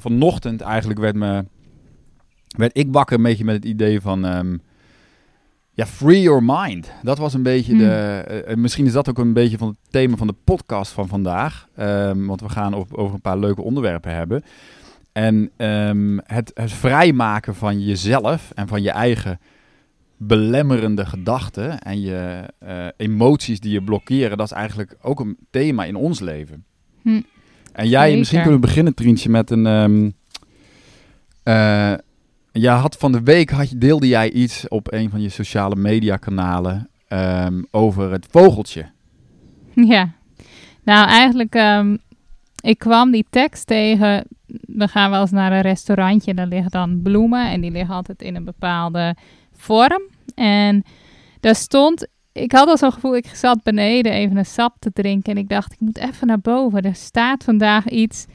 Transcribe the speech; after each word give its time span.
vanochtend 0.00 0.60
eigenlijk 0.60 1.00
werd, 1.00 1.16
me, 1.16 1.44
werd 2.56 2.78
ik 2.78 2.86
wakker 2.90 3.16
een 3.16 3.22
beetje 3.22 3.44
met 3.44 3.54
het 3.54 3.64
idee 3.64 4.00
van... 4.00 4.24
ehm, 4.24 4.56
ja, 5.78 5.86
free 5.86 6.22
your 6.22 6.42
mind. 6.44 6.92
Dat 7.02 7.18
was 7.18 7.34
een 7.34 7.42
beetje 7.42 7.72
Hmm. 7.72 7.80
de... 7.80 8.24
eh, 8.26 8.50
eh, 8.50 8.56
misschien 8.56 8.86
is 8.86 8.92
dat 8.92 9.08
ook 9.08 9.18
een 9.18 9.32
beetje 9.32 9.58
van 9.58 9.68
het 9.68 9.76
thema 9.90 10.16
van 10.16 10.26
de 10.26 10.34
podcast 10.44 10.92
van 10.92 11.08
vandaag. 11.08 11.68
Ehm, 11.76 12.26
want 12.26 12.40
we 12.40 12.48
gaan 12.48 12.74
op, 12.74 12.94
over 12.94 13.14
een 13.14 13.20
paar 13.20 13.38
leuke 13.38 13.62
onderwerpen 13.62 14.14
hebben. 14.14 14.42
En 15.12 15.50
ehm, 15.56 16.18
het, 16.22 16.50
het 16.54 16.72
vrijmaken 16.72 17.54
van 17.54 17.80
jezelf 17.80 18.50
en 18.54 18.68
van 18.68 18.82
je 18.82 18.90
eigen 18.90 19.40
belemmerende 20.16 21.06
gedachten 21.06 21.78
en 21.78 22.00
je 22.00 22.48
eh, 22.58 22.86
emoties 22.96 23.60
die 23.60 23.72
je 23.72 23.82
blokkeren, 23.82 24.36
dat 24.36 24.46
is 24.46 24.52
eigenlijk 24.52 24.96
ook 25.02 25.20
een 25.20 25.36
thema 25.50 25.84
in 25.84 25.96
ons 25.96 26.20
leven. 26.20 26.64
Hm. 27.02 27.20
En 27.78 27.88
jij, 27.88 28.02
Zeker. 28.02 28.18
misschien 28.18 28.42
kunnen 28.42 28.60
we 28.60 28.66
beginnen, 28.66 28.94
Trientje, 28.94 29.28
met 29.28 29.50
een. 29.50 29.66
ehm 29.66 30.10
eh, 31.42 31.94
jij 32.52 32.74
had 32.74 32.96
van 32.96 33.12
de 33.12 33.22
week 33.22 33.50
had 33.50 33.70
je, 33.70 33.78
deelde 33.78 34.08
jij 34.08 34.30
iets 34.30 34.68
op 34.68 34.92
een 34.92 35.10
van 35.10 35.20
je 35.20 35.28
sociale 35.28 35.76
media 35.76 36.16
kanalen 36.16 36.88
ehm, 37.08 37.62
over 37.70 38.12
het 38.12 38.26
vogeltje. 38.30 38.86
Ja. 39.94 40.10
Nou, 40.84 41.08
eigenlijk, 41.08 41.54
ehm, 41.54 41.96
ik 42.60 42.78
kwam 42.78 43.10
die 43.10 43.26
tekst 43.30 43.66
tegen. 43.66 44.24
We 44.66 44.88
gaan 44.88 45.10
wel 45.10 45.20
eens 45.20 45.30
naar 45.30 45.52
een 45.52 45.60
restaurantje. 45.60 46.34
Daar 46.34 46.46
liggen 46.46 46.70
dan 46.70 47.02
bloemen. 47.02 47.50
En 47.50 47.60
die 47.60 47.70
liggen 47.70 47.94
altijd 47.94 48.22
in 48.22 48.34
een 48.36 48.44
bepaalde 48.44 49.16
vorm. 49.56 50.02
En 50.34 50.84
daar 51.40 51.54
stond. 51.54 52.06
Ik 52.32 52.52
had 52.52 52.68
al 52.68 52.76
zo'n 52.78 52.92
gevoel, 52.92 53.16
ik 53.16 53.26
zat 53.34 53.62
beneden 53.62 54.12
even 54.12 54.36
een 54.36 54.46
sap 54.46 54.76
te 54.78 54.92
drinken. 54.92 55.32
En 55.32 55.38
ik 55.38 55.48
dacht, 55.48 55.72
ik 55.72 55.80
moet 55.80 55.98
even 55.98 56.26
naar 56.26 56.40
boven. 56.40 56.82
Er 56.82 56.94
staat 56.94 57.44
vandaag 57.44 57.88
iets 57.88 58.26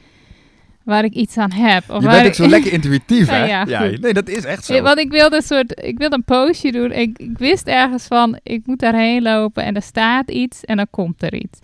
waar 0.84 1.04
ik 1.04 1.14
iets 1.14 1.38
aan 1.38 1.52
heb. 1.52 1.90
Of 1.90 2.02
je 2.04 2.10
bent 2.10 2.26
ik- 2.26 2.34
zo 2.34 2.48
lekker 2.48 2.74
intuïtief, 2.74 3.28
hè? 3.36 3.46
Ja, 3.46 3.64
nee, 4.02 4.14
dat 4.14 4.30
is 4.30 4.44
echt 4.46 4.66
zo. 4.66 4.74
Ja, 4.74 4.82
want 4.82 4.98
ik 5.00 5.12
wilde 5.12 5.36
een 5.36 5.42
soort, 5.42 5.82
ik 5.84 5.98
wilde 5.98 6.16
een 6.16 6.24
postje 6.24 6.72
doen. 6.72 6.92
Ik, 6.92 7.18
ik 7.18 7.38
wist 7.38 7.68
ergens 7.68 8.06
van, 8.08 8.40
ik 8.44 8.66
moet 8.68 8.80
daarheen 8.80 9.22
lopen 9.22 9.64
en 9.64 9.76
er 9.76 9.82
staat 9.82 10.32
iets 10.32 10.64
en 10.64 10.78
dan 10.78 10.88
komt 10.90 11.24
er 11.24 11.34
iets. 11.34 11.60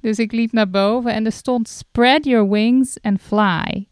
Dus 0.00 0.18
ik 0.18 0.32
liep 0.32 0.52
naar 0.52 0.70
boven 0.70 1.12
en 1.14 1.24
er 1.26 1.32
stond 1.32 1.68
spread 1.68 2.24
your 2.24 2.48
wings 2.50 2.96
and 3.00 3.20
fly. 3.20 3.86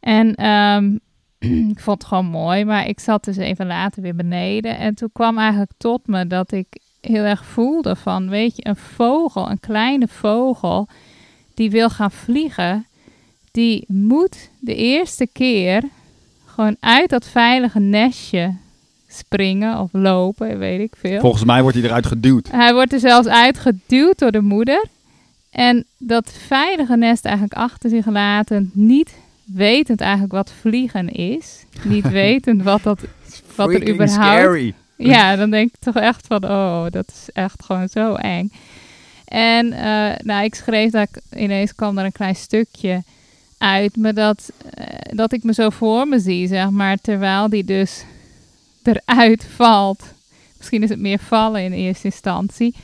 En 0.00 0.34
ehm, 0.34 0.96
ik 1.70 1.80
vond 1.80 1.98
het 1.98 2.04
gewoon 2.08 2.26
mooi, 2.26 2.64
maar 2.64 2.88
ik 2.88 3.00
zat 3.00 3.24
dus 3.24 3.36
even 3.36 3.66
later 3.66 4.02
weer 4.02 4.14
beneden. 4.16 4.78
En 4.78 4.94
toen 4.94 5.10
kwam 5.12 5.38
eigenlijk 5.38 5.70
tot 5.78 6.06
me 6.06 6.26
dat 6.26 6.52
ik 6.52 6.66
heel 7.02 7.24
erg 7.24 7.44
voelde 7.44 7.96
van, 7.96 8.28
weet 8.28 8.56
je, 8.56 8.66
een 8.66 8.76
vogel, 8.76 9.50
een 9.50 9.60
kleine 9.60 10.08
vogel, 10.08 10.88
die 11.54 11.70
wil 11.70 11.90
gaan 11.90 12.10
vliegen, 12.10 12.86
die 13.50 13.84
moet 13.88 14.50
de 14.60 14.74
eerste 14.74 15.26
keer 15.32 15.82
gewoon 16.46 16.76
uit 16.80 17.10
dat 17.10 17.26
veilige 17.26 17.80
nestje 17.80 18.54
springen 19.08 19.78
of 19.78 19.88
lopen, 19.92 20.58
weet 20.58 20.80
ik 20.80 20.94
veel. 20.98 21.20
Volgens 21.20 21.44
mij 21.44 21.62
wordt 21.62 21.76
hij 21.76 21.86
eruit 21.86 22.06
geduwd. 22.06 22.48
Hij 22.50 22.74
wordt 22.74 22.92
er 22.92 23.00
zelfs 23.00 23.28
uitgeduwd 23.28 24.18
door 24.18 24.32
de 24.32 24.40
moeder. 24.40 24.84
En 25.50 25.84
dat 25.98 26.32
veilige 26.46 26.96
nest 26.96 27.24
eigenlijk 27.24 27.54
achter 27.56 27.90
zich 27.90 28.06
laten, 28.06 28.70
niet 28.74 29.14
wetend 29.44 30.00
eigenlijk 30.00 30.32
wat 30.32 30.52
vliegen 30.60 31.08
is. 31.08 31.64
Niet 31.82 32.10
wetend 32.22 32.62
wat 32.62 32.82
dat... 32.82 33.00
Wat 33.56 33.68
er 33.70 33.88
überhaupt- 33.88 34.10
scary. 34.12 34.74
Ja, 35.04 35.36
dan 35.36 35.50
denk 35.50 35.68
ik 35.68 35.80
toch 35.80 35.96
echt 35.96 36.26
van, 36.26 36.44
oh, 36.44 36.86
dat 36.90 37.08
is 37.08 37.28
echt 37.32 37.64
gewoon 37.64 37.88
zo 37.88 38.14
eng. 38.14 38.52
En 39.24 39.72
eh, 39.72 40.18
nou, 40.24 40.44
ik 40.44 40.54
schreef 40.54 40.92
ik, 40.94 41.20
ineens 41.36 41.74
kwam 41.74 41.98
er 41.98 42.04
een 42.04 42.12
klein 42.12 42.36
stukje 42.36 43.02
uit, 43.58 43.96
maar 43.96 44.14
dat, 44.14 44.52
eh, 44.74 44.86
dat 45.16 45.32
ik 45.32 45.42
me 45.42 45.54
zo 45.54 45.70
voor 45.70 46.08
me 46.08 46.18
zie, 46.18 46.46
zeg 46.46 46.70
maar, 46.70 46.96
terwijl 46.96 47.48
die 47.48 47.64
dus 47.64 48.04
eruit 48.82 49.46
valt. 49.54 50.02
Misschien 50.56 50.82
is 50.82 50.88
het 50.88 50.98
meer 50.98 51.18
vallen 51.18 51.64
in 51.64 51.72
eerste 51.72 52.04
instantie. 52.04 52.74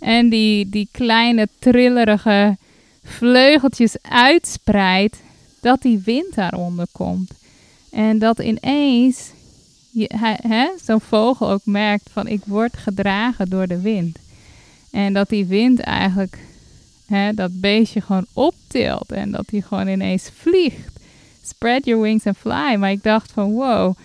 En 0.00 0.28
die, 0.28 0.68
die 0.68 0.88
kleine 0.90 1.48
trillerige 1.58 2.56
vleugeltjes 3.04 3.96
uitspreidt, 4.02 5.16
dat 5.60 5.82
die 5.82 6.02
wind 6.04 6.34
daaronder 6.34 6.86
komt. 6.92 7.30
En 7.90 8.18
dat 8.18 8.38
ineens 8.38 9.30
zo'n 10.84 11.00
vogel 11.00 11.50
ook 11.50 11.64
merkt 11.64 12.10
van 12.12 12.26
ik 12.26 12.40
word 12.44 12.76
gedragen 12.76 13.48
door 13.48 13.66
de 13.66 13.80
wind. 13.80 14.18
En 14.90 15.12
dat 15.12 15.28
die 15.28 15.46
wind 15.46 15.80
eigenlijk 15.80 16.38
hè, 17.06 17.32
dat 17.34 17.60
beestje 17.60 18.00
gewoon 18.00 18.26
optilt 18.32 19.12
en 19.12 19.30
dat 19.30 19.44
hij 19.50 19.60
gewoon 19.60 19.88
ineens 19.88 20.30
vliegt. 20.34 20.92
Spread 21.42 21.84
your 21.84 22.02
wings 22.02 22.26
and 22.26 22.36
fly. 22.36 22.74
Maar 22.78 22.90
ik 22.90 23.02
dacht 23.02 23.32
van 23.32 23.52
wow, 23.52 23.96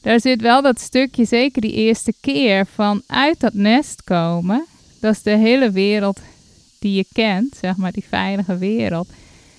daar 0.00 0.20
zit 0.20 0.40
wel 0.40 0.62
dat 0.62 0.80
stukje, 0.80 1.24
zeker 1.24 1.60
die 1.60 1.72
eerste 1.72 2.14
keer, 2.20 2.66
van 2.66 3.02
uit 3.06 3.40
dat 3.40 3.54
nest 3.54 4.04
komen. 4.04 4.66
Dat 5.00 5.14
is 5.14 5.22
de 5.22 5.36
hele 5.36 5.70
wereld 5.70 6.20
die 6.78 6.94
je 6.94 7.06
kent, 7.12 7.56
zeg 7.60 7.76
maar, 7.76 7.92
die 7.92 8.04
veilige 8.08 8.58
wereld. 8.58 9.08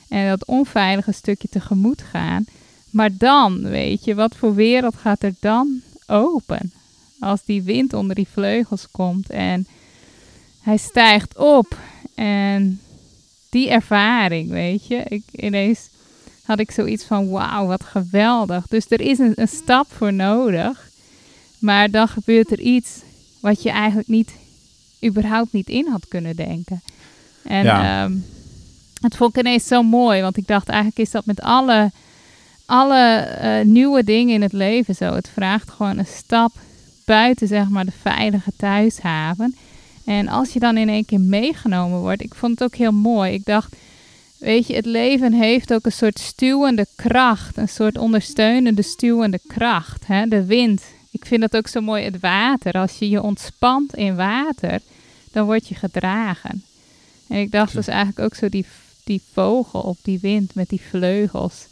En 0.09 0.29
dat 0.29 0.45
onveilige 0.45 1.11
stukje 1.11 1.47
tegemoet 1.49 2.01
gaan. 2.01 2.45
Maar 2.91 3.09
dan, 3.17 3.61
weet 3.61 4.03
je, 4.03 4.15
wat 4.15 4.35
voor 4.35 4.55
wereld 4.55 4.95
gaat 4.95 5.23
er 5.23 5.33
dan 5.39 5.81
open? 6.07 6.71
Als 7.19 7.41
die 7.45 7.61
wind 7.63 7.93
onder 7.93 8.15
die 8.15 8.27
vleugels 8.31 8.87
komt 8.91 9.29
en 9.29 9.67
hij 10.61 10.77
stijgt 10.77 11.37
op. 11.37 11.77
En 12.15 12.79
die 13.49 13.69
ervaring, 13.69 14.49
weet 14.49 14.87
je, 14.87 15.03
ik, 15.07 15.23
ineens 15.31 15.89
had 16.43 16.59
ik 16.59 16.71
zoiets 16.71 17.03
van, 17.03 17.29
wauw, 17.29 17.65
wat 17.65 17.83
geweldig. 17.83 18.67
Dus 18.67 18.85
er 18.89 19.01
is 19.01 19.19
een, 19.19 19.33
een 19.35 19.47
stap 19.47 19.87
voor 19.91 20.13
nodig. 20.13 20.89
Maar 21.59 21.91
dan 21.91 22.07
gebeurt 22.07 22.51
er 22.51 22.59
iets 22.59 22.89
wat 23.39 23.61
je 23.63 23.69
eigenlijk 23.69 24.07
niet, 24.07 24.31
überhaupt 25.05 25.53
niet 25.53 25.69
in 25.69 25.87
had 25.87 26.07
kunnen 26.07 26.35
denken. 26.35 26.81
En 27.43 27.63
Ja. 27.63 28.03
ehm, 28.03 28.13
het 29.01 29.15
vond 29.15 29.35
ik 29.35 29.39
ineens 29.39 29.67
zo 29.67 29.83
mooi, 29.83 30.21
want 30.21 30.37
ik 30.37 30.47
dacht 30.47 30.67
eigenlijk 30.67 30.99
is 30.99 31.11
dat 31.11 31.25
met 31.25 31.41
alle, 31.41 31.91
alle 32.71 33.17
eh, 33.17 33.65
nieuwe 33.65 34.03
dingen 34.03 34.33
in 34.33 34.41
het 34.41 34.53
leven 34.53 34.95
zo. 34.95 35.13
Het 35.13 35.29
vraagt 35.33 35.69
gewoon 35.69 35.97
een 35.97 36.05
stap 36.05 36.51
buiten 37.05 37.47
zeg 37.47 37.69
maar 37.69 37.85
de 37.85 37.91
veilige 38.01 38.51
thuishaven. 38.57 39.55
En 40.05 40.27
als 40.27 40.53
je 40.53 40.59
dan 40.59 40.77
in 40.77 40.89
één 40.89 41.05
keer 41.05 41.19
meegenomen 41.19 41.99
wordt, 41.99 42.21
ik 42.21 42.35
vond 42.35 42.59
het 42.59 42.63
ook 42.63 42.75
heel 42.75 42.91
mooi. 42.91 43.33
Ik 43.33 43.45
dacht, 43.45 43.75
weet 44.37 44.67
je, 44.67 44.75
het 44.75 44.85
leven 44.85 45.33
heeft 45.33 45.73
ook 45.73 45.85
een 45.85 45.91
soort 45.91 46.19
stuwende 46.19 46.87
kracht, 46.95 47.57
een 47.57 47.69
soort 47.69 47.97
ondersteunende 47.97 48.81
stuwende 48.81 49.39
kracht. 49.47 50.07
Hè? 50.07 50.27
De 50.27 50.45
wind. 50.45 50.81
Ik 51.11 51.25
vind 51.25 51.41
dat 51.41 51.55
ook 51.55 51.67
zo 51.67 51.81
mooi, 51.81 52.03
het 52.03 52.19
water. 52.19 52.73
Als 52.73 52.99
je 52.99 53.09
je 53.09 53.21
ontspant 53.21 53.95
in 53.95 54.15
water, 54.15 54.79
dan 55.31 55.45
word 55.45 55.67
je 55.67 55.75
gedragen. 55.75 56.63
En 57.27 57.37
ik 57.37 57.51
dacht 57.51 57.73
dus 57.73 57.87
eigenlijk 57.87 58.19
ook 58.19 58.35
zo 58.35 58.49
die, 58.49 58.65
die 59.03 59.21
vogel 59.33 59.81
op 59.81 59.97
die 60.01 60.19
wind 60.21 60.55
met 60.55 60.69
die 60.69 60.81
vleugels. 60.89 61.69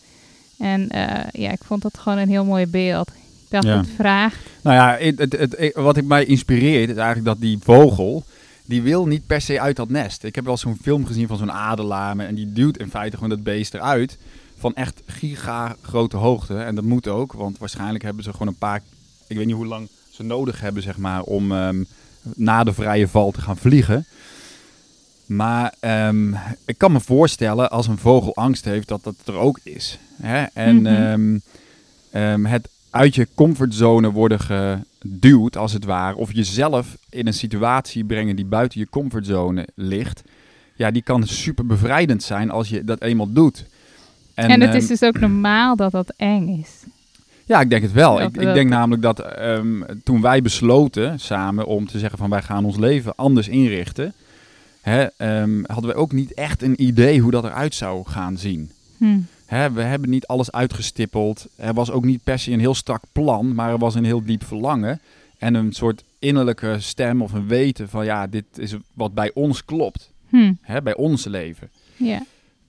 En 0.60 0.90
eh, 0.90 1.42
ja, 1.42 1.52
ik 1.52 1.64
vond 1.66 1.82
dat 1.82 1.98
gewoon 1.98 2.18
een 2.18 2.30
heel 2.30 2.46
mooi 2.46 2.68
beeld. 2.68 3.08
Ik 3.10 3.50
dacht, 3.50 3.66
Ja. 3.66 3.78
het 3.78 3.90
vraagt. 3.96 4.38
Nou 4.64 4.76
ja, 4.76 5.06
het, 5.06 5.20
het, 5.20 5.32
het- 5.40 5.56
het- 5.58 5.74
wat 5.76 5.98
ik 5.98 6.06
mij 6.06 6.26
inspireert 6.26 6.90
is 6.90 6.96
eigenlijk 6.96 7.26
dat 7.26 7.40
die 7.42 7.58
vogel, 7.62 8.24
die 8.66 8.82
wil 8.82 9.06
niet 9.06 9.26
per 9.28 9.42
se 9.42 9.60
uit 9.62 9.76
dat 9.76 9.90
nest. 9.90 10.24
Ik 10.24 10.36
heb 10.36 10.46
wel 10.46 10.58
zo'n 10.58 10.78
film 10.82 11.06
gezien 11.06 11.28
van 11.28 11.38
zo'n 11.38 11.52
adelaar 11.52 12.18
en 12.18 12.36
die 12.36 12.54
duwt 12.54 12.78
in 12.78 12.90
feite 12.90 13.16
gewoon 13.16 13.30
dat 13.30 13.44
beest 13.44 13.74
eruit 13.74 14.18
van 14.58 14.76
echt 14.76 15.02
giga 15.06 15.76
grote 15.82 16.18
hoogte. 16.18 16.58
En 16.58 16.76
dat 16.76 16.84
moet 16.84 17.08
ook, 17.08 17.34
want 17.34 17.58
waarschijnlijk 17.58 18.04
hebben 18.04 18.24
ze 18.24 18.32
gewoon 18.32 18.48
een 18.48 18.56
paar, 18.58 18.82
ik 19.28 19.38
weet 19.38 19.46
niet 19.46 19.56
hoe 19.56 19.66
lang 19.66 19.88
ze 20.10 20.24
nodig 20.24 20.62
hebben 20.62 20.84
zeg 20.84 20.98
maar 20.98 21.22
om 21.22 21.52
ehm, 21.52 21.84
na 22.22 22.64
de 22.64 22.74
vrije 22.74 23.08
val 23.08 23.32
te 23.32 23.42
gaan 23.42 23.58
vliegen. 23.58 24.06
Maar 25.30 25.74
ehm, 25.80 26.34
ik 26.66 26.78
kan 26.78 26.92
me 26.92 27.00
voorstellen 27.00 27.70
als 27.72 27.88
een 27.88 27.98
vogel 27.98 28.36
angst 28.36 28.66
heeft 28.66 28.88
dat 28.88 29.04
dat 29.04 29.16
er 29.26 29.34
ook 29.34 29.60
is. 29.64 30.00
Hè? 30.22 30.44
En 30.54 30.76
Mhm. 30.82 30.86
ehm, 30.86 31.38
ehm, 32.12 32.46
het 32.46 32.70
uit 32.90 33.16
je 33.16 33.28
comfortzone 33.36 34.12
worden 34.12 34.40
geduwd, 34.40 35.58
als 35.58 35.74
het 35.74 35.86
ware, 35.86 36.16
of 36.16 36.34
jezelf 36.34 36.98
in 37.10 37.28
een 37.28 37.34
situatie 37.34 38.04
brengen 38.04 38.36
die 38.36 38.46
buiten 38.46 38.80
je 38.80 38.90
comfortzone 38.90 39.68
ligt, 39.76 40.22
ja, 40.76 40.92
die 40.92 41.02
kan 41.02 41.28
super 41.28 41.66
bevrijdend 41.66 42.24
zijn 42.24 42.52
als 42.52 42.70
je 42.70 42.84
dat 42.84 43.02
eenmaal 43.02 43.32
doet. 43.34 43.66
En, 44.34 44.52
het 44.52 44.70
ehm, 44.70 44.78
is 44.78 44.88
dus 44.88 45.04
ook 45.04 45.20
normaal 45.20 45.76
dat 45.76 45.92
dat 45.92 46.14
eng 46.18 46.60
is. 46.60 46.70
ja, 47.46 47.62
ik 47.62 47.70
denk 47.70 47.82
het 47.82 47.92
wel. 47.92 48.22
Ik, 48.22 48.38
ik 48.38 48.54
denk 48.54 48.70
namelijk 48.70 49.02
dat 49.02 49.24
toen 50.04 50.22
wij 50.22 50.42
besloten 50.42 51.20
samen 51.20 51.66
om 51.66 51.88
te 51.88 52.00
zeggen 52.00 52.18
van 52.18 52.30
wij 52.30 52.42
gaan 52.42 52.66
ons 52.66 52.78
leven 52.78 53.16
anders 53.16 53.48
inrichten, 53.48 54.14
hè, 54.82 55.04
ehm, 55.18 55.64
hadden 55.66 55.92
we 55.92 55.98
ook 55.98 56.12
niet 56.12 56.34
echt 56.34 56.62
een 56.62 56.84
idee 56.84 57.20
hoe 57.20 57.32
dat 57.32 57.44
eruit 57.44 57.76
zou 57.76 58.06
gaan 58.08 58.38
zien. 58.38 58.72
Hm. 58.98 59.20
Hè, 59.46 59.72
we 59.72 59.82
hebben 59.82 60.10
niet 60.10 60.28
alles 60.28 60.52
uitgestippeld. 60.52 61.48
Er 61.56 61.74
was 61.74 61.92
ook 61.92 62.04
niet 62.04 62.24
per 62.24 62.40
se 62.40 62.52
een 62.52 62.60
heel 62.60 62.76
strak 62.76 63.04
plan, 63.12 63.56
maar 63.56 63.70
er 63.70 63.78
was 63.78 63.96
een 63.96 64.06
heel 64.06 64.24
diep 64.24 64.44
verlangen. 64.44 65.02
En 65.38 65.54
een 65.54 65.74
soort 65.74 66.04
innerlijke 66.20 66.76
stem 66.80 67.22
of 67.22 67.34
een 67.34 67.48
weten 67.48 67.90
van 67.90 68.06
ja, 68.06 68.28
dit 68.28 68.46
is 68.56 68.76
wat 68.94 69.14
bij 69.14 69.32
ons 69.34 69.66
klopt. 69.66 70.12
Hm. 70.28 70.54
Hè, 70.62 70.82
bij 70.82 70.96
ons 70.96 71.26
leven. 71.26 71.70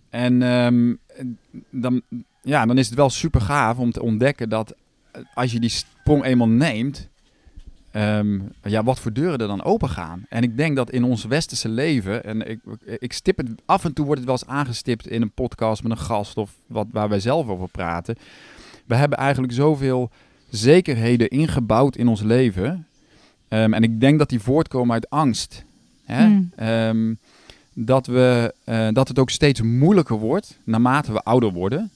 En 0.08 0.42
ehm, 0.42 0.94
dan, 1.70 2.02
ja, 2.42 2.66
dan 2.66 2.78
is 2.78 2.86
het 2.86 2.94
wel 2.94 3.10
super 3.10 3.40
gaaf 3.40 3.78
om 3.78 3.90
te 3.90 4.02
ontdekken 4.02 4.48
dat 4.48 4.74
als 5.34 5.52
je 5.52 5.60
die 5.60 5.70
sprong 5.70 6.24
eenmaal 6.24 6.48
neemt, 6.48 7.08
ehm, 7.90 8.38
ja, 8.62 8.82
wat 8.82 9.00
voor 9.00 9.12
deuren 9.12 9.38
er 9.38 9.46
dan 9.46 9.64
open 9.64 9.88
gaan. 9.88 10.26
En 10.28 10.42
ik 10.42 10.56
denk 10.56 10.76
dat 10.76 10.90
in 10.90 11.04
ons 11.04 11.24
westerse 11.24 11.68
leven, 11.68 12.24
en 12.24 12.50
ik, 12.50 12.60
ik 12.98 13.12
stip 13.12 13.36
het, 13.36 13.48
af 13.64 13.84
en 13.84 13.92
toe 13.92 14.04
wordt 14.04 14.20
het 14.20 14.30
wel 14.30 14.38
eens 14.40 14.50
aangestipt 14.50 15.06
in 15.06 15.22
een 15.22 15.30
podcast 15.30 15.82
met 15.82 15.92
een 15.92 15.98
gast 15.98 16.36
of 16.36 16.50
wat, 16.66 16.86
waar 16.90 17.08
wij 17.08 17.20
zelf 17.20 17.48
over 17.48 17.68
praten. 17.68 18.16
We 18.86 18.94
hebben 18.94 19.18
eigenlijk 19.18 19.52
zoveel 19.52 20.10
zekerheden 20.50 21.28
ingebouwd 21.28 21.96
in 21.96 22.08
ons 22.08 22.22
leven. 22.22 22.86
Ehm, 23.48 23.74
en 23.74 23.82
ik 23.82 24.00
denk 24.00 24.18
dat 24.18 24.28
die 24.28 24.40
voortkomen 24.40 24.94
uit 24.94 25.10
angst. 25.10 25.64
Hè? 26.04 26.24
Hmm. 26.24 26.50
Ehm, 26.56 27.14
dat, 27.72 28.06
we, 28.06 28.54
eh, 28.64 28.88
dat 28.92 29.08
het 29.08 29.18
ook 29.18 29.30
steeds 29.30 29.62
moeilijker 29.62 30.16
wordt, 30.16 30.58
naarmate 30.64 31.12
we 31.12 31.22
ouder 31.22 31.52
worden, 31.52 31.90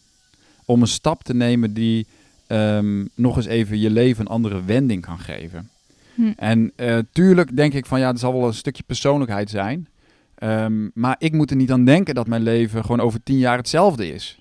om 0.65 0.81
een 0.81 0.87
stap 0.87 1.23
te 1.23 1.35
nemen 1.35 1.75
die 1.75 2.07
nog 3.15 3.37
eens 3.37 3.47
even 3.47 3.79
je 3.79 3.91
leven 3.91 4.21
een 4.21 4.31
andere 4.31 4.65
wending 4.65 5.03
kan 5.03 5.19
geven. 5.19 5.69
Hm. 6.15 6.33
En 6.37 6.73
eh, 6.77 6.99
tuurlijk 7.13 7.57
denk 7.57 7.73
ik 7.73 7.87
van 7.87 8.01
ja, 8.01 8.09
er 8.09 8.19
zal 8.19 8.33
wel 8.33 8.47
een 8.47 8.55
stukje 8.55 8.83
persoonlijkheid 8.87 9.51
zijn. 9.51 9.89
Ehm, 10.35 10.89
maar 10.95 11.17
ik 11.19 11.33
moet 11.33 11.51
er 11.51 11.57
niet 11.57 11.73
aan 11.73 11.85
denken 11.85 12.15
dat 12.15 12.27
mijn 12.27 12.43
leven 12.43 12.81
gewoon 12.85 13.01
over 13.01 13.23
tien 13.23 13.39
jaar 13.39 13.57
hetzelfde 13.57 14.13
is. 14.13 14.39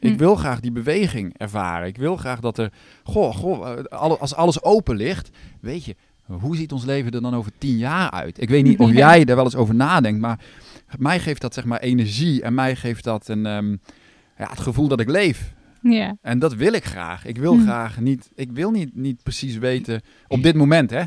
Ik 0.00 0.12
Hm. 0.12 0.16
wil 0.18 0.34
graag 0.34 0.60
die 0.60 0.72
beweging 0.72 1.34
ervaren. 1.38 1.86
Ik 1.88 1.96
wil 1.96 2.16
graag 2.16 2.40
dat 2.40 2.58
er, 2.58 2.72
goh, 3.02 3.34
goh, 3.34 3.78
eh, 3.78 3.98
als 3.98 4.34
alles 4.34 4.62
open 4.62 4.96
ligt, 4.96 5.30
weet 5.60 5.84
je, 5.84 5.96
hoe 6.26 6.56
ziet 6.56 6.72
ons 6.72 6.84
leven 6.84 7.12
er 7.12 7.22
dan 7.22 7.34
over 7.34 7.52
tien 7.58 7.76
jaar 7.76 8.10
uit? 8.10 8.40
Ik 8.42 8.48
weet 8.48 8.64
niet 8.64 8.78
of 8.78 8.92
jij 9.04 9.24
daar 9.24 9.36
wel 9.36 9.44
eens 9.44 9.56
over 9.56 9.74
nadenkt, 9.74 10.20
maar 10.20 10.40
mij 10.98 11.20
geeft 11.20 11.40
dat 11.40 11.54
zeg 11.54 11.64
maar 11.64 11.80
energie 11.80 12.42
en 12.42 12.54
mij 12.54 12.76
geeft 12.76 13.04
dat 13.04 13.28
een, 13.28 13.46
ehm, 13.46 13.70
ja, 14.38 14.48
het 14.48 14.60
gevoel 14.60 14.88
dat 14.88 15.00
ik 15.00 15.08
leef. 15.08 15.54
Ja. 15.82 16.16
En 16.20 16.38
dat 16.38 16.54
wil 16.54 16.72
ik 16.72 16.84
graag. 16.84 17.24
Ik 17.24 17.36
wil 17.38 17.54
Hm. 17.54 17.62
graag 17.62 18.00
niet, 18.00 18.28
ik 18.34 18.50
wil 18.52 18.70
niet, 18.70 18.96
niet 18.96 19.22
precies 19.22 19.56
weten, 19.56 20.02
op 20.28 20.42
dit 20.42 20.54
moment 20.54 20.90
hè. 20.90 21.02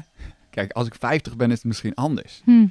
Kijk, 0.50 0.72
als 0.72 0.88
ik 0.88 0.96
50 1.00 1.36
ben 1.36 1.50
is 1.52 1.58
het 1.58 1.66
misschien 1.66 1.94
anders. 1.96 2.42
Hm. 2.44 2.66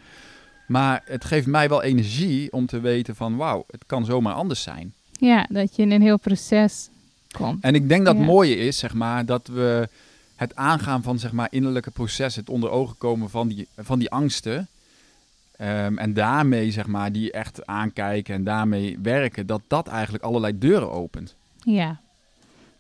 Maar 0.67 1.03
het 1.05 1.25
geeft 1.25 1.47
mij 1.47 1.69
wel 1.69 1.83
energie 1.83 2.53
om 2.53 2.67
te 2.67 2.81
weten 2.81 3.17
van 3.17 3.37
wauw, 3.37 3.65
het 3.71 3.83
kan 3.87 4.05
zomaar 4.05 4.35
anders 4.35 4.63
zijn. 4.63 4.93
ja, 5.13 5.47
dat 5.49 5.77
je 5.77 5.83
in 5.83 5.91
een 5.91 6.03
heel 6.03 6.19
proces 6.19 6.89
komt. 7.33 7.63
En 7.63 7.75
ik 7.75 7.89
denk 7.89 8.05
dat 8.05 8.15
het 8.15 8.25
Ja. 8.25 8.31
mooie 8.31 8.57
is, 8.57 8.79
zeg 8.79 8.95
maar, 8.95 9.27
dat 9.27 9.47
we 9.47 9.89
het 10.37 10.57
aangaan 10.57 11.03
van 11.03 11.19
zeg 11.19 11.33
maar 11.33 11.49
innerlijke 11.51 11.91
processen, 11.91 12.41
het 12.43 12.51
onder 12.51 12.71
ogen 12.71 12.97
komen 12.99 13.31
van 13.31 13.49
die, 13.49 13.69
van 13.77 13.99
die 13.99 14.11
angsten. 14.11 14.69
ehm, 15.57 15.99
en 15.99 16.13
daarmee 16.15 16.71
zeg 16.71 16.87
maar 16.87 17.13
die 17.13 17.33
echt 17.33 17.67
aankijken 17.67 18.35
en 18.35 18.45
daarmee 18.45 18.99
werken, 19.03 19.47
dat 19.47 19.61
dat 19.67 19.87
eigenlijk 19.87 20.25
allerlei 20.25 20.59
deuren 20.59 20.91
opent. 20.93 21.35
Ja. 21.65 22.01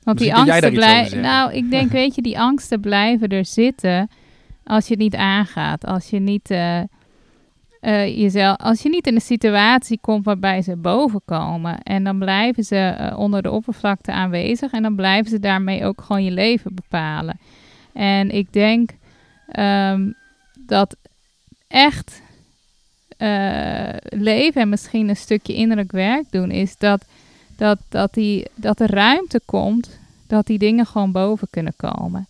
Want 0.02 0.18
die 0.18 0.34
angsten 0.34 0.72
blijven. 0.72 1.20
Nou, 1.20 1.52
ik 1.52 1.70
denk, 1.70 1.90
weet 2.00 2.14
je, 2.14 2.22
die 2.22 2.38
angsten 2.38 2.80
blijven 2.80 3.28
er 3.28 3.44
zitten 3.44 4.08
als 4.64 4.86
je 4.86 4.94
het 4.94 5.02
niet 5.02 5.14
aangaat. 5.14 5.86
Als 5.86 6.10
je 6.10 6.18
niet 6.18 6.50
eh, 6.50 6.80
eh, 7.80 8.18
jezelf, 8.18 8.56
als 8.56 8.82
je 8.82 8.88
niet 8.88 9.06
in 9.06 9.14
een 9.14 9.20
situatie 9.20 9.98
komt 10.00 10.24
waarbij 10.24 10.62
ze 10.62 10.76
boven 10.76 11.20
komen. 11.24 11.82
En 11.82 12.04
dan 12.04 12.18
blijven 12.18 12.64
ze 12.64 12.76
eh, 12.76 13.18
onder 13.18 13.42
de 13.42 13.50
oppervlakte 13.50 14.12
aanwezig. 14.12 14.72
En 14.72 14.82
dan 14.82 14.94
blijven 14.94 15.30
ze 15.30 15.40
daarmee 15.40 15.84
ook 15.84 16.00
gewoon 16.00 16.24
je 16.24 16.30
leven 16.30 16.74
bepalen. 16.74 17.38
En 17.92 18.30
ik 18.30 18.52
denk 18.52 18.90
ehm, 19.48 20.10
dat 20.66 20.96
echt 21.68 22.22
leven 24.08 24.60
en 24.60 24.68
misschien 24.68 25.08
een 25.08 25.16
stukje 25.16 25.54
innerlijk 25.54 25.92
werk 25.92 26.24
doen 26.30 26.50
is 26.50 26.76
dat, 26.76 27.04
dat, 27.56 27.78
dat, 27.88 28.14
die, 28.14 28.46
dat 28.54 28.80
er 28.80 28.90
ruimte 28.90 29.40
komt 29.44 29.98
dat 30.26 30.46
die 30.46 30.58
dingen 30.58 30.86
gewoon 30.86 31.12
boven 31.12 31.48
kunnen 31.50 31.72
komen. 31.76 32.26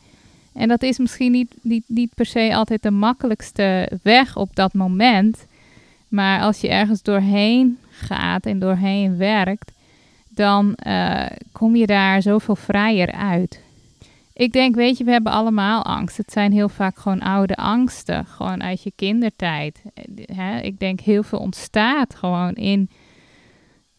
En 0.53 0.69
dat 0.69 0.83
is 0.83 0.99
misschien 0.99 1.33
niet, 1.33 1.55
niet, 1.63 1.85
niet 1.87 2.15
per 2.15 2.27
se 2.27 2.55
altijd 2.55 2.83
de 2.83 2.91
makkelijkste 2.91 3.91
weg 4.03 4.37
op 4.37 4.57
dat 4.57 4.73
moment. 4.73 5.47
Maar 6.09 6.41
als 6.41 6.61
je 6.61 6.69
ergens 6.69 7.03
doorheen 7.03 7.79
gaat 7.91 8.47
en 8.47 8.59
doorheen 8.59 9.17
werkt, 9.17 9.73
dan 10.29 10.75
eh, 10.75 11.27
kom 11.53 11.77
je 11.77 11.87
daar 11.87 12.23
zoveel 12.23 12.57
vrijer 12.57 13.13
uit. 13.13 13.61
Ik 14.33 14.53
denk, 14.53 14.75
weet 14.75 14.99
je, 14.99 15.05
we 15.05 15.11
hebben 15.11 15.33
allemaal 15.33 15.85
angst. 15.85 16.17
Het 16.17 16.33
zijn 16.33 16.53
heel 16.53 16.69
vaak 16.69 16.99
gewoon 16.99 17.21
oude 17.21 17.57
angsten, 17.57 18.27
gewoon 18.27 18.63
uit 18.63 18.83
je 18.83 18.93
kindertijd. 18.97 19.83
Eh? 20.27 20.63
Ik 20.63 20.79
denk 20.79 21.01
heel 21.01 21.23
veel 21.23 21.39
ontstaat 21.39 22.15
gewoon 22.15 22.55
in 22.55 22.91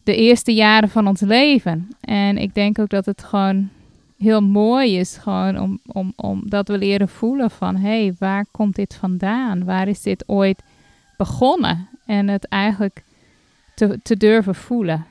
de 0.06 0.16
eerste 0.16 0.54
jaren 0.54 0.88
van 0.88 1.06
ons 1.06 1.20
leven. 1.20 1.88
En 2.00 2.38
ik 2.38 2.54
denk 2.54 2.78
ook 2.78 2.88
dat 2.88 3.06
het 3.06 3.22
gewoon 3.22 3.68
heel 4.18 4.40
mooi 4.40 4.98
is, 4.98 5.16
gewoon 5.16 5.58
om, 5.58 5.78
om, 5.86 6.12
om 6.16 6.42
dat 6.48 6.68
we 6.68 6.78
leren 6.78 7.08
voelen 7.08 7.50
van, 7.50 7.76
hé, 7.76 8.02
hey, 8.04 8.14
waar 8.18 8.46
komt 8.50 8.74
dit 8.74 8.94
vandaan? 8.94 9.64
Waar 9.64 9.88
is 9.88 10.02
dit 10.02 10.24
ooit 10.26 10.62
begonnen? 11.16 11.88
En 12.06 12.28
het 12.28 12.48
eigenlijk 12.48 13.02
te, 13.74 13.98
te 14.02 14.16
durven 14.16 14.54
voelen. 14.54 15.06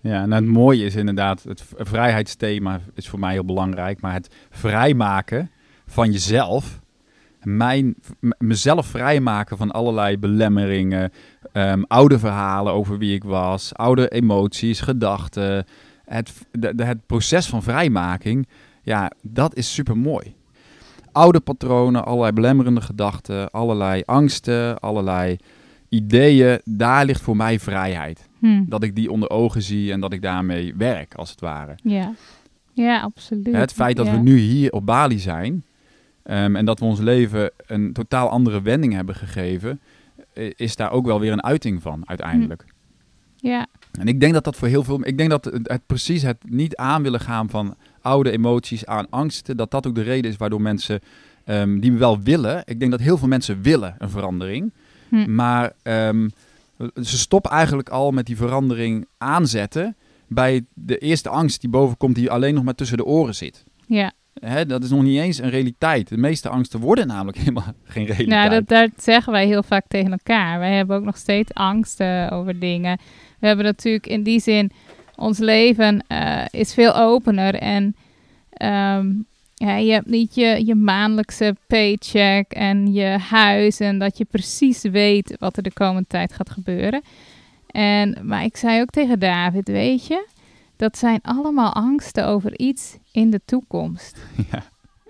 Ja, 0.00 0.22
en 0.22 0.32
het 0.32 0.44
mooie 0.44 0.84
is 0.84 0.94
inderdaad, 0.94 1.42
het 1.42 1.64
vrijheidsthema 1.76 2.80
is 2.94 3.08
voor 3.08 3.18
mij 3.18 3.32
heel 3.32 3.44
belangrijk, 3.44 4.00
maar 4.00 4.12
het 4.12 4.34
vrijmaken 4.50 5.50
van 5.86 6.12
jezelf, 6.12 6.80
mijn, 7.42 7.94
mezelf 8.38 8.86
vrijmaken 8.86 9.56
van 9.56 9.70
allerlei 9.70 10.18
belemmeringen, 10.18 11.12
ehm, 11.56 11.82
oude 11.86 12.18
verhalen 12.18 12.72
over 12.72 12.98
wie 12.98 13.14
ik 13.14 13.24
was, 13.24 13.74
oude 13.74 14.08
emoties, 14.08 14.80
gedachten, 14.80 15.64
het, 16.04 16.46
de, 16.52 16.74
de- 16.74 16.84
het 16.84 17.06
proces 17.06 17.46
van 17.46 17.62
vrijmaking, 17.62 18.48
ja, 18.82 19.10
dat 19.22 19.54
is 19.56 19.74
super 19.74 19.96
mooi. 19.96 20.34
Oude 21.12 21.40
patronen, 21.40 22.04
allerlei 22.04 22.32
belemmerende 22.32 22.80
gedachten, 22.80 23.50
allerlei 23.50 24.02
angsten, 24.04 24.78
allerlei 24.80 25.36
ideeën, 25.88 26.60
daar 26.64 27.04
ligt 27.04 27.20
voor 27.20 27.36
mij 27.36 27.58
vrijheid 27.60 28.28
Hm. 28.38 28.64
dat 28.66 28.82
ik 28.82 28.94
die 28.94 29.10
onder 29.10 29.30
ogen 29.30 29.62
zie 29.62 29.92
en 29.92 30.00
dat 30.00 30.12
ik 30.12 30.22
daarmee 30.22 30.74
werk, 30.76 31.14
als 31.14 31.30
het 31.30 31.40
ware. 31.40 31.74
Ja. 31.82 32.12
ja, 32.72 33.00
absoluut. 33.00 33.52
Het 33.56 33.72
feit 33.72 33.96
dat 33.96 34.06
Ja. 34.06 34.12
we 34.12 34.18
nu 34.18 34.36
hier 34.38 34.72
op 34.72 34.86
Bali 34.86 35.18
zijn 35.18 35.64
ehm, 36.22 36.56
en 36.56 36.64
dat 36.64 36.78
we 36.78 36.84
ons 36.84 37.00
leven 37.00 37.50
een 37.66 37.92
totaal 37.92 38.28
andere 38.28 38.62
wending 38.62 38.92
hebben 38.92 39.14
gegeven, 39.14 39.80
is 40.56 40.76
daar 40.76 40.90
ook 40.90 41.06
wel 41.06 41.20
weer 41.20 41.32
een 41.32 41.42
uiting 41.42 41.82
van 41.82 42.02
uiteindelijk. 42.08 42.64
Ja, 43.36 43.66
En 43.98 44.08
ik 44.08 44.20
denk 44.20 44.32
dat 44.32 44.44
dat 44.44 44.56
voor 44.56 44.68
heel 44.68 44.84
veel, 44.84 45.06
ik 45.06 45.18
denk 45.18 45.30
dat 45.30 45.44
het, 45.44 45.68
het 45.68 45.86
precies 45.86 46.22
het 46.22 46.36
niet 46.48 46.76
aan 46.76 47.02
willen 47.02 47.20
gaan 47.20 47.50
van 47.50 47.76
oude 48.00 48.30
emoties 48.30 48.86
aan 48.86 49.10
angsten, 49.10 49.56
dat 49.56 49.70
dat 49.70 49.86
ook 49.86 49.94
de 49.94 50.02
reden 50.02 50.30
is 50.30 50.36
waardoor 50.36 50.60
mensen 50.60 51.00
ehm, 51.44 51.78
die 51.78 51.92
wel 51.92 52.20
willen, 52.20 52.62
ik 52.64 52.78
denk 52.78 52.90
dat 52.90 53.00
heel 53.00 53.18
veel 53.18 53.28
mensen 53.28 53.62
willen 53.62 53.94
een 53.98 54.10
verandering, 54.10 54.72
Hm. 55.08 55.34
maar 55.34 55.72
ehm, 55.82 56.28
ze 57.02 57.18
stoppen 57.18 57.50
eigenlijk 57.50 57.88
al 57.88 58.10
met 58.10 58.26
die 58.26 58.36
verandering 58.36 59.06
aanzetten 59.18 59.96
bij 60.26 60.64
de 60.74 60.98
eerste 60.98 61.28
angst 61.28 61.60
die 61.60 61.70
boven 61.70 61.96
komt, 61.96 62.14
die 62.14 62.30
alleen 62.30 62.54
nog 62.54 62.64
maar 62.64 62.74
tussen 62.74 62.96
de 62.96 63.04
oren 63.04 63.34
zit. 63.34 63.64
ja. 63.86 64.12
Hè, 64.40 64.66
dat 64.66 64.84
is 64.84 64.90
nog 64.90 65.02
niet 65.02 65.20
eens 65.20 65.38
een 65.38 65.50
realiteit. 65.50 66.08
De 66.08 66.16
meeste 66.16 66.48
angsten 66.48 66.80
worden 66.80 67.06
namelijk 67.06 67.38
helemaal 67.44 67.74
geen 67.84 68.06
realiteit. 68.06 68.50
Nou, 68.50 68.64
dat, 68.64 68.90
zeggen 68.96 69.32
wij 69.32 69.46
heel 69.46 69.62
vaak 69.62 69.84
tegen 69.88 70.10
elkaar. 70.10 70.58
Wij 70.58 70.72
hebben 70.72 70.96
ook 70.96 71.04
nog 71.04 71.16
steeds 71.16 71.54
angsten 71.54 72.30
over 72.30 72.58
dingen. 72.58 72.98
We 73.38 73.46
hebben 73.46 73.64
natuurlijk 73.64 74.06
in 74.06 74.22
die 74.22 74.40
zin, 74.40 74.70
ons 75.16 75.38
leven 75.38 76.04
eh, 76.06 76.44
is 76.50 76.74
veel 76.74 76.96
opener. 76.96 77.54
En 77.54 77.96
ehm, 78.50 79.12
ja, 79.54 79.76
je 79.76 79.92
hebt 79.92 80.06
niet 80.06 80.34
je, 80.34 80.66
je 80.66 80.74
maandelijkse 80.74 81.56
paycheck 81.66 82.52
en 82.52 82.92
je 82.92 83.18
huis. 83.18 83.80
En 83.80 83.98
dat 83.98 84.18
je 84.18 84.24
precies 84.24 84.82
weet 84.82 85.36
wat 85.38 85.56
er 85.56 85.62
de 85.62 85.72
komende 85.72 86.08
tijd 86.08 86.32
gaat 86.32 86.50
gebeuren. 86.50 87.02
En, 87.66 88.18
maar 88.22 88.44
ik 88.44 88.56
zei 88.56 88.80
ook 88.80 88.90
tegen 88.90 89.18
David, 89.18 89.68
weet 89.68 90.06
je, 90.06 90.26
dat 90.76 90.98
zijn 90.98 91.18
allemaal 91.22 91.72
angsten 91.72 92.26
over 92.26 92.58
iets 92.58 92.96
in 93.12 93.30
de 93.30 93.40
toekomst. 93.44 94.18
Ja. 94.50 94.62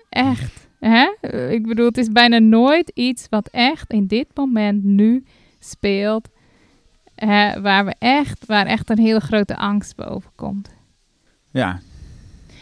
Echt. 0.09 0.67
Hè? 0.79 1.27
Ik 1.49 1.67
bedoel, 1.67 1.85
het 1.85 1.97
is 1.97 2.11
bijna 2.11 2.37
nooit 2.39 2.91
iets 2.93 3.27
wat 3.29 3.47
echt 3.51 3.93
in 3.93 4.07
dit 4.07 4.27
moment 4.33 4.83
nu 4.83 5.25
speelt. 5.59 6.29
hè, 7.15 7.61
waar, 7.61 7.85
we 7.85 7.95
echt, 7.99 8.45
waar 8.45 8.65
echt 8.65 8.89
een 8.89 8.99
hele 8.99 9.19
grote 9.19 9.57
angst 9.57 9.95
boven 9.95 10.31
komt. 10.35 10.69
Ja, 11.51 11.79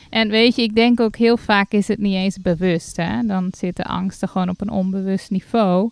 En 0.09 0.29
weet 0.29 0.55
je, 0.55 0.61
ik 0.61 0.75
denk 0.75 0.99
ook 0.99 1.15
heel 1.15 1.37
vaak 1.37 1.71
is 1.71 1.87
het 1.87 1.99
niet 1.99 2.15
eens 2.15 2.37
bewust. 2.41 2.97
Hè? 2.97 3.21
Dan 3.25 3.47
zitten 3.57 3.85
angsten 3.85 4.27
gewoon 4.27 4.49
op 4.49 4.61
een 4.61 4.69
onbewust 4.69 5.29
niveau. 5.29 5.89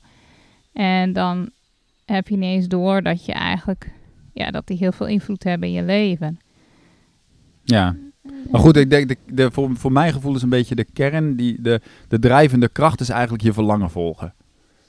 En 0.74 1.13
dan 1.13 1.50
heb 2.05 2.27
je 2.27 2.36
niet 2.38 2.55
eens 2.55 2.67
door 2.67 3.01
dat 3.01 3.25
je 3.25 3.34
eigenlijk, 3.34 3.91
ja, 4.34 4.51
dat 4.51 4.67
die 4.67 4.77
heel 4.77 4.91
veel 4.91 5.08
invloed 5.08 5.43
hebben 5.43 5.67
in 5.67 5.74
je 5.74 5.84
leven. 5.84 6.39
Ja. 7.63 7.96
Maar 8.51 8.62
goed, 8.62 8.77
ik 8.77 8.89
denk, 8.89 9.08
de, 9.08 9.17
de, 9.34 9.51
voor, 9.51 9.70
voor 9.75 9.91
mijn 9.91 10.13
gevoel 10.13 10.36
is 10.36 10.41
een 10.41 10.50
beetje 10.50 10.75
de 10.75 10.86
kern, 10.93 11.36
die, 11.36 11.62
de, 11.62 11.82
de 12.08 12.20
drijvende 12.20 12.70
kracht 12.70 13.00
is 13.00 13.10
eigenlijk 13.10 13.43
je 13.43 13.53
verlangen 13.53 13.89
volgen. 13.89 14.34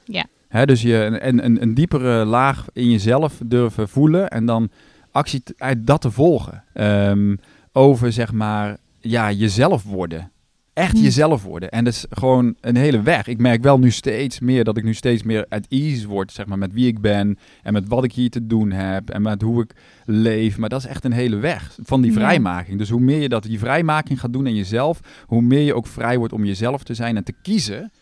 Ja. 0.05 0.27
Hè, 0.49 0.67
dus 0.67 0.83
je 0.83 0.95
een, 0.95 1.45
een, 1.45 1.63
een 1.63 1.75
diepere 1.75 2.25
laag 2.25 2.67
in 2.73 2.91
jezelf 2.91 3.41
durven 3.45 3.89
voelen 3.89 4.29
en 4.29 4.47
dan 4.47 4.71
actie 5.11 5.43
uit 5.57 5.87
dat 5.87 6.01
te 6.01 6.11
volgen. 6.11 6.65
Ehm, 6.73 7.37
over, 7.73 8.13
zeg 8.13 8.33
maar, 8.33 8.77
ja, 9.01 9.33
jezelf 9.33 9.83
worden. 9.83 10.31
Echt 10.75 10.97
Hm. 10.97 11.03
jezelf 11.03 11.43
worden. 11.43 11.71
En 11.71 11.85
dat 11.85 11.93
is 11.93 12.07
gewoon 12.11 12.55
een 12.61 12.77
hele 12.77 13.03
weg. 13.03 13.27
Ik 13.27 13.39
merk 13.39 13.63
wel 13.63 13.79
nu 13.79 13.91
steeds 13.91 14.41
meer 14.41 14.65
dat 14.65 14.77
ik 14.77 14.85
nu 14.85 14.95
steeds 14.95 15.23
meer 15.23 15.47
at 15.49 15.67
ease 15.69 16.09
word, 16.09 16.33
zeg 16.33 16.47
maar, 16.47 16.59
met 16.59 16.73
wie 16.73 16.87
ik 16.87 17.01
ben 17.01 17.39
en 17.63 17.73
met 17.73 17.89
wat 17.89 18.05
ik 18.05 18.13
hier 18.13 18.31
te 18.31 18.47
doen 18.47 18.71
heb 18.71 19.11
en 19.11 19.23
met 19.23 19.43
hoe 19.43 19.63
ik 19.63 19.75
leef. 20.05 20.59
Maar 20.59 20.69
dat 20.69 20.81
is 20.81 20.87
echt 20.87 21.05
een 21.05 21.13
hele 21.13 21.37
weg 21.37 21.77
van 21.83 22.01
die 22.01 22.13
vrijmaking. 22.13 22.79
Dus 22.79 22.91
hoe 22.91 23.01
meer 23.01 23.21
je 23.21 23.29
dat 23.29 23.43
die 23.43 23.59
vrijmaking 23.59 24.21
gaat 24.21 24.33
doen 24.33 24.47
in 24.47 24.55
jezelf, 24.55 25.01
hoe 25.27 25.43
meer 25.43 25.63
je 25.63 25.75
ook 25.75 25.87
vrij 25.87 26.19
wordt 26.19 26.33
om 26.33 26.45
jezelf 26.45 26.83
te 26.83 26.95
zijn 26.95 27.17
en 27.17 27.25
te 27.25 27.35
kiezen 27.43 27.93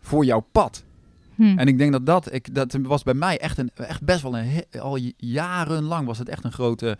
voor 0.00 0.24
jouw 0.24 0.46
pad. 0.52 0.84
Hm. 1.34 1.58
En 1.58 1.66
ik 1.66 1.78
denk 1.78 1.92
dat 1.92 2.06
dat, 2.06 2.32
ik, 2.32 2.54
dat 2.54 2.76
was 2.82 3.02
bij 3.02 3.14
mij 3.14 3.38
echt, 3.38 3.58
een, 3.58 3.70
echt 3.74 4.02
best 4.02 4.22
wel 4.22 4.38
een, 4.38 4.64
al 4.80 4.98
jarenlang 5.16 6.06
was 6.06 6.18
het 6.18 6.28
echt 6.28 6.44
een 6.44 6.52
grote 6.52 6.98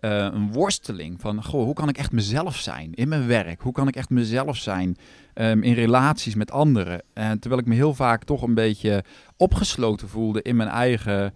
eh, 0.00 0.28
een 0.32 0.52
worsteling 0.52 1.20
van, 1.20 1.44
goh, 1.44 1.64
hoe 1.64 1.74
kan 1.74 1.88
ik 1.88 1.98
echt 1.98 2.12
mezelf 2.12 2.56
zijn 2.56 2.94
in 2.94 3.08
mijn 3.08 3.26
werk? 3.26 3.60
Hoe 3.60 3.72
kan 3.72 3.88
ik 3.88 3.96
echt 3.96 4.10
mezelf 4.10 4.56
zijn 4.56 4.96
ehm, 5.34 5.62
in 5.62 5.72
relaties 5.72 6.34
met 6.34 6.50
anderen? 6.50 7.02
En 7.12 7.38
terwijl 7.38 7.62
ik 7.62 7.68
me 7.68 7.74
heel 7.74 7.94
vaak 7.94 8.24
toch 8.24 8.42
een 8.42 8.54
beetje 8.54 9.04
opgesloten 9.36 10.08
voelde 10.08 10.42
in 10.42 10.56
mijn 10.56 10.68
eigen 10.68 11.32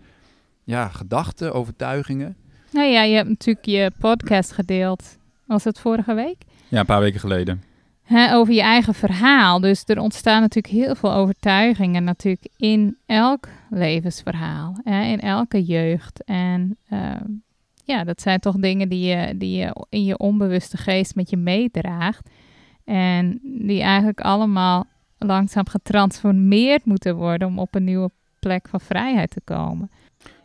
ja, 0.65 0.89
gedachten, 0.89 1.55
overtuigingen. 1.55 2.37
Nou 2.71 2.89
ja, 2.89 3.03
je 3.03 3.15
hebt 3.15 3.29
natuurlijk 3.29 3.67
je 3.67 3.91
podcast 3.99 4.53
gedeeld. 4.53 5.19
Was 5.47 5.65
het 5.65 5.81
vorige 5.81 6.15
week? 6.15 6.37
Ja, 6.69 6.81
een 6.81 6.87
paar 6.87 7.01
weken 7.01 7.21
geleden. 7.21 7.63
Hè, 8.03 8.35
over 8.35 8.55
je 8.55 8.63
eigen 8.63 8.95
verhaal. 8.95 9.61
Dus 9.61 9.83
er 9.85 9.99
ontstaan 9.99 10.41
natuurlijk 10.41 10.75
heel 10.75 10.95
veel 10.95 11.13
overtuigingen 11.13 12.05
natuurlijk 12.05 12.49
in 12.57 12.97
elk 13.07 13.49
levensverhaal. 13.71 14.77
Hè, 14.85 15.03
in 15.03 15.21
elke 15.21 15.63
jeugd. 15.63 16.25
En 16.25 16.77
ehm, 16.89 17.25
ja, 17.85 18.05
dat 18.05 18.21
zijn 18.21 18.41
toch 18.41 18.57
dingen 18.57 18.89
die 18.89 19.07
je, 19.07 19.37
die 19.37 19.57
je 19.57 19.85
in 19.89 20.05
je 20.05 20.19
onbewuste 20.19 20.77
geest 20.77 21.15
met 21.15 21.31
je 21.31 21.37
meedraagt. 21.37 22.29
En 22.85 23.41
die 23.43 23.81
eigenlijk 23.83 24.21
allemaal 24.21 24.87
langzaam 25.19 25.69
getransformeerd 25.69 26.85
moeten 26.85 27.17
worden 27.17 27.49
om 27.49 27.59
op 27.59 27.75
een 27.75 27.85
nieuwe 27.85 28.11
plek 28.39 28.69
van 28.69 28.81
vrijheid 28.81 29.31
te 29.31 29.41
komen. 29.45 29.91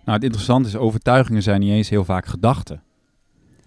Nou, 0.05 0.17
het 0.17 0.23
interessante 0.23 0.67
is, 0.69 0.75
overtuigingen 0.75 1.41
zijn 1.43 1.59
niet 1.59 1.71
eens 1.71 1.89
heel 1.89 2.05
vaak 2.05 2.25
gedachten. 2.25 2.81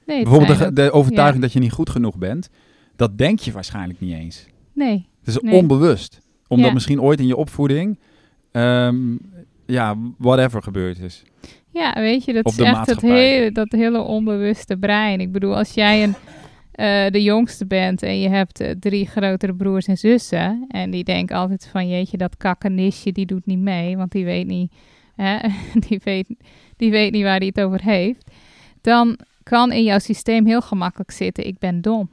Nee, 0.07 0.23
Bijvoorbeeld 0.23 0.77
de, 0.77 0.91
overtuiging 0.93 1.37
ja. 1.41 1.43
dat 1.43 1.53
je 1.53 1.59
niet 1.61 1.73
goed 1.73 1.91
genoeg 1.91 2.19
bent, 2.19 2.49
dat 2.97 3.19
denk 3.19 3.39
je 3.39 3.53
waarschijnlijk 3.53 4.01
niet 4.01 4.13
eens. 4.15 4.47
Nee, 4.75 5.09
Het 5.19 5.29
is 5.29 5.41
Nee. 5.41 5.55
onbewust. 5.55 6.21
Omdat 6.49 6.67
Ja. 6.67 6.73
misschien 6.73 7.01
ooit 7.01 7.21
in 7.21 7.27
je 7.27 7.37
opvoeding, 7.37 7.99
ehm, 8.53 9.17
ja, 9.67 9.97
whatever 10.19 10.63
gebeurd 10.63 10.99
is. 10.99 11.23
Ja, 11.73 11.93
weet 11.95 12.25
je, 12.25 12.33
dat 12.33 12.47
is 12.47 12.59
echt 12.59 12.69
het 12.69 12.77
maatschappij. 12.77 13.33
hele, 13.33 13.53
dat 13.53 13.73
hele 13.73 14.01
onbewuste 14.01 14.77
brein. 14.77 15.21
Ik 15.21 15.33
bedoel, 15.33 15.57
als 15.57 15.75
jij 15.75 16.03
een, 16.03 16.15
eh, 16.73 17.11
de 17.11 17.23
jongste 17.23 17.67
bent 17.67 18.03
en 18.03 18.21
je 18.21 18.29
hebt 18.29 18.61
eh, 18.61 18.71
drie 18.81 19.07
grotere 19.07 19.55
broers 19.55 19.87
en 19.87 19.99
zussen... 19.99 20.65
en 20.69 20.91
die 20.91 21.05
denken 21.05 21.37
altijd 21.37 21.69
van, 21.73 21.89
jeetje, 21.89 22.17
dat 22.17 22.37
kakkenisje, 22.37 23.13
die 23.13 23.27
doet 23.27 23.47
niet 23.47 23.59
mee... 23.59 23.97
want 23.97 24.13
die 24.13 24.25
weet 24.25 24.47
niet, 24.47 24.73
hè, 25.17 25.39
die 25.89 26.01
weet, 26.05 26.35
die 26.77 26.91
weet 26.91 27.13
niet 27.13 27.23
waar 27.23 27.39
hij 27.39 27.47
het 27.47 27.61
over 27.61 27.83
heeft... 27.83 28.31
dan 28.81 29.19
kan 29.43 29.73
in 29.73 29.83
jouw 29.83 29.99
systeem 29.99 30.47
heel 30.47 30.63
gemakkelijk 30.63 31.11
zitten, 31.11 31.47
ik 31.47 31.59
ben 31.59 31.81
dom. 31.81 32.11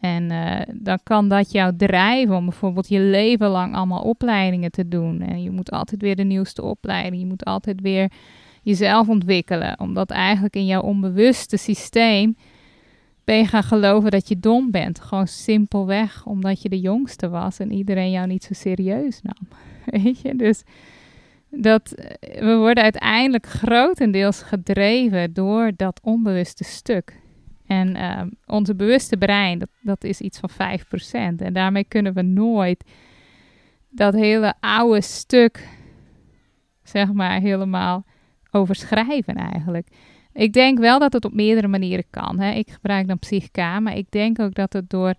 En 0.00 0.30
eh, 0.30 0.74
dan 0.74 0.98
kan 1.02 1.28
dat 1.28 1.52
jou 1.52 1.76
drijven 1.76 2.36
om 2.36 2.44
bijvoorbeeld 2.44 2.88
je 2.88 3.00
leven 3.00 3.48
lang 3.48 3.74
allemaal 3.74 4.02
opleidingen 4.02 4.70
te 4.70 4.88
doen. 4.88 5.20
En 5.20 5.42
je 5.42 5.50
moet 5.50 5.70
altijd 5.70 6.02
weer 6.02 6.16
de 6.16 6.24
nieuwste 6.24 6.62
opleiding. 6.62 7.22
Je 7.22 7.28
moet 7.28 7.44
altijd 7.44 7.80
weer 7.80 8.10
jezelf 8.66 9.08
ontwikkelen. 9.08 9.80
Omdat 9.80 10.10
eigenlijk 10.10 10.56
in 10.56 10.66
jouw 10.66 10.82
onbewuste 10.82 11.56
systeem 11.56 12.36
ben 13.24 13.36
je 13.36 13.46
gaan 13.46 13.62
geloven 13.62 14.10
dat 14.10 14.28
je 14.28 14.38
dom 14.38 14.70
bent. 14.70 15.00
Gewoon 15.00 15.26
simpelweg 15.26 16.24
omdat 16.24 16.62
je 16.62 16.68
de 16.68 16.80
jongste 16.80 17.28
was 17.28 17.58
en 17.58 17.72
iedereen 17.72 18.10
jou 18.10 18.26
niet 18.26 18.44
zo 18.44 18.54
serieus 18.54 19.20
nam. 19.22 19.48
Weet 20.02 20.20
je, 20.20 20.36
dus 20.36 20.62
dat 21.50 21.94
we 22.20 22.56
worden 22.56 22.82
uiteindelijk 22.82 23.46
grotendeels 23.46 24.42
gedreven 24.42 25.32
door 25.32 25.72
dat 25.76 26.00
onbewuste 26.02 26.64
stuk. 26.64 27.20
En 27.66 27.96
ehm, 27.96 28.28
onze 28.46 28.74
bewuste 28.74 29.16
brein, 29.16 29.58
dat, 29.58 29.68
dat 29.80 30.04
is 30.04 30.20
iets 30.20 30.38
van 30.38 30.50
5%. 30.50 31.36
En 31.36 31.52
daarmee 31.52 31.84
kunnen 31.84 32.12
we 32.12 32.22
nooit 32.22 32.84
dat 33.90 34.14
hele 34.14 34.54
oude 34.60 35.00
stuk, 35.00 35.68
zeg 36.82 37.12
maar, 37.12 37.40
helemaal 37.40 38.04
overschrijven 38.56 39.34
eigenlijk. 39.34 39.88
Ik 40.32 40.52
denk 40.52 40.78
wel 40.78 40.98
dat 40.98 41.12
het 41.12 41.24
op 41.24 41.34
meerdere 41.34 41.68
manieren 41.68 42.04
kan. 42.10 42.40
Hè. 42.40 42.52
Ik 42.52 42.70
gebruik 42.70 43.06
dan 43.08 43.18
Psychica, 43.18 43.80
maar 43.80 43.96
ik 43.96 44.10
denk 44.10 44.40
ook 44.40 44.54
dat 44.54 44.72
het 44.72 44.90
door 44.90 45.14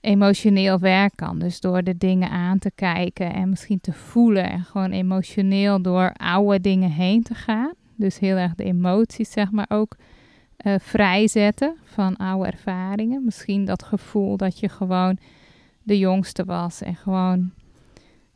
emotioneel 0.00 0.78
werk 0.78 1.12
kan. 1.14 1.38
Dus 1.38 1.60
door 1.60 1.82
de 1.82 1.96
dingen 1.96 2.30
aan 2.30 2.58
te 2.58 2.70
kijken 2.74 3.32
en 3.32 3.48
misschien 3.48 3.80
te 3.80 3.92
voelen 3.92 4.50
en 4.50 4.64
gewoon 4.64 4.90
emotioneel 4.90 5.82
door 5.82 6.12
oude 6.12 6.60
dingen 6.60 6.90
heen 6.90 7.22
te 7.22 7.34
gaan. 7.34 7.72
Dus 7.96 8.18
heel 8.18 8.36
erg 8.36 8.54
de 8.54 8.64
emoties, 8.64 9.30
zeg 9.30 9.50
maar, 9.50 9.66
ook 9.68 9.96
eh, 10.56 10.74
vrijzetten 10.78 11.76
van 11.84 12.16
oude 12.16 12.46
ervaringen. 12.50 13.24
Misschien 13.24 13.64
dat 13.64 13.82
gevoel 13.82 14.36
dat 14.36 14.58
je 14.58 14.68
gewoon 14.68 15.18
de 15.82 15.98
jongste 15.98 16.44
was 16.44 16.82
en 16.82 16.96
gewoon 16.96 17.50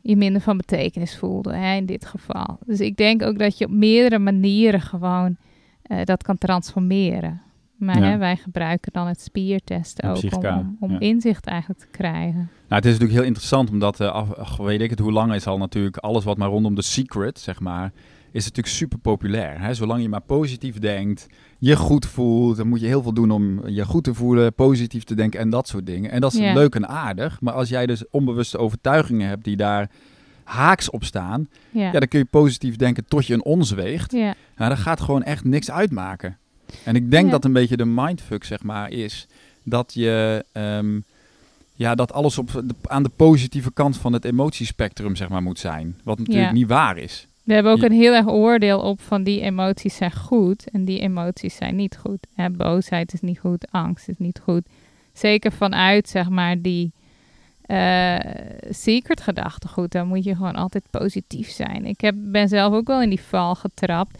je 0.07 0.15
minder 0.17 0.41
van 0.41 0.57
betekenis 0.57 1.17
voelde, 1.17 1.55
hè, 1.55 1.75
in 1.75 1.85
dit 1.85 2.05
geval. 2.05 2.57
Dus 2.65 2.79
ik 2.79 2.97
denk 2.97 3.23
ook 3.23 3.39
dat 3.39 3.57
je 3.57 3.65
op 3.65 3.71
meerdere 3.71 4.19
manieren 4.19 4.81
gewoon 4.81 5.37
eh, 5.81 6.03
dat 6.03 6.23
kan 6.23 6.37
transformeren. 6.37 7.41
Maar 7.77 7.99
Ja. 7.99 8.09
hè, 8.09 8.17
wij 8.17 8.35
gebruiken 8.35 8.91
dan 8.91 9.07
het 9.07 9.21
spiertesten 9.21 10.09
ook 10.09 10.15
om, 10.15 10.21
Psychica, 10.21 10.57
om, 10.57 10.77
om 10.79 10.91
ja. 10.91 10.99
inzicht 10.99 11.45
eigenlijk 11.45 11.79
te 11.79 11.87
krijgen. 11.91 12.35
Nou, 12.37 12.49
het 12.67 12.85
is 12.85 12.91
natuurlijk 12.91 13.19
heel 13.19 13.27
interessant, 13.27 13.69
omdat, 13.69 13.99
eh, 13.99 14.11
af, 14.11 14.57
weet 14.57 14.81
ik 14.81 14.89
het, 14.89 14.99
hoe 14.99 15.11
lang 15.11 15.33
is 15.33 15.47
al 15.47 15.57
natuurlijk 15.57 15.97
alles 15.97 16.23
wat 16.23 16.37
maar 16.37 16.49
rondom 16.49 16.75
de 16.75 16.81
secret, 16.81 17.39
zeg 17.39 17.59
maar, 17.59 17.91
is 18.37 18.43
natuurlijk 18.45 18.75
super 18.75 18.97
populair. 18.97 19.61
Hè? 19.61 19.73
Zolang 19.73 20.01
je 20.01 20.09
maar 20.09 20.21
positief 20.21 20.79
denkt, 20.79 21.27
je 21.57 21.75
goed 21.75 22.05
voelt, 22.05 22.57
dan 22.57 22.67
moet 22.67 22.79
je 22.79 22.85
heel 22.87 23.01
veel 23.01 23.13
doen 23.13 23.31
om 23.31 23.67
je 23.67 23.85
goed 23.85 24.03
te 24.03 24.13
voelen, 24.13 24.53
positief 24.53 25.03
te 25.03 25.15
denken 25.15 25.39
en 25.39 25.49
dat 25.49 25.67
soort 25.67 25.85
dingen. 25.85 26.11
En 26.11 26.21
dat 26.21 26.33
is 26.33 26.39
leuk 26.39 26.75
en 26.75 26.87
aardig, 26.87 27.41
maar 27.41 27.53
als 27.53 27.69
jij 27.69 27.85
dus 27.85 28.09
onbewuste 28.09 28.57
overtuigingen 28.57 29.27
hebt 29.27 29.43
die 29.43 29.55
daar 29.55 29.89
haaks 30.43 30.89
op 30.89 31.03
staan, 31.03 31.47
Ja, 31.71 31.81
ja, 31.91 31.91
dan 31.99 32.07
kun 32.07 32.19
je 32.19 32.25
positief 32.25 32.75
denken 32.75 33.05
tot 33.07 33.25
je 33.25 33.33
een 33.33 33.43
ons 33.43 33.71
weegt. 33.71 34.11
ja. 34.11 34.35
Nou, 34.57 34.69
dat 34.69 34.79
gaat 34.79 35.01
gewoon 35.01 35.23
echt 35.23 35.43
niks 35.43 35.71
uitmaken. 35.71 36.37
En 36.83 36.95
ik 36.95 37.11
denk 37.11 37.31
dat 37.31 37.45
een 37.45 37.53
beetje 37.53 37.77
de 37.77 37.85
mindfuck, 37.85 38.43
zeg 38.43 38.63
maar, 38.63 38.89
is 38.91 39.27
dat 39.63 39.93
je... 39.93 40.45
ehm, 40.51 40.99
ja, 41.75 41.95
dat 41.95 42.13
alles 42.13 42.37
op 42.37 42.51
de, 42.51 42.75
aan 42.83 43.03
de 43.03 43.11
positieve 43.15 43.71
kant 43.73 43.97
van 43.97 44.13
het 44.13 44.25
emotiespectrum, 44.25 45.15
zeg 45.15 45.29
maar, 45.29 45.41
moet 45.43 45.59
zijn. 45.59 45.99
Wat 46.03 46.17
natuurlijk 46.19 46.47
Ja. 46.47 46.53
niet 46.53 46.67
waar 46.67 46.97
is. 46.97 47.26
We 47.47 47.53
hebben 47.53 47.71
ook 47.71 47.81
een 47.81 47.91
heel 47.91 48.13
erg 48.13 48.27
oordeel 48.27 48.79
op 48.79 49.01
van 49.01 49.23
die 49.23 49.41
emoties 49.41 49.95
zijn 49.95 50.11
goed 50.11 50.69
en 50.69 50.85
die 50.85 50.99
emoties 50.99 51.55
zijn 51.55 51.75
niet 51.75 51.97
goed. 51.97 52.27
Hè, 52.35 52.49
boosheid 52.49 53.13
is 53.13 53.21
niet 53.21 53.39
goed, 53.39 53.71
angst 53.71 54.07
is 54.07 54.17
niet 54.17 54.41
goed. 54.43 54.61
Zeker 55.13 55.51
vanuit, 55.51 56.09
zeg 56.09 56.29
maar, 56.29 56.61
die 56.61 56.91
eh, 57.61 58.17
secret 58.69 59.21
gedachtegoed. 59.21 59.91
Dan 59.91 60.07
moet 60.07 60.23
je 60.23 60.35
gewoon 60.35 60.55
altijd 60.55 60.83
positief 60.91 61.49
zijn. 61.49 61.85
Ik 61.85 62.01
heb, 62.01 62.15
ben 62.17 62.47
zelf 62.47 62.73
ook 62.73 62.87
wel 62.87 63.01
in 63.01 63.09
die 63.09 63.21
val 63.21 63.55
getrapt. 63.55 64.17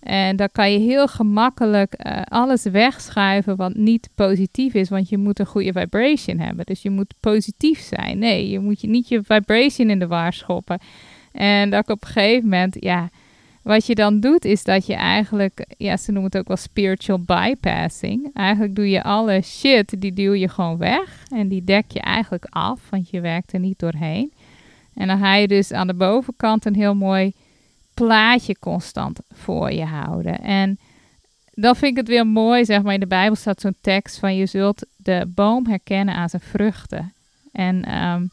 En 0.00 0.36
dan 0.36 0.48
kan 0.52 0.72
je 0.72 0.78
heel 0.78 1.06
gemakkelijk 1.08 1.92
eh, 1.92 2.22
alles 2.28 2.62
wegschuiven 2.62 3.56
wat 3.56 3.74
niet 3.74 4.08
positief 4.14 4.74
is. 4.74 4.88
Want 4.88 5.08
je 5.08 5.18
moet 5.18 5.38
een 5.38 5.46
goede 5.46 5.72
vibration 5.72 6.38
hebben. 6.38 6.64
Dus 6.64 6.82
je 6.82 6.90
moet 6.90 7.14
positief 7.20 7.80
zijn. 7.80 8.18
Nee, 8.18 8.50
je 8.50 8.58
moet 8.58 8.80
je 8.80 8.88
niet 8.88 9.08
je 9.08 9.22
vibration 9.22 9.90
in 9.90 9.98
de 9.98 10.06
war 10.06 10.32
schoppen. 10.32 10.78
En 11.34 11.70
dat 11.70 11.80
ik 11.80 11.88
op 11.88 12.02
een 12.02 12.08
gegeven 12.08 12.42
moment, 12.42 12.76
ja, 12.80 13.08
wat 13.62 13.86
je 13.86 13.94
dan 13.94 14.20
doet 14.20 14.44
is 14.44 14.64
dat 14.64 14.86
je 14.86 14.94
eigenlijk, 14.94 15.66
ja, 15.76 15.96
ze 15.96 16.12
noemen 16.12 16.30
het 16.30 16.40
ook 16.40 16.48
wel 16.48 16.56
spiritual 16.56 17.20
bypassing. 17.20 18.30
Eigenlijk 18.34 18.74
doe 18.74 18.90
je 18.90 19.02
alle 19.02 19.42
shit, 19.42 20.00
die 20.00 20.12
duw 20.12 20.32
je 20.32 20.48
gewoon 20.48 20.76
weg 20.76 21.22
en 21.28 21.48
die 21.48 21.64
dek 21.64 21.84
je 21.88 22.00
eigenlijk 22.00 22.46
af, 22.50 22.80
want 22.90 23.10
je 23.10 23.20
werkt 23.20 23.52
er 23.52 23.60
niet 23.60 23.78
doorheen. 23.78 24.32
En 24.94 25.06
dan 25.06 25.18
ga 25.18 25.34
je 25.34 25.48
dus 25.48 25.72
aan 25.72 25.86
de 25.86 25.94
bovenkant 25.94 26.64
een 26.64 26.74
heel 26.74 26.94
mooi 26.94 27.32
plaatje 27.94 28.58
constant 28.58 29.20
voor 29.32 29.72
je 29.72 29.84
houden. 29.84 30.40
En 30.40 30.78
dan 31.52 31.76
vind 31.76 31.90
ik 31.90 31.96
het 31.96 32.08
weer 32.08 32.26
mooi, 32.26 32.64
zeg 32.64 32.82
maar, 32.82 32.94
in 32.94 33.00
de 33.00 33.06
Bijbel 33.06 33.36
staat 33.36 33.60
zo'n 33.60 33.76
tekst 33.80 34.18
van 34.18 34.36
je 34.36 34.46
zult 34.46 34.86
de 34.96 35.30
boom 35.34 35.66
herkennen 35.66 36.14
aan 36.14 36.28
zijn 36.28 36.42
vruchten. 36.42 37.12
En 37.52 37.84
ehm, 37.84 38.26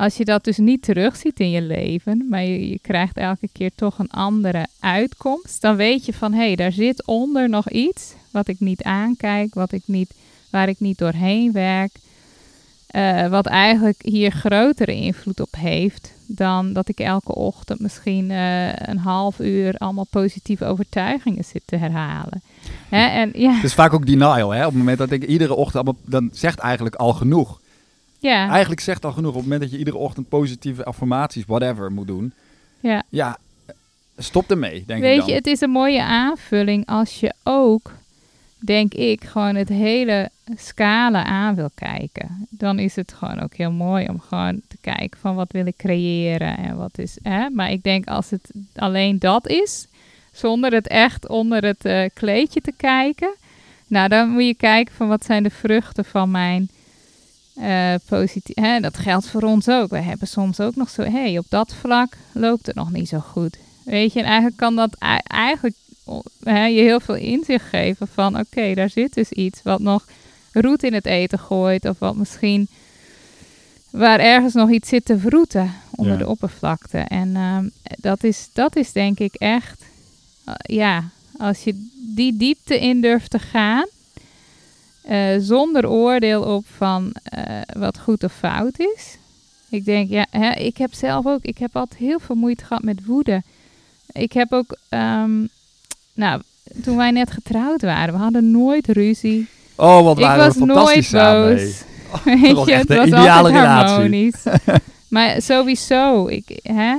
als 0.00 0.16
je 0.16 0.24
dat 0.24 0.44
dus 0.44 0.56
niet 0.56 0.82
terugziet 0.82 1.40
in 1.40 1.50
je 1.50 1.62
leven, 1.62 2.26
maar 2.28 2.42
je, 2.42 2.78
krijgt 2.82 3.16
elke 3.16 3.48
keer 3.52 3.70
toch 3.74 3.98
een 3.98 4.10
andere 4.10 4.66
uitkomst, 4.78 5.60
dan 5.60 5.76
weet 5.76 6.04
je 6.04 6.12
van 6.12 6.32
hé, 6.32 6.46
hey, 6.46 6.56
daar 6.56 6.72
zit 6.72 7.06
onder 7.06 7.48
nog 7.48 7.70
iets 7.70 8.14
wat 8.30 8.48
ik 8.48 8.60
niet 8.60 8.82
aankijk, 8.82 9.54
wat 9.54 9.72
ik 9.72 9.82
niet, 9.84 10.14
waar 10.50 10.68
ik 10.68 10.80
niet 10.80 10.98
doorheen 10.98 11.52
werk, 11.52 11.90
eh, 12.86 13.28
wat 13.28 13.46
eigenlijk 13.46 14.02
hier 14.02 14.30
grotere 14.30 14.94
invloed 14.94 15.40
op 15.40 15.54
heeft 15.56 16.12
dan 16.26 16.72
dat 16.72 16.88
ik 16.88 16.98
elke 16.98 17.34
ochtend 17.34 17.80
misschien 17.80 18.30
eh, 18.30 18.72
een 18.72 18.98
half 18.98 19.40
uur 19.40 19.74
allemaal 19.78 20.06
positieve 20.10 20.64
overtuigingen 20.64 21.44
zit 21.44 21.62
te 21.64 21.76
herhalen. 21.76 22.42
En 22.90 23.30
ja, 23.34 23.54
Het 23.54 23.64
is 23.64 23.74
vaak 23.74 23.92
ook 23.92 24.06
denial, 24.06 24.50
hè? 24.50 24.60
Op 24.60 24.70
het 24.70 24.78
moment 24.78 24.98
dat 24.98 25.10
ik 25.10 25.24
iedere 25.24 25.54
ochtend 25.54 25.84
allemaal, 25.84 26.02
dan 26.06 26.30
zegt 26.32 26.58
eigenlijk 26.58 26.94
al 26.94 27.12
genoeg. 27.12 27.60
Ja, 28.20 28.48
Eigenlijk 28.48 28.80
zegt 28.80 29.04
al 29.04 29.12
genoeg. 29.12 29.30
Op 29.30 29.34
het 29.36 29.42
moment 29.42 29.60
dat 29.60 29.70
je 29.70 29.78
iedere 29.78 29.96
ochtend 29.96 30.28
positieve 30.28 30.84
affirmaties, 30.84 31.44
whatever, 31.46 31.92
moet 31.92 32.06
doen. 32.06 32.32
ja. 32.80 33.02
Ja, 33.08 33.38
stop 34.16 34.50
ermee, 34.50 34.84
denk 34.86 34.98
ik 34.98 35.04
Weet 35.04 35.18
dan. 35.18 35.28
je, 35.28 35.34
het 35.34 35.46
is 35.46 35.60
een 35.60 35.70
mooie 35.70 36.02
aanvulling 36.02 36.86
als 36.86 37.20
je 37.20 37.34
ook, 37.42 37.92
denk 38.58 38.94
ik, 38.94 39.24
gewoon 39.24 39.54
het 39.54 39.68
hele 39.68 40.30
scala 40.56 41.24
aan 41.24 41.54
wil 41.54 41.70
kijken. 41.74 42.46
Dan 42.50 42.78
is 42.78 42.96
het 42.96 43.12
gewoon 43.12 43.40
ook 43.40 43.54
heel 43.54 43.70
mooi 43.72 44.08
om 44.08 44.20
gewoon 44.20 44.60
te 44.68 44.76
kijken 44.80 45.20
van 45.20 45.34
wat 45.34 45.52
wil 45.52 45.66
ik 45.66 45.76
creëren 45.76 46.56
en 46.56 46.76
wat 46.76 46.98
is. 46.98 47.18
Hè? 47.22 47.50
Maar 47.50 47.70
ik 47.70 47.82
denk 47.82 48.06
als 48.08 48.30
het 48.30 48.50
alleen 48.76 49.18
dat 49.18 49.48
is, 49.48 49.86
zonder 50.32 50.72
het 50.72 50.88
echt 50.88 51.28
onder 51.28 51.64
het 51.64 51.84
eh, 51.84 52.08
kleedje 52.14 52.60
te 52.60 52.72
kijken, 52.76 53.34
nou 53.86 54.08
dan 54.08 54.28
moet 54.30 54.46
je 54.46 54.54
kijken 54.54 54.94
van 54.94 55.08
wat 55.08 55.24
zijn 55.24 55.42
de 55.42 55.50
vruchten 55.50 56.04
van 56.04 56.30
mijn. 56.30 56.68
Eh 57.60 57.94
positief, 58.08 58.54
hè, 58.56 58.80
dat 58.80 58.98
geldt 58.98 59.26
voor 59.28 59.42
ons 59.42 59.68
ook. 59.68 59.90
We 59.90 59.98
hebben 60.00 60.28
soms 60.28 60.60
ook 60.60 60.76
nog 60.76 60.90
zo, 60.90 61.02
hé, 61.02 61.10
hey, 61.10 61.38
op 61.38 61.46
dat 61.48 61.74
vlak 61.80 62.16
loopt 62.32 62.66
het 62.66 62.74
nog 62.74 62.90
niet 62.92 63.08
zo 63.08 63.18
goed. 63.18 63.56
Weet 63.84 64.12
je, 64.12 64.18
en 64.18 64.24
eigenlijk 64.24 64.56
kan 64.56 64.76
dat 64.76 64.96
ei- 64.98 65.20
eigenlijk 65.24 65.76
hè, 66.44 66.64
je 66.64 66.80
heel 66.82 67.00
veel 67.00 67.14
inzicht 67.14 67.64
geven 67.68 68.08
van, 68.14 68.38
oké, 68.38 68.74
daar 68.74 68.90
zit 68.90 69.14
dus 69.14 69.30
iets 69.30 69.60
wat 69.62 69.80
nog 69.80 70.04
roet 70.52 70.82
in 70.82 70.94
het 70.94 71.06
eten 71.06 71.38
gooit, 71.38 71.84
of 71.84 71.98
wat 71.98 72.16
misschien 72.16 72.68
waar 73.90 74.18
ergens 74.20 74.54
nog 74.54 74.70
iets 74.70 74.88
zit 74.88 75.04
te 75.04 75.18
vroeten 75.18 75.72
onder 75.90 76.12
Ja. 76.12 76.18
de 76.18 76.28
oppervlakte. 76.28 76.98
En 76.98 77.36
ehm, 77.36 77.68
dat, 77.96 78.24
is, 78.24 78.48
dat 78.52 78.76
is 78.76 78.92
denk 78.92 79.18
ik 79.18 79.34
echt, 79.34 79.82
eh, 80.44 80.54
ja, 80.76 81.04
als 81.38 81.64
je 81.64 81.86
die 82.14 82.36
diepte 82.36 82.80
in 82.80 83.00
durft 83.00 83.30
te 83.30 83.38
gaan, 83.38 83.86
eh, 85.10 85.18
zonder 85.38 85.88
oordeel 85.88 86.42
op 86.42 86.64
van 86.76 87.12
eh, 87.22 87.42
wat 87.78 87.98
goed 87.98 88.24
of 88.24 88.32
fout 88.32 88.78
is. 88.78 89.16
Ik 89.68 89.84
denk, 89.84 90.10
ja, 90.10 90.26
hè, 90.30 90.50
ik 90.50 90.76
heb 90.76 90.94
zelf 90.94 91.26
ook, 91.26 91.42
ik 91.42 91.58
heb 91.58 91.76
altijd 91.76 92.00
heel 92.00 92.18
veel 92.18 92.34
moeite 92.34 92.64
gehad 92.64 92.82
met 92.82 93.04
woede. 93.04 93.42
Ik 94.12 94.32
heb 94.32 94.52
ook, 94.52 94.76
ehm, 94.88 95.44
nou, 96.14 96.40
toen 96.82 96.96
wij 96.96 97.10
net 97.10 97.30
getrouwd 97.30 97.82
waren, 97.82 98.14
we 98.14 98.20
hadden 98.20 98.50
nooit 98.50 98.86
ruzie. 98.88 99.46
Oh, 99.74 100.02
wat 100.04 100.18
ik 100.18 100.24
waren 100.24 100.44
was 100.44 100.54
we 100.54 100.58
fantastisch 100.66 101.10
nooit 101.10 101.24
samen. 101.24 101.56
boos. 101.56 101.82
Weet 102.40 102.52
was 102.52 102.66
je, 102.68 102.74
het 102.74 102.88
de 102.88 102.96
was 102.96 103.06
ideale 103.06 103.30
altijd 103.30 103.54
relatie. 103.54 103.94
harmonisch. 103.94 104.44
maar 105.08 105.42
sowieso, 105.42 106.26
ik, 106.26 106.58
hè, 106.62 106.94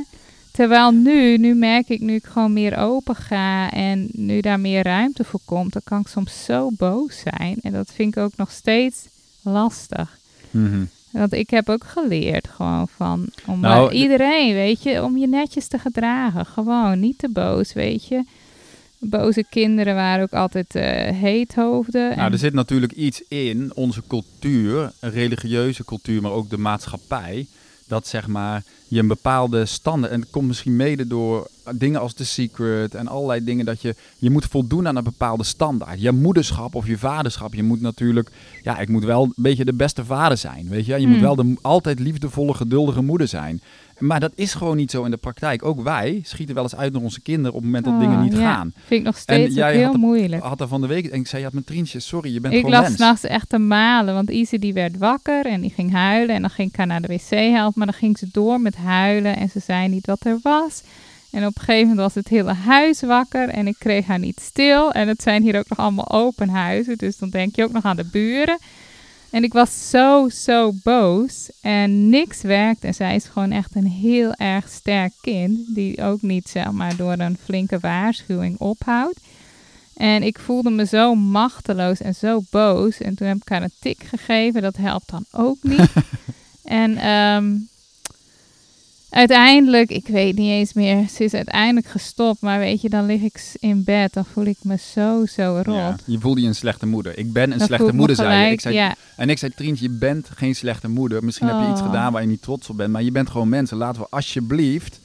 terwijl 0.51 0.91
nu, 0.91 1.37
nu 1.37 1.53
merk 1.55 1.89
ik, 1.89 1.99
nu 1.99 2.13
ik 2.15 2.25
gewoon 2.25 2.53
meer 2.53 2.77
open 2.77 3.15
ga 3.15 3.71
en 3.71 4.07
nu 4.11 4.39
daar 4.41 4.59
meer 4.59 4.83
ruimte 4.83 5.23
voor 5.23 5.39
komt, 5.45 5.73
dan 5.73 5.81
kan 5.83 5.99
ik 5.99 6.07
soms 6.07 6.43
zo 6.43 6.69
boos 6.77 7.19
zijn. 7.19 7.57
En 7.61 7.71
dat 7.71 7.91
vind 7.93 8.15
ik 8.15 8.23
ook 8.23 8.35
nog 8.35 8.51
steeds 8.51 9.07
lastig. 9.41 10.17
Mhm. 10.51 10.83
Want 11.11 11.33
ik 11.33 11.49
heb 11.49 11.69
ook 11.69 11.83
geleerd 11.83 12.47
gewoon 12.47 12.87
van 12.87 13.29
om 13.45 13.59
Nou, 13.59 13.91
iedereen, 13.91 14.53
weet 14.53 14.83
je, 14.83 15.03
om 15.03 15.17
je 15.17 15.27
netjes 15.27 15.67
te 15.67 15.77
gedragen. 15.79 16.45
Gewoon 16.45 16.99
niet 16.99 17.17
te 17.17 17.29
boos, 17.29 17.73
weet 17.73 18.07
je. 18.07 18.23
Boze 18.99 19.45
kinderen 19.49 19.95
waren 19.95 20.23
ook 20.23 20.33
altijd 20.33 20.75
eh 20.75 20.83
heethoofden. 21.17 22.09
Nou, 22.09 22.19
en- 22.21 22.31
er 22.31 22.37
zit 22.37 22.53
natuurlijk 22.53 22.91
iets 22.91 23.21
in 23.27 23.71
onze 23.75 24.01
cultuur, 24.07 24.91
een 24.99 25.11
religieuze 25.11 25.85
cultuur, 25.85 26.21
maar 26.21 26.31
ook 26.31 26.49
de 26.49 26.57
maatschappij. 26.57 27.47
Dat 27.91 28.07
zeg 28.07 28.27
maar 28.27 28.63
je 28.87 28.99
een 28.99 29.07
bepaalde 29.07 29.65
standaard. 29.65 30.13
En 30.13 30.19
het 30.19 30.29
komt 30.29 30.47
misschien 30.47 30.75
mede 30.75 31.07
door 31.07 31.47
dingen 31.71 31.99
als 31.99 32.13
The 32.13 32.25
Secret 32.25 32.95
en 32.95 33.07
allerlei 33.07 33.43
dingen 33.43 33.65
dat 33.65 33.81
je. 33.81 33.95
Je 34.17 34.29
moet 34.29 34.45
voldoen 34.45 34.87
aan 34.87 34.95
een 34.95 35.03
bepaalde 35.03 35.43
standaard. 35.43 36.01
Je 36.01 36.11
moederschap 36.11 36.75
of 36.75 36.87
je 36.87 36.97
vaderschap. 36.97 37.53
Je 37.53 37.63
moet 37.63 37.81
natuurlijk. 37.81 38.31
Ja, 38.63 38.79
ik 38.79 38.89
moet 38.89 39.03
wel 39.03 39.23
een 39.23 39.33
beetje 39.35 39.65
de 39.65 39.73
beste 39.73 40.05
vader 40.05 40.37
zijn. 40.37 40.69
Weet 40.69 40.85
je, 40.85 40.99
je 40.99 41.07
moet 41.07 41.15
Hmm. 41.15 41.25
wel 41.25 41.35
de 41.35 41.55
altijd 41.61 41.99
liefdevolle, 41.99 42.53
geduldige 42.53 43.01
moeder 43.01 43.27
zijn. 43.27 43.61
Maar 44.01 44.19
dat 44.19 44.31
is 44.35 44.53
gewoon 44.53 44.77
niet 44.77 44.91
zo 44.91 45.03
in 45.03 45.11
de 45.11 45.17
praktijk. 45.17 45.65
Ook 45.65 45.81
wij 45.83 46.19
schieten 46.23 46.55
wel 46.55 46.63
eens 46.63 46.75
uit 46.75 46.93
naar 46.93 47.01
onze 47.01 47.21
kinderen 47.21 47.51
op 47.53 47.55
het 47.55 47.65
moment 47.65 47.85
dat 47.85 47.93
Oh, 47.93 47.99
dingen 47.99 48.21
niet 48.21 48.33
ja. 48.33 48.53
gaan. 48.53 48.73
vind 48.85 48.99
ik 48.99 49.05
nog 49.05 49.17
steeds 49.17 49.55
jij 49.55 49.73
heel 49.73 49.83
had 49.83 49.91
de- 49.91 49.97
moeilijk. 49.97 50.43
Had 50.43 50.61
er 50.61 50.67
van 50.67 50.81
de 50.81 50.87
week 50.87 51.05
en 51.05 51.19
ik 51.19 51.27
zei, 51.27 51.41
ja, 51.43 51.49
met 51.51 51.65
Trientje, 51.65 51.99
sorry, 51.99 52.33
je 52.33 52.39
bent 52.39 52.53
Ik 52.53 52.59
gewoon 52.59 52.75
lag 52.75 52.83
mens. 52.83 52.95
s'nachts 52.95 53.23
echt 53.23 53.49
te 53.49 53.57
malen, 53.57 54.13
want 54.13 54.29
Ise 54.29 54.59
die 54.59 54.73
werd 54.73 54.97
wakker 54.97 55.45
en 55.45 55.61
die 55.61 55.69
ging 55.75 55.91
huilen. 55.91 56.35
En 56.35 56.41
dan 56.41 56.49
ging 56.49 56.69
ik 56.69 56.75
haar 56.75 56.87
naar 56.87 57.01
de 57.01 57.07
wc 57.07 57.29
helpen, 57.29 57.73
maar 57.75 57.87
dan 57.87 57.95
ging 57.95 58.17
ze 58.17 58.27
door 58.31 58.61
met 58.61 58.75
huilen 58.75 59.35
en 59.37 59.49
ze 59.49 59.59
zei 59.59 59.87
niet 59.87 60.05
wat 60.05 60.25
er 60.25 60.39
was. 60.43 60.81
En 61.31 61.45
op 61.45 61.55
een 61.57 61.61
gegeven 61.63 61.87
moment 61.89 61.99
was 61.99 62.15
het 62.15 62.27
hele 62.27 62.53
huis 62.53 63.01
wakker 63.01 63.49
en 63.49 63.67
ik 63.67 63.75
kreeg 63.79 64.05
haar 64.05 64.19
niet 64.19 64.39
stil. 64.39 64.91
En 64.91 65.07
het 65.07 65.21
zijn 65.21 65.43
hier 65.43 65.57
ook 65.57 65.69
nog 65.69 65.77
allemaal 65.79 66.11
open 66.11 66.49
huizen, 66.49 66.97
dus 66.97 67.17
dan 67.17 67.29
denk 67.29 67.55
je 67.55 67.63
ook 67.63 67.71
nog 67.71 67.83
aan 67.83 67.95
de 67.95 68.09
buren. 68.11 68.57
En 69.31 69.43
ik 69.43 69.53
was 69.53 69.89
zo, 69.89 70.29
zo 70.29 70.71
boos 70.83 71.49
en 71.61 72.09
niks 72.09 72.41
werkt. 72.41 72.83
En 72.83 72.93
zij 72.93 73.15
is 73.15 73.25
gewoon 73.25 73.51
echt 73.51 73.75
een 73.75 73.87
heel 73.87 74.33
erg 74.33 74.69
sterk 74.69 75.13
kind, 75.21 75.75
die 75.75 76.03
ook 76.03 76.21
niet 76.21 76.49
zeg 76.49 76.71
maar 76.71 76.95
door 76.95 77.19
een 77.19 77.37
flinke 77.43 77.79
waarschuwing 77.79 78.59
ophoudt. 78.59 79.19
En 79.95 80.23
ik 80.23 80.39
voelde 80.39 80.69
me 80.69 80.85
zo 80.85 81.15
machteloos 81.15 82.01
en 82.01 82.15
zo 82.15 82.43
boos. 82.49 82.97
En 82.97 83.15
toen 83.15 83.27
heb 83.27 83.37
ik 83.37 83.49
haar 83.49 83.63
een 83.63 83.73
tik 83.79 84.03
gegeven. 84.03 84.61
Dat 84.61 84.77
helpt 84.77 85.09
dan 85.09 85.25
ook 85.31 85.57
niet. 85.61 85.91
en 86.63 86.97
ehm, 86.97 87.55
uiteindelijk, 89.11 89.89
ik 89.89 90.07
weet 90.07 90.35
niet 90.35 90.49
eens 90.49 90.73
meer. 90.73 91.07
Ze 91.09 91.23
is 91.23 91.33
uiteindelijk 91.33 91.87
gestopt. 91.87 92.41
Maar 92.41 92.59
weet 92.59 92.81
je, 92.81 92.89
dan 92.89 93.05
lig 93.05 93.21
ik 93.21 93.51
in 93.59 93.83
bed. 93.83 94.13
Dan 94.13 94.25
voel 94.25 94.45
ik 94.45 94.57
me 94.61 94.77
zo, 94.93 95.25
zo 95.25 95.61
rot. 95.65 95.75
Ja, 95.75 95.95
je 96.05 96.19
voelde 96.19 96.41
je 96.41 96.47
een 96.47 96.55
slechte 96.55 96.85
moeder. 96.85 97.17
Ik 97.17 97.33
ben 97.33 97.51
een 97.51 97.57
Dan 97.57 97.67
slechte 97.67 97.93
moeder, 97.93 98.15
zei 98.15 98.45
je. 98.45 98.51
Ik 98.51 98.61
zei, 98.61 98.75
ja, 98.75 98.95
En 99.15 99.29
ik 99.29 99.37
zei, 99.37 99.51
Trientje, 99.55 99.85
je 99.91 99.97
bent 99.97 100.29
geen 100.35 100.55
slechte 100.55 100.87
moeder. 100.89 101.23
Misschien 101.23 101.47
heb 101.47 101.59
je 101.59 101.71
iets 101.71 101.79
Oh. 101.81 101.85
gedaan 101.85 102.11
waar 102.13 102.21
je 102.21 102.27
niet 102.27 102.41
trots 102.41 102.69
op 102.69 102.77
bent. 102.77 102.91
Maar 102.91 103.03
je 103.03 103.11
bent 103.11 103.29
gewoon 103.29 103.49
mensen. 103.49 103.77
Laten 103.77 104.01
we 104.01 104.07
alsjeblieft 104.09 104.99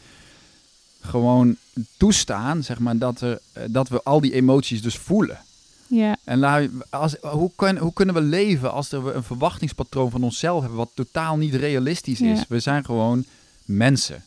gewoon 1.00 1.56
toestaan, 1.96 2.62
zeg 2.62 2.78
maar, 2.78 2.98
dat, 2.98 3.20
er, 3.20 3.38
eh, 3.52 3.62
dat 3.70 3.88
we 3.88 4.02
al 4.02 4.20
die 4.20 4.32
emoties 4.32 4.82
dus 4.82 4.96
voelen. 4.96 5.38
ja, 5.86 6.16
En 6.24 6.38
la- 6.38 6.66
als, 6.90 7.16
hoe, 7.20 7.50
kan, 7.56 7.76
hoe 7.76 7.92
kunnen 7.92 8.14
we 8.14 8.20
leven 8.20 8.72
als 8.72 8.92
er 8.92 9.04
we 9.04 9.12
een 9.12 9.22
verwachtingspatroon 9.22 10.10
van 10.10 10.22
onszelf 10.22 10.60
hebben 10.60 10.78
wat 10.78 10.90
totaal 10.94 11.36
niet 11.36 11.54
realistisch 11.54 12.20
is? 12.20 12.38
Ja. 12.38 12.44
We 12.48 12.60
zijn 12.60 12.84
gewoon 12.84 13.24
mensen. 13.66 14.24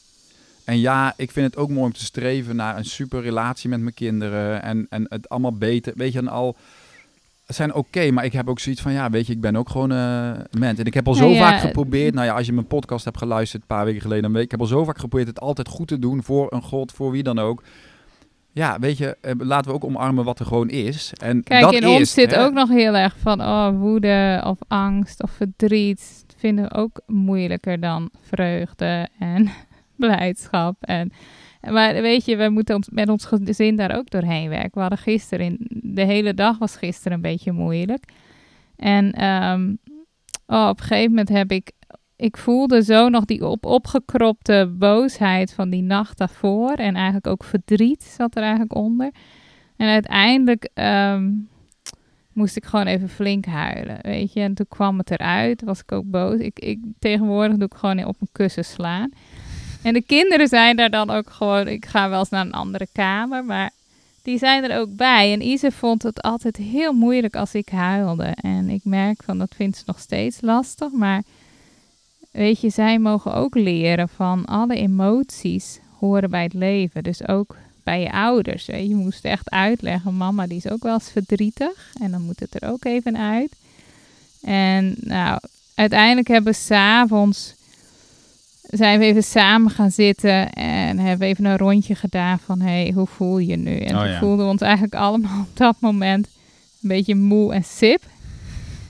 En 0.63 0.79
ja, 0.79 1.13
ik 1.17 1.31
vind 1.31 1.45
het 1.45 1.57
ook 1.57 1.69
mooi 1.69 1.85
om 1.85 1.93
te 1.93 2.05
streven 2.05 2.55
naar 2.55 2.77
een 2.77 2.85
super 2.85 3.21
relatie 3.21 3.69
met 3.69 3.79
mijn 3.79 3.93
kinderen 3.93 4.61
en, 4.61 4.85
en 4.89 5.05
het 5.09 5.29
allemaal 5.29 5.53
beter. 5.53 5.93
Weet 5.95 6.13
je, 6.13 6.19
en 6.19 6.27
al 6.27 6.55
zijn 7.53 7.73
oké, 7.73 8.11
maar 8.11 8.25
ik 8.25 8.33
heb 8.33 8.49
ook 8.49 8.59
zoiets 8.59 8.81
van, 8.81 8.91
ja, 8.91 9.09
weet 9.09 9.27
je, 9.27 9.33
ik 9.33 9.41
ben 9.41 9.55
ook 9.55 9.69
gewoon 9.69 9.91
eh 9.91 10.31
mens. 10.51 10.79
En 10.79 10.85
ik 10.85 10.93
heb 10.93 11.07
al 11.07 11.13
zo 11.13 11.21
Nou 11.21 11.33
ja, 11.33 11.49
vaak 11.49 11.59
geprobeerd, 11.59 12.13
nou 12.13 12.25
ja, 12.25 12.33
als 12.35 12.45
je 12.45 12.53
mijn 12.53 12.67
podcast 12.67 13.05
hebt 13.05 13.17
geluisterd 13.17 13.61
een 13.61 13.67
paar 13.67 13.85
weken 13.85 14.01
geleden, 14.01 14.23
dan 14.23 14.31
weet 14.31 14.41
ik, 14.41 14.45
ik 14.45 14.51
heb 14.51 14.61
al 14.61 14.77
zo 14.77 14.83
vaak 14.83 14.99
geprobeerd 14.99 15.27
het 15.27 15.39
altijd 15.39 15.67
goed 15.67 15.87
te 15.87 15.99
doen 15.99 16.23
voor 16.23 16.53
een 16.53 16.61
god, 16.61 16.91
voor 16.91 17.11
wie 17.11 17.23
dan 17.23 17.39
ook. 17.39 17.63
Ja, 18.59 18.79
weet 18.79 18.97
je, 18.97 19.17
eh, 19.21 19.31
laten 19.37 19.71
we 19.71 19.75
ook 19.75 19.83
omarmen 19.83 20.23
wat 20.23 20.39
er 20.39 20.45
gewoon 20.45 20.69
is. 20.69 21.13
En 21.21 21.43
Kijk, 21.43 21.61
dat 21.63 21.73
in 21.73 21.83
is, 21.83 21.99
ons 21.99 22.13
zit 22.13 22.35
hè, 22.35 22.43
ook 22.43 22.53
nog 22.53 22.69
heel 22.69 22.95
erg 22.95 23.17
van 23.17 23.41
oh, 23.41 23.79
woede 23.79 24.43
of 24.45 24.57
angst 24.67 25.23
of 25.23 25.31
verdriet. 25.31 26.23
Dat 26.27 26.35
vinden 26.39 26.63
we 26.63 26.73
ook 26.73 27.01
moeilijker 27.07 27.79
dan 27.79 28.09
vreugde 28.21 29.07
en 29.19 29.49
blijdschap. 29.95 30.75
En, 30.79 31.11
maar 31.61 31.93
weet 31.93 32.25
je, 32.25 32.35
we 32.35 32.49
moeten 32.49 32.75
ons, 32.75 32.89
met 32.91 33.09
ons 33.09 33.25
gezin 33.25 33.75
daar 33.75 33.97
ook 33.97 34.09
doorheen 34.09 34.49
werken. 34.49 34.71
We 34.73 34.79
hadden 34.79 34.97
gisteren, 34.97 35.45
in, 35.45 35.57
de 35.83 36.03
hele 36.03 36.33
dag 36.33 36.57
was 36.57 36.75
gisteren 36.75 37.13
een 37.13 37.21
beetje 37.21 37.51
moeilijk. 37.51 38.03
En 38.75 39.11
ehm, 39.11 39.73
oh, 40.47 40.67
op 40.69 40.79
een 40.79 40.85
gegeven 40.85 41.09
moment 41.09 41.29
heb 41.29 41.51
ik, 41.51 41.71
ik 42.19 42.37
voelde 42.37 42.83
zo 42.83 43.09
nog 43.09 43.25
die 43.25 43.47
op, 43.47 43.65
opgekropte 43.65 44.73
boosheid 44.77 45.53
van 45.53 45.69
die 45.69 45.81
nacht 45.81 46.17
daarvoor. 46.17 46.71
En 46.71 46.95
eigenlijk 46.95 47.27
ook 47.27 47.43
verdriet 47.43 48.03
zat 48.03 48.35
er 48.35 48.41
eigenlijk 48.41 48.75
onder. 48.75 49.11
En 49.77 49.87
uiteindelijk 49.87 50.69
ehm, 50.73 51.31
moest 52.33 52.55
ik 52.55 52.65
gewoon 52.65 52.85
even 52.85 53.09
flink 53.09 53.45
huilen, 53.45 53.97
weet 54.01 54.33
je. 54.33 54.39
En 54.39 54.53
toen 54.53 54.67
kwam 54.69 54.97
het 54.97 55.11
eruit, 55.11 55.63
was 55.63 55.79
ik 55.79 55.91
ook 55.91 56.03
boos. 56.05 56.39
Ik, 56.39 56.59
ik, 56.59 56.79
tegenwoordig 56.99 57.57
doe 57.57 57.67
ik 57.71 57.77
gewoon 57.77 58.05
op 58.05 58.15
een 58.19 58.29
kussen 58.31 58.65
slaan. 58.65 59.09
En 59.83 59.93
de 59.93 60.03
kinderen 60.03 60.47
zijn 60.47 60.75
daar 60.75 60.89
dan 60.89 61.09
ook 61.09 61.29
gewoon... 61.29 61.67
Ik 61.67 61.85
ga 61.85 62.09
wel 62.09 62.19
eens 62.19 62.29
naar 62.29 62.45
een 62.45 62.51
andere 62.51 62.87
kamer, 62.91 63.45
maar 63.45 63.71
die 64.23 64.37
zijn 64.37 64.63
er 64.63 64.79
ook 64.79 64.95
bij. 64.95 65.33
En 65.33 65.41
Ise 65.41 65.71
vond 65.71 66.03
het 66.03 66.21
altijd 66.21 66.57
heel 66.57 66.93
moeilijk 66.93 67.35
als 67.35 67.53
ik 67.53 67.69
huilde. 67.69 68.35
En 68.41 68.69
ik 68.69 68.83
merk 68.83 69.23
van, 69.23 69.37
dat 69.37 69.55
vindt 69.55 69.77
ze 69.77 69.83
nog 69.85 69.99
steeds 69.99 70.41
lastig. 70.41 70.91
Maar 70.91 71.23
weet 72.39 72.61
je, 72.61 72.69
zij 72.69 72.99
mogen 72.99 73.33
ook 73.33 73.55
leren 73.55 74.09
van 74.09 74.45
alle 74.45 74.75
emoties 74.75 75.79
horen 75.97 76.29
bij 76.29 76.43
het 76.43 76.53
leven. 76.53 77.03
Dus 77.03 77.27
ook 77.27 77.55
bij 77.83 78.01
je 78.01 78.11
ouders. 78.11 78.65
Weet 78.65 78.81
je. 78.81 78.87
je 78.87 78.95
moest 78.95 79.25
echt 79.25 79.49
uitleggen, 79.49 80.17
mama 80.17 80.47
die 80.47 80.57
is 80.57 80.69
ook 80.69 80.83
wel 80.83 80.93
eens 80.93 81.11
verdrietig. 81.11 81.91
En 82.01 82.11
dan 82.11 82.21
moet 82.21 82.39
het 82.39 82.63
er 82.63 82.69
ook 82.69 82.85
even 82.85 83.17
uit. 83.17 83.51
En 84.41 84.95
nou, 84.99 85.39
uiteindelijk 85.75 86.27
hebben 86.27 86.53
we 86.53 86.59
s'avonds 86.59 87.53
zijn 88.61 88.99
we 88.99 89.05
even 89.05 89.23
samen 89.23 89.71
gaan 89.71 89.91
zitten 89.91 90.53
en 90.53 90.99
hebben 90.99 91.27
even 91.27 91.45
een 91.45 91.57
rondje 91.57 91.95
gedaan 91.95 92.39
van 92.39 92.61
hey, 92.61 92.91
hoe 92.95 93.07
voel 93.07 93.37
je 93.37 93.55
nu? 93.55 93.77
En 93.77 93.95
Oh 93.95 94.01
we 94.01 94.07
ja. 94.07 94.19
voelden 94.19 94.45
ons 94.45 94.61
eigenlijk 94.61 94.95
allemaal 94.95 95.39
op 95.39 95.57
dat 95.57 95.75
moment 95.79 96.27
een 96.81 96.89
beetje 96.89 97.15
moe 97.15 97.53
en 97.53 97.63
sip. 97.63 98.03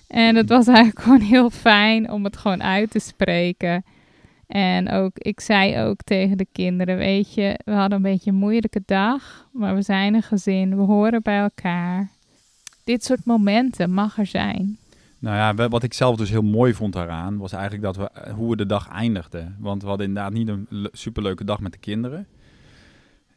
En 0.10 0.36
het 0.36 0.50
was 0.50 0.68
eigenlijk 0.68 1.00
gewoon 1.06 1.20
heel 1.22 1.50
fijn 1.50 2.12
om 2.12 2.24
het 2.24 2.38
gewoon 2.38 2.64
uit 2.64 2.92
te 2.92 3.00
spreken. 3.00 3.84
En 4.48 4.90
ook, 4.90 5.12
ik 5.18 5.40
zei 5.40 5.80
ook 5.80 6.02
tegen 6.04 6.38
de 6.38 6.48
kinderen, 6.52 6.98
weet 6.98 7.34
je, 7.34 7.60
we 7.66 7.72
hadden 7.72 7.98
een 7.98 8.04
beetje 8.12 8.30
een 8.32 8.38
moeilijke 8.38 8.82
dag, 8.86 9.48
maar 9.52 9.76
we 9.76 9.82
zijn 9.82 10.14
een 10.14 10.22
gezin, 10.24 10.76
we 10.76 10.82
horen 10.82 11.22
bij 11.22 11.40
elkaar. 11.40 12.10
Dit 12.84 13.04
soort 13.04 13.26
momenten 13.26 13.92
mag 13.92 14.18
er 14.18 14.26
zijn. 14.26 14.78
Nou 15.20 15.36
ja, 15.36 15.70
wat 15.70 15.84
ik 15.84 15.94
zelf 15.94 16.16
dus 16.16 16.30
heel 16.30 16.42
mooi 16.42 16.74
vond 16.74 16.94
daaraan, 16.94 17.38
was 17.38 17.52
eigenlijk 17.52 17.84
dat 17.84 17.96
we, 17.96 18.10
eh, 18.12 18.34
hoe 18.34 18.50
we 18.50 18.56
de 18.56 18.66
dag 18.66 18.90
eindigden. 18.90 19.56
Want 19.60 19.82
we 19.82 19.88
hadden 19.88 20.08
inderdaad 20.08 20.34
niet 20.34 20.48
een 20.48 20.66
le- 20.70 20.90
superleuke 20.92 21.44
dag 21.44 21.60
met 21.60 21.72
de 21.72 21.78
kinderen. 21.78 22.28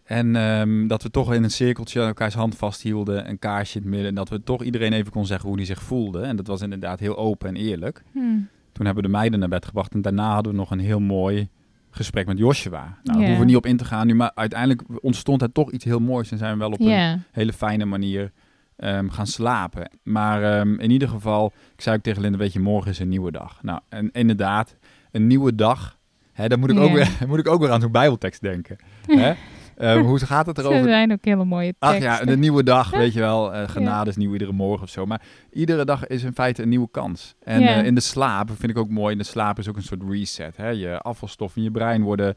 En 0.05 0.37
ehm, 0.37 0.87
dat 0.87 1.03
we 1.03 1.11
toch 1.11 1.35
in 1.35 1.43
een 1.43 1.51
cirkeltje 1.51 2.01
elkaars 2.01 2.35
hand 2.35 2.57
vasthielden, 2.57 3.29
een 3.29 3.39
kaarsje 3.39 3.77
in 3.77 3.83
het 3.83 3.91
midden. 3.91 4.09
En 4.09 4.15
dat 4.15 4.29
we 4.29 4.43
toch 4.43 4.63
iedereen 4.63 4.93
even 4.93 5.13
kon 5.13 5.27
zeggen 5.27 5.49
hoe 5.49 5.57
die 5.57 5.67
zich 5.67 5.83
voelde. 5.83 6.21
En 6.21 6.37
dat 6.37 6.47
was 6.47 6.61
inderdaad 6.61 7.01
heel 7.01 7.17
open 7.17 7.49
en 7.49 7.57
eerlijk. 7.57 8.03
Hmm. 8.13 8.49
Toen 8.73 8.85
hebben 8.85 9.03
we 9.05 9.11
de 9.11 9.17
meiden 9.17 9.39
naar 9.39 9.49
bed 9.49 9.65
gebracht. 9.65 9.95
En 9.95 10.03
daarna 10.03 10.33
hadden 10.33 10.53
we 10.53 10.59
nog 10.59 10.71
een 10.71 10.79
heel 10.79 11.01
mooi 11.01 11.49
gesprek 11.91 12.27
met 12.27 12.39
Joshua. 12.39 12.81
Nou, 12.81 12.99
daar 13.03 13.17
hoeven 13.17 13.39
we 13.39 13.45
niet 13.45 13.57
op 13.57 13.67
in 13.67 13.77
te 13.77 13.85
gaan 13.85 14.07
nu. 14.07 14.15
Maar 14.15 14.31
uiteindelijk 14.35 14.83
ontstond 15.01 15.43
er 15.43 15.53
toch 15.53 15.71
iets 15.71 15.85
heel 15.85 16.01
moois. 16.01 16.31
En 16.31 16.39
zijn 16.39 16.53
we 16.53 16.59
wel 16.59 16.71
op 16.71 16.81
een 16.81 17.23
hele 17.33 17.53
fijne 17.53 17.85
manier 17.85 18.33
ehm, 18.77 19.09
gaan 19.09 19.27
slapen. 19.27 19.91
Maar 20.03 20.43
ehm, 20.43 20.75
in 20.75 20.91
ieder 20.91 21.09
geval, 21.09 21.53
ik 21.75 21.81
zei 21.81 21.97
ook 21.97 22.03
tegen 22.03 22.23
Linda, 22.23 22.39
weet 22.39 22.53
je, 22.53 22.61
morgen 22.61 22.91
is 22.91 22.99
een 22.99 23.09
nieuwe 23.09 23.31
dag. 23.31 23.63
Nou, 23.63 23.81
en 23.89 24.11
inderdaad, 24.13 24.77
een 25.11 25.27
nieuwe 25.27 25.55
dag. 25.55 25.99
Hè, 26.33 26.49
dan 26.49 26.61
moet 26.61 26.71
ik, 26.71 26.79
ook 26.79 26.93
weer, 26.93 27.11
moet 27.29 27.39
ik 27.39 27.49
ook 27.49 27.61
weer 27.61 27.71
aan 27.71 27.81
zo'n 27.81 27.93
bijbeltekst 27.93 28.41
denken. 28.41 28.77
Hè? 29.07 29.35
Ehm, 29.83 29.99
hoe 30.01 30.19
gaat 30.19 30.47
het 30.47 30.59
erover? 30.59 30.83
zijn 30.89 31.13
ook 31.13 31.25
hele 31.25 31.45
mooie 31.45 31.75
Ach 31.79 31.91
teksten. 31.91 32.27
ja, 32.27 32.33
een 32.33 32.41
nieuwe 32.41 32.63
dag, 32.63 32.91
weet 33.03 33.13
je 33.13 33.21
wel. 33.21 33.55
eh, 33.55 33.69
genade 33.69 34.11
is 34.11 34.17
nieuw 34.17 34.33
iedere 34.33 34.53
morgen 34.53 34.83
of 34.83 34.91
zo. 34.91 35.07
Maar 35.07 35.23
iedere 35.53 35.85
dag 35.85 36.07
is 36.07 36.23
in 36.23 36.33
feite 36.33 36.63
een 36.63 36.69
nieuwe 36.69 36.89
kans. 36.91 37.35
En 37.43 37.63
Ja. 37.63 37.79
eh, 37.81 37.87
in 37.87 37.95
de 37.95 38.01
slaap 38.01 38.51
vind 38.59 38.71
ik 38.73 38.79
ook 38.79 38.89
mooi. 38.89 39.13
In 39.13 39.19
de 39.19 39.25
slaap 39.25 39.59
is 39.59 39.69
ook 39.69 39.77
een 39.77 39.83
soort 39.83 40.03
reset. 40.09 40.57
Hè? 40.57 40.69
Je 40.69 40.99
afvalstoffen 40.99 41.59
in 41.59 41.65
je 41.65 41.71
brein 41.73 42.03
worden 42.03 42.37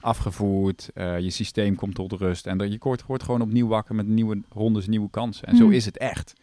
afgevoerd. 0.00 0.90
eh, 0.94 1.18
je 1.18 1.30
systeem 1.30 1.74
komt 1.74 1.94
tot 1.94 2.12
rust. 2.12 2.46
En 2.46 2.70
je 2.70 2.76
wordt, 2.80 3.06
wordt 3.06 3.22
gewoon 3.22 3.40
opnieuw 3.40 3.66
wakker 3.68 3.94
met 3.94 4.06
nieuwe 4.06 4.40
rondes, 4.52 4.86
nieuwe 4.86 5.10
kansen. 5.10 5.46
En 5.48 5.56
zo 5.56 5.64
Hmm. 5.64 5.72
is 5.72 5.84
het 5.84 5.98
echt. 5.98 6.34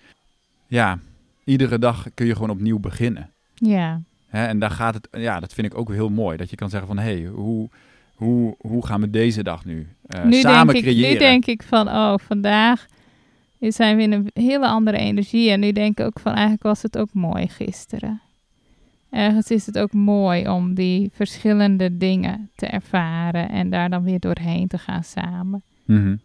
Ja, 0.67 0.99
iedere 1.43 1.79
dag 1.79 2.07
kun 2.13 2.25
je 2.25 2.33
gewoon 2.33 2.49
opnieuw 2.49 2.79
beginnen. 2.79 3.29
Ja, 3.53 4.01
Hè? 4.27 4.45
En 4.45 4.59
daar 4.59 4.71
gaat 4.71 4.93
het, 4.93 5.07
ja, 5.11 5.39
dat 5.39 5.53
vind 5.53 5.67
ik 5.67 5.77
ook 5.77 5.91
heel 5.91 6.09
mooi. 6.09 6.37
Dat 6.37 6.49
je 6.49 6.55
kan 6.55 6.69
zeggen 6.69 6.87
van, 6.87 6.97
hé, 6.97 7.03
hey, 7.21 7.25
hoe, 7.25 7.69
hoe, 8.13 8.55
hoe 8.57 8.85
gaan 8.85 9.01
we 9.01 9.09
deze 9.09 9.43
dag 9.43 9.65
nu 9.65 9.87
eh, 10.07 10.23
nu, 10.23 10.39
samen 10.39 10.73
denk 10.73 10.85
ik, 10.85 10.91
creëren? 10.91 11.11
nu 11.11 11.17
denk 11.17 11.45
ik 11.45 11.63
van, 11.63 11.87
oh, 11.87 12.13
vandaag 12.17 12.85
zijn 13.59 13.97
we 13.97 14.03
in 14.03 14.11
een 14.11 14.29
hele 14.33 14.67
andere 14.67 14.97
energie. 14.97 15.49
En 15.51 15.59
nu 15.59 15.71
denk 15.71 15.99
ik 15.99 16.05
ook 16.05 16.19
van, 16.19 16.31
eigenlijk 16.31 16.63
was 16.63 16.81
het 16.81 16.97
ook 16.97 17.13
mooi 17.13 17.47
gisteren. 17.47 18.21
Ergens 19.09 19.51
is 19.51 19.65
het 19.65 19.79
ook 19.79 19.93
mooi 19.93 20.49
om 20.49 20.73
die 20.73 21.09
verschillende 21.13 21.97
dingen 21.97 22.49
te 22.55 22.65
ervaren 22.65 23.49
en 23.49 23.69
daar 23.69 23.89
dan 23.89 24.03
weer 24.03 24.19
doorheen 24.19 24.67
te 24.67 24.77
gaan 24.77 25.03
samen. 25.03 25.63
Mhm. 25.85 26.15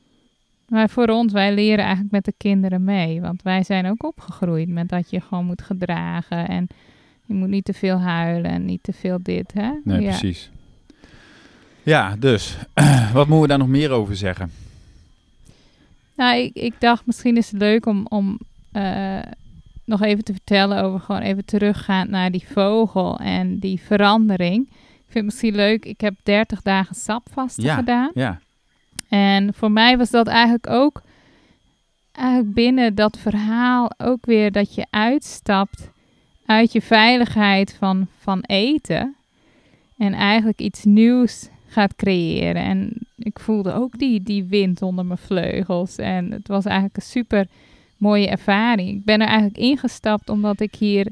Maar 0.68 0.90
voor 0.90 1.07
ons, 1.07 1.33
wij 1.33 1.55
leren 1.55 1.85
eigenlijk 1.85 2.12
met 2.12 2.24
de 2.24 2.35
kinderen 2.37 2.85
mee. 2.85 3.20
Want 3.20 3.42
wij 3.42 3.62
zijn 3.62 3.87
ook 3.87 4.05
opgegroeid 4.05 4.68
met 4.68 4.88
dat 4.88 5.11
je 5.11 5.20
gewoon 5.20 5.44
moet 5.44 5.62
gedragen. 5.62 6.48
En 6.48 6.66
je 7.24 7.35
moet 7.35 7.48
niet 7.48 7.64
te 7.64 7.72
veel 7.72 7.98
huilen 7.98 8.51
en 8.51 8.64
niet 8.64 8.83
te 8.83 8.92
veel 8.92 9.18
dit, 9.22 9.53
hè? 9.53 9.70
Nee, 9.85 10.01
ja. 10.01 10.09
precies. 10.09 10.51
Ja, 11.88 12.16
dus, 12.18 12.57
wat 13.12 13.27
moeten 13.27 13.40
we 13.40 13.46
daar 13.46 13.59
nog 13.59 13.68
meer 13.68 13.90
over 13.90 14.16
zeggen? 14.16 14.51
Nou, 16.16 16.37
ik, 16.38 16.55
ik 16.55 16.74
dacht 16.79 17.07
misschien 17.07 17.37
is 17.37 17.51
het 17.51 17.61
leuk 17.61 17.87
om, 17.87 18.07
om 18.09 18.38
eh, 18.72 19.18
nog 19.85 20.03
even 20.03 20.24
te 20.24 20.33
vertellen 20.33 20.83
over 20.83 21.01
gewoon 21.01 21.20
even 21.20 21.44
teruggaan 21.44 22.11
naar 22.11 22.31
die 22.31 22.44
vogel 22.53 23.18
en 23.18 23.59
die 23.59 23.81
verandering. 23.81 24.66
Ik 24.70 25.05
vind 25.14 25.14
het 25.14 25.24
misschien 25.24 25.55
leuk, 25.55 25.85
ik 25.85 26.01
heb 26.01 26.14
30 26.22 26.62
dagen 26.62 26.94
sapvasten 26.94 27.64
Ja. 27.64 27.74
gedaan. 27.74 28.11
Ja, 28.14 28.40
En 29.09 29.55
voor 29.55 29.70
mij 29.70 29.96
was 29.98 30.11
dat 30.11 30.27
eigenlijk 30.27 30.66
ook 30.70 31.03
eigenlijk 32.12 32.55
binnen 32.55 32.94
dat 32.94 33.18
verhaal 33.18 33.90
ook 33.98 34.27
weer 34.27 34.53
dat 34.53 34.74
je 34.74 34.87
uitstapt 34.90 35.90
uit 36.46 36.72
je 36.72 36.83
veiligheid 36.83 37.74
van, 37.79 38.07
van 38.18 38.40
eten 38.40 39.16
en 39.98 40.12
eigenlijk 40.14 40.61
iets 40.61 40.85
nieuws 40.85 41.48
gaat 41.79 41.97
creëren. 41.97 42.62
En 42.62 42.93
ik 43.17 43.38
voelde 43.38 43.73
ook 43.73 43.99
die, 43.99 44.23
die 44.23 44.45
wind 44.45 44.83
onder 44.83 45.07
mijn 45.07 45.19
vleugels 45.19 45.97
en 45.97 46.31
het 46.31 46.49
was 46.49 46.64
eigenlijk 46.64 46.97
een 46.97 47.03
super 47.03 47.47
mooie 47.97 48.29
ervaring. 48.29 48.88
Ik 48.88 49.05
ben 49.05 49.21
er 49.21 49.27
eigenlijk 49.27 49.59
ingestapt 49.59 50.29
omdat 50.29 50.61
ik 50.61 50.75
hier 50.75 51.07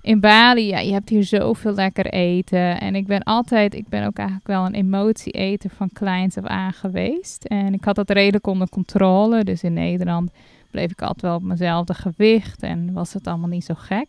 in 0.00 0.20
Bali, 0.20 0.66
ja, 0.66 0.78
je 0.78 0.92
hebt 0.92 1.08
hier 1.08 1.24
zoveel 1.24 1.74
lekker 1.74 2.06
eten. 2.06 2.80
En 2.80 2.94
ik 2.94 3.06
ben 3.06 3.22
altijd, 3.22 3.74
ik 3.74 3.88
ben 3.88 4.06
ook 4.06 4.16
eigenlijk 4.16 4.48
wel 4.48 4.66
een 4.66 4.74
emotieeter 4.74 5.70
van 5.70 5.90
kleins 5.92 6.36
af 6.36 6.44
aan 6.44 6.72
geweest. 6.72 7.44
En 7.44 7.74
ik 7.74 7.84
had 7.84 7.94
dat 7.94 8.10
redelijk 8.10 8.46
onder 8.46 8.68
controle. 8.68 9.44
Dus 9.44 9.62
in 9.62 9.72
Nederland 9.72 10.30
bleef 10.70 10.90
ik 10.90 11.02
altijd 11.02 11.22
wel 11.22 11.34
op 11.34 11.42
mijnzelfde 11.42 11.94
gewicht 11.94 12.62
en 12.62 12.92
was 12.92 13.12
het 13.12 13.26
allemaal 13.26 13.48
niet 13.48 13.64
zo 13.64 13.74
gek. 13.76 14.06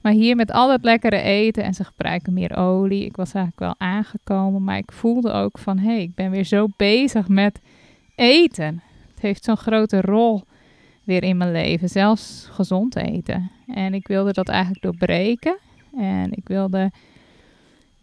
Maar 0.00 0.12
hier 0.12 0.36
met 0.36 0.52
al 0.52 0.68
dat 0.68 0.84
lekkere 0.84 1.20
eten 1.20 1.64
en 1.64 1.74
ze 1.74 1.84
gebruiken 1.84 2.32
meer 2.32 2.56
olie. 2.56 3.04
Ik 3.04 3.16
was 3.16 3.32
eigenlijk 3.32 3.64
wel 3.64 3.88
aangekomen, 3.88 4.64
maar 4.64 4.78
ik 4.78 4.92
voelde 4.92 5.32
ook 5.32 5.58
van 5.58 5.78
hé, 5.78 5.92
hey, 5.92 6.02
ik 6.02 6.14
ben 6.14 6.30
weer 6.30 6.44
zo 6.44 6.66
bezig 6.76 7.28
met 7.28 7.60
eten. 8.14 8.82
Het 9.10 9.20
heeft 9.20 9.44
zo'n 9.44 9.56
grote 9.56 10.00
rol 10.00 10.42
weer 11.04 11.22
in 11.22 11.36
mijn 11.36 11.52
leven, 11.52 11.88
zelfs 11.88 12.48
gezond 12.50 12.96
eten. 12.96 13.50
En 13.66 13.94
ik 13.94 14.06
wilde 14.06 14.32
dat 14.32 14.48
eigenlijk 14.48 14.82
doorbreken. 14.82 15.56
En 15.96 16.32
ik 16.32 16.48
wilde, 16.48 16.90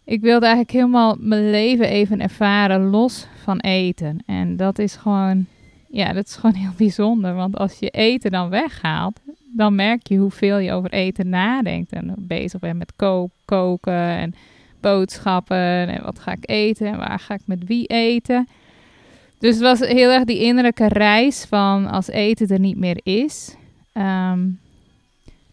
ik 0.04 0.20
wilde 0.20 0.46
eigenlijk 0.46 0.74
helemaal 0.74 1.16
mijn 1.18 1.50
leven 1.50 1.88
even 1.88 2.20
ervaren 2.20 2.90
los 2.90 3.26
van 3.42 3.58
eten. 3.58 4.22
En 4.26 4.56
dat 4.56 4.78
is 4.78 4.96
gewoon, 4.96 5.46
ja, 5.88 6.12
dat 6.12 6.26
is 6.26 6.36
gewoon 6.36 6.54
heel 6.54 6.72
bijzonder. 6.86 7.34
Want 7.34 7.56
als 7.56 7.78
je 7.78 7.90
eten 7.90 8.30
dan 8.30 8.48
weghaalt, 8.48 9.20
dan 9.56 9.74
merk 9.74 10.06
je 10.08 10.16
hoeveel 10.16 10.58
je 10.58 10.72
over 10.72 10.90
eten 10.92 11.28
nadenkt. 11.28 11.92
En 11.92 12.14
bezig 12.18 12.60
bent 12.60 12.78
met 12.78 12.92
ko- 12.96 13.30
koken 13.44 13.92
en 14.16 14.34
boodschappen. 14.80 15.88
En 15.88 16.02
wat 16.02 16.18
ga 16.18 16.32
ik 16.32 16.50
eten 16.50 16.86
en 16.86 16.96
waar 16.98 17.18
ga 17.18 17.34
ik 17.34 17.40
met 17.44 17.64
wie 17.66 17.86
eten. 17.86 18.48
Dus 19.38 19.54
het 19.54 19.62
was 19.62 19.78
heel 19.80 20.10
erg 20.10 20.24
die 20.24 20.42
innerlijke 20.42 20.88
reis 20.88 21.44
van 21.44 21.86
als 21.86 22.08
eten 22.08 22.48
er 22.48 22.60
niet 22.60 22.76
meer 22.78 23.00
is. 23.02 23.56
ehm, 23.92 24.40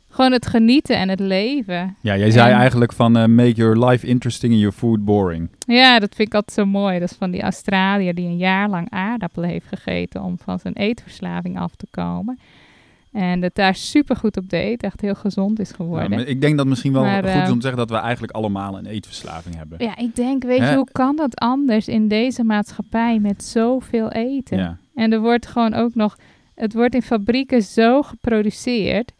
gewoon 0.10 0.32
het 0.32 0.46
genieten 0.48 0.98
en 0.98 1.10
het 1.10 1.20
leven. 1.20 1.96
ja 2.02 2.18
jij 2.18 2.32
zei 2.32 2.52
En- 2.52 2.58
eigenlijk 2.58 2.94
van 2.94 3.18
eh, 3.18 3.26
make 3.26 3.52
your 3.54 3.86
life 3.86 4.08
interesting 4.08 4.52
and 4.52 4.62
your 4.62 4.78
food 4.78 5.06
boring. 5.06 5.50
Ja, 5.68 6.00
dat 6.00 6.16
vind 6.16 6.28
ik 6.28 6.34
altijd 6.34 6.58
zo 6.58 6.66
mooi. 6.66 7.00
Dat 7.00 7.12
is 7.12 7.18
van 7.18 7.32
die 7.32 7.42
Australiër 7.42 8.16
die 8.16 8.26
een 8.28 8.38
jaar 8.38 8.70
lang 8.70 8.90
aardappelen 8.90 9.50
heeft 9.50 9.66
gegeten 9.68 10.22
om 10.24 10.38
van 10.38 10.60
zijn 10.60 10.74
eetverslaving 10.74 11.60
af 11.60 11.76
te 11.76 11.88
komen. 11.92 12.40
En 13.16 13.40
dat 13.40 13.56
daar 13.56 13.76
super 13.76 14.16
goed 14.16 14.38
op 14.38 14.50
deed. 14.50 14.84
Echt 14.84 15.02
heel 15.02 15.16
gezond 15.16 15.60
is 15.60 15.72
geworden. 15.72 16.28
ik 16.28 16.42
denk 16.42 16.58
dat 16.58 16.68
misschien 16.68 16.94
wel 16.94 17.04
Maar, 17.04 17.24
goed 17.24 17.30
is 17.30 17.36
eh, 17.36 17.50
om 17.50 17.56
te 17.56 17.62
zeggen 17.62 17.78
dat 17.78 17.90
we 17.90 17.96
eigenlijk 17.96 18.34
allemaal 18.34 18.78
een 18.78 18.86
eetverslaving 18.86 19.56
hebben. 19.56 19.78
Ja, 19.84 19.98
ik 19.98 20.16
denk, 20.16 20.44
weet 20.44 20.60
Hè? 20.60 20.70
je, 20.70 20.76
hoe 20.76 20.88
kan 20.92 21.16
dat 21.16 21.36
anders 21.40 21.88
in 21.88 22.08
deze 22.08 22.44
maatschappij 22.44 23.20
met 23.20 23.44
zoveel 23.44 24.12
eten? 24.12 24.58
Ja. 24.58 24.78
En 24.96 25.14
er 25.14 25.20
wordt 25.20 25.48
gewoon 25.48 25.74
ook 25.74 25.96
nog, 25.96 26.18
het 26.56 26.74
wordt 26.74 26.96
in 26.96 27.02
fabrieken 27.02 27.62
zo 27.62 28.02
geproduceerd 28.02 29.12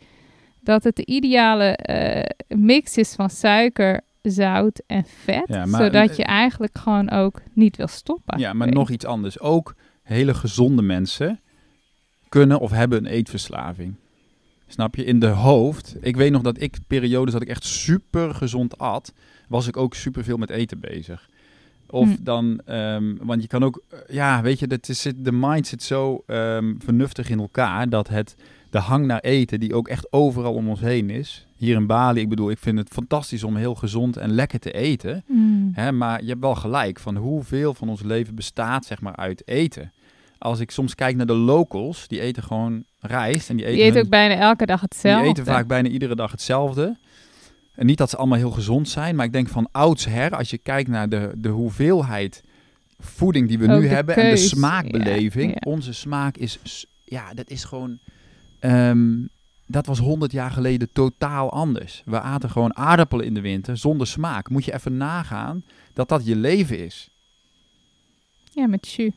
dat 0.62 0.84
het 0.84 0.96
de 0.96 1.06
ideale 1.06 1.76
eh, 1.76 2.58
mix 2.58 2.98
is 2.98 3.14
van 3.14 3.30
suiker, 3.30 4.02
zout 4.22 4.82
en 4.88 5.04
vet, 5.24 5.44
Ja, 5.48 5.66
maar- 5.66 5.84
zodat 5.84 6.16
je 6.18 6.24
eigenlijk 6.24 6.78
gewoon 6.78 7.10
ook 7.10 7.42
niet 7.54 7.78
wil 7.78 7.88
stoppen. 7.88 8.40
Ja, 8.40 8.54
maar 8.54 8.72
nog 8.72 8.90
iets 8.90 9.06
anders. 9.06 9.40
Ook 9.40 9.76
hele 10.04 10.34
gezonde 10.34 10.82
mensen 10.82 11.40
kunnen 12.30 12.60
of 12.60 12.72
hebben 12.72 12.98
een 12.98 13.12
eetverslaving. 13.12 13.94
Snap 14.68 14.96
je? 14.96 15.04
In 15.04 15.20
de 15.20 15.28
hoofd. 15.28 15.96
Ik 16.02 16.16
weet 16.16 16.32
nog 16.32 16.42
dat 16.42 16.62
ik 16.62 16.78
periodes 16.88 17.34
dat 17.34 17.42
ik 17.42 17.48
echt 17.48 17.64
super 17.64 18.34
gezond 18.36 18.78
at, 18.78 19.14
was 19.48 19.68
ik 19.68 19.78
ook 19.78 19.94
super 19.94 20.24
veel 20.24 20.38
met 20.38 20.50
eten 20.50 20.80
bezig. 20.80 21.30
Of 21.90 22.08
Hm. 22.10 22.24
dan, 22.24 22.62
ehm, 22.66 23.16
want 23.22 23.42
je 23.42 23.48
kan 23.48 23.64
ook, 23.64 23.84
eh, 23.90 24.00
ja, 24.16 24.42
weet 24.42 24.60
je, 24.60 24.68
dat 24.68 24.90
is, 24.90 25.08
de 25.16 25.32
mind 25.32 25.68
zit 25.68 25.84
zo 25.84 26.24
ehm, 26.28 26.74
vernuftig 26.78 27.30
in 27.30 27.40
elkaar 27.40 27.90
dat 27.90 28.08
het, 28.08 28.36
de 28.70 28.78
hang 28.78 29.06
naar 29.06 29.20
eten, 29.20 29.60
die 29.60 29.74
ook 29.74 29.88
echt 29.88 30.14
overal 30.14 30.54
om 30.54 30.70
ons 30.70 30.80
heen 30.80 31.10
is. 31.10 31.48
Hier 31.56 31.76
in 31.76 31.88
Bali, 31.88 32.22
ik 32.22 32.30
bedoel, 32.30 32.50
ik 32.50 32.58
vind 32.58 32.78
het 32.78 32.90
fantastisch 32.90 33.44
om 33.44 33.56
heel 33.56 33.76
gezond 33.76 34.18
en 34.18 34.32
lekker 34.32 34.60
te 34.60 34.72
eten. 34.72 35.24
Mm. 35.28 35.70
Hè, 35.74 35.92
maar 35.92 36.22
je 36.22 36.28
hebt 36.28 36.42
wel 36.42 36.56
gelijk 36.56 37.00
van 37.00 37.16
hoeveel 37.16 37.74
van 37.74 37.90
ons 37.90 38.02
leven 38.02 38.36
bestaat 38.36 38.86
zeg 38.86 39.02
maar 39.02 39.16
uit 39.16 39.48
eten. 39.48 39.92
Als 40.38 40.60
ik 40.60 40.72
soms 40.72 40.96
kijk 40.96 41.16
naar 41.16 41.26
de 41.26 41.34
locals, 41.34 42.08
die 42.08 42.20
eten 42.20 42.44
gewoon 42.44 42.84
rijst 43.00 43.50
en 43.50 43.56
die 43.56 43.66
eten, 43.66 43.78
Die 43.78 43.86
eten 43.88 44.02
ook 44.02 44.10
bijna 44.10 44.36
elke 44.36 44.66
dag 44.66 44.82
hetzelfde. 44.82 45.22
die 45.22 45.32
eten 45.32 45.46
vaak 45.46 45.68
bijna 45.68 45.90
iedere 45.90 46.16
dag 46.16 46.32
hetzelfde. 46.32 46.98
En 47.76 47.86
niet 47.86 47.98
dat 47.98 48.10
ze 48.10 48.18
allemaal 48.18 48.38
heel 48.38 48.52
gezond 48.52 48.90
zijn, 48.90 49.16
maar 49.16 49.26
ik 49.26 49.34
denk 49.34 49.48
van 49.48 49.68
oudsher, 49.72 50.36
als 50.36 50.50
je 50.50 50.58
kijkt 50.58 50.90
naar 50.90 51.10
de, 51.10 51.32
de 51.36 51.50
hoeveelheid 51.50 52.44
voeding 53.00 53.48
die 53.48 53.58
we 53.58 53.72
Ook 53.74 53.80
nu 53.82 53.88
hebben 53.88 54.16
en 54.16 54.30
de 54.30 54.38
smaakbeleving. 54.38 55.50
ja, 55.52 55.58
ja. 55.64 55.72
Onze 55.72 55.94
smaak 55.94 56.38
is, 56.38 56.86
ja, 57.04 57.34
dat 57.34 57.50
is 57.50 57.64
gewoon, 57.64 58.00
ehm, 58.60 59.14
dat 59.68 59.86
was 59.86 60.00
100 60.00 60.32
jaar 60.32 60.52
geleden 60.52 60.90
totaal 60.94 61.52
anders. 61.52 62.02
We 62.06 62.20
aten 62.20 62.50
gewoon 62.50 62.76
aardappelen 62.78 63.26
in 63.26 63.34
de 63.34 63.42
winter 63.42 63.78
zonder 63.78 64.08
smaak. 64.08 64.50
Moet 64.50 64.66
je 64.66 64.74
even 64.74 64.98
nagaan 64.98 65.64
dat 65.94 66.10
dat 66.10 66.26
je 66.26 66.36
leven 66.36 66.80
is. 66.86 67.10
Ja, 68.52 68.68
met 68.68 68.92
jus. 68.92 69.12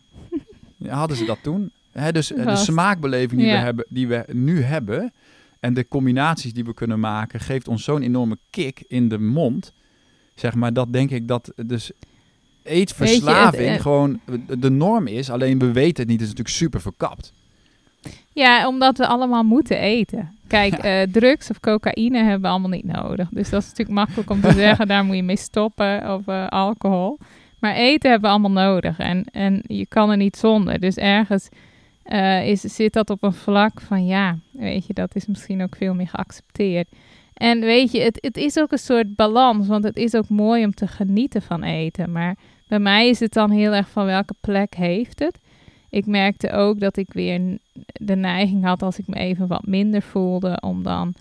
Hadden 0.87 1.17
ze 1.17 1.25
dat 1.25 1.39
toen? 1.43 1.71
Hè, 1.93 2.13
dus 2.13 2.33
eh, 2.33 2.47
de 2.47 2.57
smaakbeleving 2.57 3.41
die, 3.41 3.51
we 3.51 3.57
hebben, 3.57 3.85
die 3.89 4.09
we 4.09 4.25
nu 4.33 4.63
hebben 4.63 5.13
en 5.61 5.75
de 5.75 5.89
combinaties 5.89 6.53
die 6.53 6.65
we 6.65 6.75
kunnen 6.75 7.01
maken, 7.01 7.41
geeft 7.41 7.69
ons 7.69 7.85
zo'n 7.85 8.03
enorme 8.03 8.39
kick 8.51 8.85
in 8.89 9.09
de 9.09 9.19
mond. 9.19 9.73
Zeg 10.35 10.55
maar, 10.55 10.73
dat 10.73 10.93
denk 10.93 11.11
ik 11.11 11.29
dat 11.29 11.53
dus 11.67 11.91
eetverslaving 12.63 13.51
Weet 13.51 13.61
je, 13.61 13.67
het, 13.67 13.77
eh, 13.77 13.83
gewoon 13.83 14.21
de 14.59 14.71
norm 14.71 15.07
is. 15.07 15.31
Alleen 15.31 15.59
we 15.59 15.73
weten 15.73 16.03
het 16.03 16.09
niet, 16.11 16.21
het 16.21 16.29
is 16.29 16.35
natuurlijk 16.35 16.57
super 16.57 16.81
verkapt. 16.81 17.33
Ja, 18.33 18.67
omdat 18.67 18.99
we 18.99 19.07
allemaal 19.07 19.43
moeten 19.43 19.79
eten. 19.79 20.37
Kijk, 20.47 20.75
eh, 20.75 21.03
drugs 21.13 21.51
of 21.51 21.61
cocaïne 21.61 22.19
hebben 22.19 22.41
we 22.41 22.49
allemaal 22.49 22.71
niet 22.71 22.85
nodig. 22.85 23.29
Dus 23.31 23.51
dat 23.51 23.63
is 23.63 23.69
natuurlijk 23.69 23.99
makkelijk 23.99 24.31
om 24.31 24.41
te 24.41 24.53
zeggen, 24.65 24.89
daar 24.89 25.05
moet 25.05 25.17
je 25.17 25.23
mee 25.23 25.37
stoppen. 25.37 26.15
Of 26.15 26.29
eh, 26.29 26.47
alcohol. 26.47 27.19
Maar 27.61 27.75
eten 27.75 28.11
hebben 28.11 28.31
we 28.31 28.37
allemaal 28.37 28.65
nodig. 28.65 28.99
En, 28.99 29.25
en 29.25 29.63
je 29.67 29.87
kan 29.87 30.11
er 30.11 30.17
niet 30.17 30.37
zonder. 30.37 30.81
Dus 30.81 30.97
ergens 30.97 31.49
eh, 32.03 32.49
is, 32.49 32.61
zit 32.61 32.93
dat 32.93 33.11
op 33.11 33.23
een 33.23 33.33
vlak 33.33 33.81
van, 33.81 34.07
ja, 34.07 34.39
weet 34.51 34.87
je, 34.87 34.95
dat 34.95 35.15
is 35.15 35.27
misschien 35.27 35.63
ook 35.63 35.77
veel 35.77 35.95
meer 35.95 36.09
geaccepteerd. 36.09 36.89
En 37.35 37.61
weet 37.61 37.93
je, 37.93 38.01
het, 38.01 38.19
het 38.21 38.37
is 38.37 38.59
ook 38.59 38.73
een 38.73 38.79
soort 38.79 39.15
balans. 39.15 39.67
Want 39.67 39.85
het 39.85 39.97
is 39.97 40.15
ook 40.15 40.29
mooi 40.29 40.65
om 40.65 40.75
te 40.75 40.87
genieten 40.87 41.43
van 41.43 41.63
eten. 41.63 42.13
Maar 42.13 42.37
bij 42.69 42.79
mij 42.79 43.09
is 43.09 43.21
het 43.21 43.33
dan 43.33 43.51
heel 43.51 43.73
erg 43.73 43.89
van 43.89 44.05
welke 44.05 44.35
plek 44.41 44.75
heeft 44.75 45.19
het. 45.19 45.39
Ik 45.91 46.07
merkte 46.07 46.53
ook 46.53 46.81
dat 46.81 46.97
ik 46.97 47.13
weer 47.13 47.59
de 47.83 48.17
neiging 48.17 48.65
had 48.65 48.83
als 48.83 48.99
ik 48.99 49.07
me 49.07 49.15
even 49.15 49.47
wat 49.47 49.67
minder 49.67 50.03
voelde 50.03 50.61
om 50.61 50.83
dan 50.83 51.15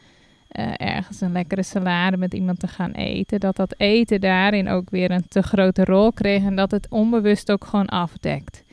eh, 0.57 0.73
ergens 0.77 1.21
een 1.21 1.31
lekkere 1.31 1.63
salade 1.63 2.17
met 2.17 2.33
iemand 2.33 2.59
te 2.59 2.67
gaan 2.67 2.91
eten. 2.91 3.39
Dat 3.39 3.55
dat 3.55 3.73
eten 3.77 4.21
daarin 4.21 4.69
ook 4.69 4.89
weer 4.89 5.11
een 5.11 5.27
te 5.27 5.41
grote 5.41 5.85
rol 5.85 6.11
kreeg 6.11 6.43
en 6.43 6.55
dat 6.55 6.71
het 6.71 6.87
onbewust 6.89 7.51
ook 7.51 7.65
gewoon 7.65 7.85
afdekt. 7.85 8.63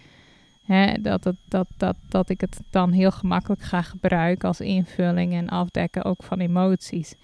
Hè, 0.66 0.92
dat, 1.01 1.25
het, 1.25 1.37
dat, 1.49 1.66
dat, 1.77 1.97
dat 2.09 2.29
ik 2.29 2.40
het 2.40 2.61
dan 2.70 2.92
heel 2.92 3.11
gemakkelijk 3.11 3.62
ga 3.62 3.83
gebruiken 3.83 4.49
als 4.49 4.61
invulling 4.61 5.33
en 5.33 5.49
afdekken 5.49 6.05
ook 6.05 6.23
van 6.23 6.40
emoties. 6.40 7.14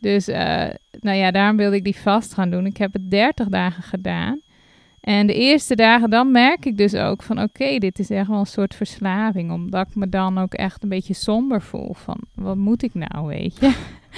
Dus 0.00 0.28
eh, 0.28 0.68
nou 1.00 1.16
ja, 1.16 1.30
daarom 1.30 1.56
wilde 1.56 1.76
ik 1.76 1.84
die 1.84 1.96
vast 1.96 2.34
gaan 2.34 2.50
doen. 2.50 2.66
Ik 2.66 2.76
heb 2.76 2.92
het 2.92 3.10
30 3.10 3.48
dagen 3.48 3.82
gedaan. 3.82 4.40
En 5.00 5.26
de 5.26 5.34
eerste 5.34 5.74
dagen 5.76 6.10
dan 6.10 6.30
merk 6.30 6.64
ik 6.64 6.76
dus 6.76 6.94
ook 6.94 7.22
van 7.22 7.42
oké, 7.42 7.78
dit 7.78 7.98
is 7.98 8.10
echt 8.10 8.28
wel 8.28 8.38
een 8.38 8.46
soort 8.46 8.74
verslaving. 8.74 9.52
Omdat 9.52 9.86
ik 9.88 9.94
me 9.94 10.08
dan 10.08 10.38
ook 10.38 10.54
echt 10.54 10.82
een 10.82 10.88
beetje 10.88 11.14
somber 11.14 11.62
voel 11.62 11.94
van 11.94 12.18
wat 12.34 12.56
moet 12.56 12.82
ik 12.82 12.94
nou, 12.94 13.26
weet 13.26 13.58
je. 13.60 13.74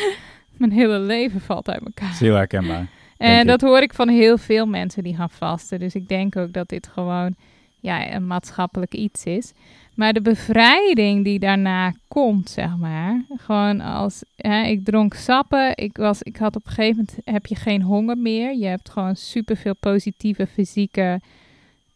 Mijn 0.59 0.73
hele 0.73 0.99
leven 0.99 1.41
valt 1.41 1.69
uit 1.69 1.85
elkaar. 1.85 2.07
Dat 2.07 2.15
is 2.15 2.21
heel 2.21 2.35
herkenbaar. 2.35 2.87
En 3.17 3.41
ik. 3.41 3.47
dat 3.47 3.61
hoor 3.61 3.81
ik 3.81 3.95
van 3.95 4.09
heel 4.09 4.39
veel 4.39 4.67
mensen 4.67 5.03
die 5.03 5.17
gaan 5.17 5.31
vasten. 5.31 5.79
Dus 5.79 5.95
ik 5.95 6.09
denk 6.09 6.37
ook 6.37 6.53
dat 6.53 6.69
dit 6.69 6.87
gewoon 6.87 7.35
ja, 7.81 8.13
een 8.13 8.27
maatschappelijk 8.27 8.95
iets 8.95 9.25
is. 9.25 9.53
Maar 9.95 10.13
de 10.13 10.21
bevrijding 10.21 11.25
die 11.25 11.39
daarna 11.39 11.93
komt, 12.09 12.51
zeg 12.51 12.77
maar. 12.77 13.25
Gewoon 13.37 13.81
als 13.81 14.23
hè, 14.37 14.63
ik 14.63 14.85
dronk 14.85 15.15
sappen. 15.15 15.77
Ik, 15.77 15.97
was, 15.97 16.23
ik 16.23 16.37
had 16.37 16.57
op 16.57 16.67
een 16.67 16.73
gegeven 16.73 16.97
moment 16.97 17.17
heb 17.25 17.47
je 17.47 17.55
geen 17.55 17.83
honger 17.83 18.19
meer. 18.19 18.57
Je 18.57 18.67
hebt 18.67 18.91
gewoon 18.91 19.17
superveel 19.17 19.75
positieve 19.81 20.47
fysieke 20.47 21.21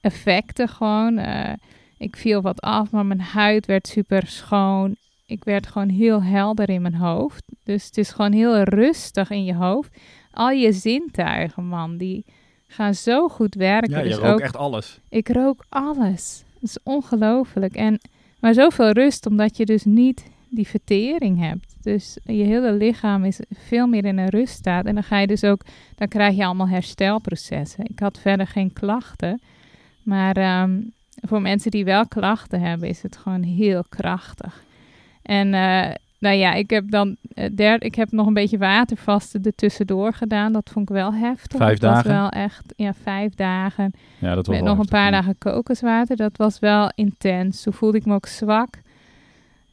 effecten. 0.01 0.69
Gewoon. 0.69 1.19
Eh, 1.19 1.53
ik 1.99 2.17
viel 2.17 2.41
wat 2.43 2.61
af, 2.61 2.91
maar 2.91 3.07
mijn 3.07 3.21
huid 3.21 3.67
werd 3.67 3.89
super 3.89 4.27
schoon. 4.27 4.97
Ik 5.27 5.45
werd 5.45 5.67
gewoon 5.67 5.89
heel 5.89 6.23
helder 6.23 6.69
in 6.69 6.83
mijn 6.83 6.95
hoofd. 6.95 7.43
Dus 7.65 7.85
het 7.85 7.99
is 7.99 8.11
gewoon 8.11 8.33
heel 8.33 8.63
rustig 8.63 9.31
in 9.31 9.45
je 9.45 9.55
hoofd 9.55 9.91
al 10.35 10.51
je 10.51 10.73
zintuigen, 10.73 11.65
man, 11.65 11.97
die 11.97 12.25
gaan 12.67 12.95
zo 12.95 13.29
goed 13.29 13.55
werken. 13.55 13.91
Ja, 13.91 13.99
je 13.99 14.05
dus 14.05 14.17
rookt 14.17 14.33
ook, 14.33 14.41
echt 14.41 14.57
alles. 14.57 14.99
Ik 15.09 15.29
rook 15.29 15.65
alles. 15.69 16.45
Dat 16.65 16.77
is 16.77 16.93
ongelooflijk. 16.93 17.75
En, 17.75 18.01
maar 18.41 18.55
zoveel 18.55 18.91
rust, 18.91 19.27
omdat 19.27 19.57
je 19.57 19.65
dus 19.65 19.85
niet 19.85 20.31
die 20.49 20.67
vertering 20.67 21.39
hebt. 21.39 21.77
Dus 21.83 22.19
je 22.25 22.45
hele 22.45 22.73
lichaam 22.73 23.25
is 23.25 23.41
veel 23.53 23.87
meer 23.87 24.05
in 24.05 24.19
een 24.19 24.29
ruststaat. 24.29 24.85
En 24.85 24.95
dan 24.95 25.03
ga 25.03 25.19
je 25.19 25.27
dus 25.27 25.45
ook, 25.45 25.65
dan 25.97 26.09
krijg 26.09 26.37
je 26.37 26.45
allemaal 26.45 26.69
herstelprocessen. 26.69 27.85
Ik 27.85 27.99
had 27.99 28.19
verder 28.19 28.47
geen 28.47 28.73
klachten. 28.73 29.41
Maar 30.03 30.37
ehm, 30.37 30.81
voor 31.21 31.43
mensen 31.43 31.71
die 31.71 31.85
wel 31.85 32.09
klachten 32.09 32.61
hebben, 32.61 32.89
is 32.89 33.03
het 33.03 33.17
gewoon 33.17 33.43
heel 33.43 33.85
krachtig. 33.89 34.65
En 35.23 35.55
eh, 35.55 35.95
nou 36.25 36.37
ja, 36.37 36.53
ik 36.53 36.71
heb 36.71 36.91
dan 36.91 37.17
eh, 37.35 37.51
der, 37.53 37.83
ik 37.83 37.95
heb 37.95 38.13
nog 38.13 38.27
een 38.27 38.35
beetje 38.35 38.59
watervasten 38.59 39.43
ertussendoor 39.43 40.13
gedaan. 40.13 40.53
Dat 40.53 40.71
vond 40.73 40.89
ik 40.89 40.95
wel 40.95 41.15
heftig. 41.15 41.59
Vijf 41.59 41.79
dat 41.79 41.91
dagen? 41.95 42.11
was 42.11 42.21
wel 42.21 42.29
echt, 42.29 42.73
ja, 42.77 42.95
vijf 43.03 43.35
dagen. 43.35 43.93
Ja, 44.19 44.35
dat 44.35 44.47
was 44.47 44.57
Met 44.57 44.65
nog 44.65 44.79
een 44.79 44.89
paar 44.89 45.05
ja. 45.05 45.11
dagen 45.11 45.39
kokoswater. 45.39 46.17
Dat 46.17 46.37
was 46.37 46.59
wel 46.59 46.93
intens. 46.95 47.63
Toen 47.63 47.73
voelde 47.73 47.99
ik 47.99 48.05
me 48.05 48.15
ook 48.15 48.27
zwak. 48.27 48.79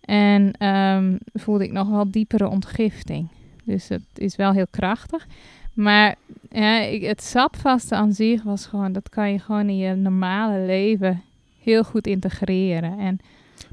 En 0.01 0.51
ehm, 0.57 1.15
voelde 1.33 1.63
ik 1.63 1.71
nog 1.71 1.89
wel 1.89 2.11
diepere 2.11 2.47
ontgifting. 2.47 3.27
Dus 3.63 3.87
het 3.87 4.01
is 4.15 4.35
wel 4.35 4.51
heel 4.51 4.67
krachtig. 4.69 5.27
Maar 5.73 6.15
ja, 6.49 6.79
ik, 6.79 7.03
het 7.03 7.23
sapvasten 7.23 7.97
aan 7.97 8.13
zich 8.13 8.43
was 8.43 8.65
gewoon... 8.65 8.91
Dat 8.91 9.09
kan 9.09 9.31
je 9.31 9.39
gewoon 9.39 9.69
in 9.69 9.77
je 9.77 9.95
normale 9.95 10.65
leven 10.65 11.21
heel 11.63 11.83
goed 11.83 12.07
integreren. 12.07 12.99
En 12.99 13.19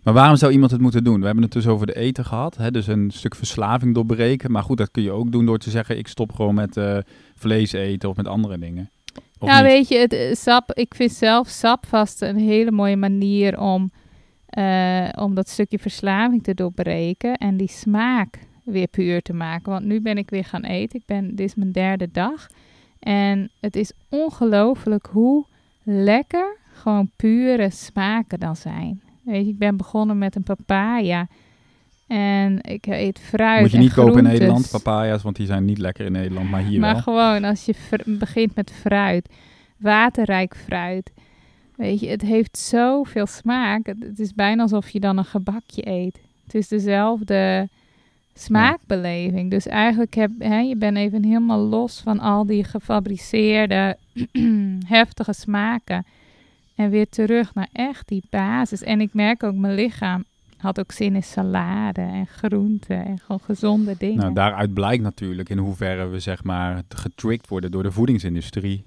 Maar 0.09 0.17
waarom 0.17 0.37
zou 0.37 0.53
iemand 0.53 0.71
het 0.71 0.81
moeten 0.81 1.05
doen? 1.05 1.21
We 1.21 1.27
hebben 1.27 1.45
het 1.45 1.53
dus 1.53 1.67
over 1.67 1.87
de 1.87 1.97
eten 1.97 2.25
gehad. 2.25 2.57
Hè? 2.57 2.71
Dus 2.71 2.87
een 2.87 3.11
stuk 3.11 3.35
verslaving 3.35 3.95
doorbreken. 3.95 4.51
Maar 4.51 4.63
goed, 4.63 4.77
dat 4.77 4.91
kun 4.91 5.03
je 5.03 5.11
ook 5.11 5.33
doen 5.33 5.47
door 5.47 5.59
te 5.59 5.71
zeggen... 5.71 5.99
ik 5.99 6.09
stop 6.09 6.33
gewoon 6.33 6.55
met 6.55 6.77
eh, 6.77 6.99
vlees 7.35 7.73
eten 7.73 8.09
of 8.09 8.17
met 8.17 8.29
andere 8.29 8.59
dingen. 8.59 8.91
Of 9.39 9.49
nou, 9.49 9.63
niet? 9.63 9.73
weet 9.73 9.89
je, 9.89 9.99
het, 9.99 10.13
eh, 10.13 10.35
sap, 10.35 10.73
ik 10.73 10.95
vind 10.95 11.13
zelf 11.13 11.49
sapvasten 11.49 12.29
een 12.29 12.39
hele 12.39 12.71
mooie 12.71 12.97
manier 12.97 13.61
om, 13.61 13.91
eh, 14.47 15.09
om 15.15 15.35
dat 15.35 15.49
stukje 15.49 15.79
verslaving 15.79 16.43
te 16.43 16.55
doorbreken 16.55 17.37
en 17.37 17.57
die 17.57 17.71
smaak 17.71 18.39
weer 18.65 18.87
puur 18.87 19.23
te 19.23 19.33
maken. 19.33 19.73
Want 19.73 19.85
nu 19.85 20.01
ben 20.01 20.19
ik 20.19 20.31
weer 20.31 20.45
gaan 20.45 20.65
eten. 20.65 20.99
Ik 20.99 21.07
ben, 21.07 21.37
dit 21.37 21.47
is 21.47 21.55
mijn 21.55 21.73
derde 21.73 22.09
dag. 22.13 22.47
En 22.99 23.51
het 23.61 23.77
is 23.77 23.93
ongelooflijk 24.09 25.09
hoe 25.11 25.47
lekker 25.83 26.57
gewoon 26.73 27.11
pure 27.17 27.71
smaken 27.71 28.41
dan 28.41 28.57
zijn. 28.57 29.03
Weet 29.29 29.45
je, 29.45 29.51
ik 29.51 29.59
ben 29.59 29.77
begonnen 29.77 30.19
met 30.19 30.37
een 30.37 30.43
papaya. 30.43 31.29
En 32.07 32.63
ik 32.63 32.87
eet 32.87 33.19
fruit 33.19 33.61
Moet 33.61 33.71
je 33.71 33.79
niet 33.79 33.93
kopen 33.93 34.19
in. 34.19 34.25
Nederland, 34.25 34.71
papaya's, 34.71 35.23
want 35.23 35.37
die 35.37 35.47
zijn 35.47 35.65
niet 35.65 35.79
lekker 35.79 36.07
in 36.07 36.13
Nederland, 36.13 36.51
maar 36.51 36.63
hier 36.63 36.81
Maar 36.81 36.93
wel. 36.93 37.03
gewoon 37.03 37.45
als 37.45 37.65
je 37.65 37.75
begint 38.05 38.55
met 38.55 38.73
fruit, 38.73 39.29
waterrijk 39.77 40.57
fruit. 40.57 41.13
Weet 41.77 42.01
je, 42.01 42.09
het 42.09 42.23
heeft 42.23 42.59
zoveel 42.59 43.27
smaak. 43.27 43.87
Het, 43.87 43.97
het 44.01 44.19
is 44.19 44.35
bijna 44.35 44.63
alsof 44.63 44.91
je 44.91 45.01
dan 45.01 45.19
een 45.19 45.25
gebakje 45.25 45.89
eet. 45.89 46.19
Het 46.45 46.55
is 46.55 46.69
dezelfde 46.69 47.69
smaakbeleving. 48.35 49.51
Dus 49.51 49.67
eigenlijk 49.67 50.15
heb 50.15 50.31
hè, 50.39 50.59
je 50.59 50.77
bent 50.77 50.97
even 50.97 51.25
helemaal 51.25 51.61
los 51.61 52.01
van 52.01 52.21
al 52.21 52.47
die 52.47 52.65
gefabriceerde 52.65 53.97
heftige 54.87 55.33
smaken. 55.33 56.05
En 56.79 56.91
weer 56.91 57.09
terug 57.09 57.55
naar 57.55 57.69
echt 57.73 58.09
die 58.09 58.23
basis. 58.31 58.83
En 58.83 59.01
ik 59.01 59.15
merk 59.15 59.43
ook, 59.43 59.55
mijn 59.55 59.75
lichaam 59.75 60.25
had 60.57 60.81
ook 60.81 60.93
zin 60.93 61.15
in 61.15 61.23
salade 61.23 62.01
en 62.01 62.27
groenten 62.27 63.05
en 63.05 63.19
gewoon 63.19 63.41
gezonde 63.41 63.95
dingen. 63.99 64.17
Nou, 64.17 64.33
daaruit 64.33 64.75
blijkt 64.75 65.03
natuurlijk 65.03 65.49
in 65.49 65.59
hoeverre 65.59 66.07
we 66.07 66.21
zeg 66.21 66.45
maar 66.45 66.83
getriggerd 66.89 67.49
worden 67.49 67.71
door 67.71 67.83
de 67.83 67.93
voedingsindustrie. 67.93 68.85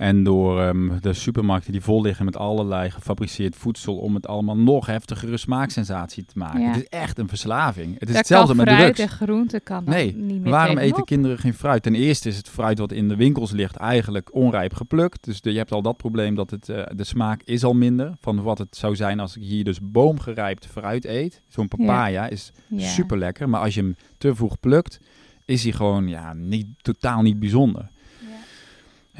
En 0.00 0.22
door 0.24 0.60
ehm, 0.62 0.98
de 1.00 1.12
supermarkten 1.12 1.72
die 1.72 1.80
vol 1.80 2.02
liggen 2.02 2.24
met 2.24 2.36
allerlei 2.36 2.90
gefabriceerd 2.90 3.56
voedsel 3.56 3.96
om 3.96 4.14
het 4.14 4.26
allemaal 4.26 4.56
nog 4.56 4.86
heftigere 4.86 5.36
smaaksensatie 5.36 6.24
te 6.24 6.32
maken. 6.38 6.60
Ja. 6.60 6.66
Het 6.68 6.76
is 6.76 6.88
echt 6.88 7.18
een 7.18 7.28
verslaving. 7.28 7.92
Het 7.92 8.02
is 8.02 8.08
Daar 8.08 8.16
hetzelfde 8.16 8.54
met 8.54 8.68
fruit 8.68 8.94
drugs. 8.96 9.00
en 9.00 9.08
groente 9.26 9.60
kan 9.60 9.82
Nee, 9.86 10.14
niet 10.16 10.40
meer 10.40 10.50
Waarom 10.50 10.78
eten 10.78 11.04
kinderen 11.04 11.38
geen 11.38 11.54
fruit? 11.54 11.82
Ten 11.82 11.94
eerste 11.94 12.28
is 12.28 12.36
het 12.36 12.48
fruit 12.48 12.78
wat 12.78 12.92
in 12.92 13.08
de 13.08 13.16
winkels 13.16 13.50
ligt 13.50 13.76
eigenlijk 13.76 14.34
onrijp 14.34 14.74
geplukt. 14.74 15.24
Dus 15.24 15.40
de- 15.40 15.52
je 15.52 15.58
hebt 15.58 15.72
al 15.72 15.82
dat 15.82 15.96
probleem 15.96 16.34
dat 16.34 16.50
het, 16.50 16.68
eh, 16.68 16.82
de 16.96 17.04
smaak 17.04 17.42
is 17.44 17.64
al 17.64 17.74
minder 17.74 18.12
van 18.20 18.42
wat 18.42 18.58
het 18.58 18.76
zou 18.76 18.96
zijn 18.96 19.20
als 19.20 19.36
ik 19.36 19.42
hier 19.42 19.64
dus 19.64 19.78
boomgerijpt 19.82 20.66
fruit 20.66 21.04
eet. 21.04 21.42
Zo'n 21.48 21.68
papaya 21.68 22.28
is 22.28 22.52
Ja. 22.68 22.88
super 22.88 23.18
lekker, 23.18 23.48
maar 23.48 23.60
als 23.60 23.74
je 23.74 23.80
hem 23.80 23.96
te 24.18 24.34
vroeg 24.34 24.60
plukt, 24.60 25.00
is 25.44 25.62
hij 25.62 25.72
gewoon 25.72 26.08
ja, 26.08 26.32
niet, 26.32 26.66
totaal 26.82 27.22
niet 27.22 27.38
bijzonder. 27.40 27.88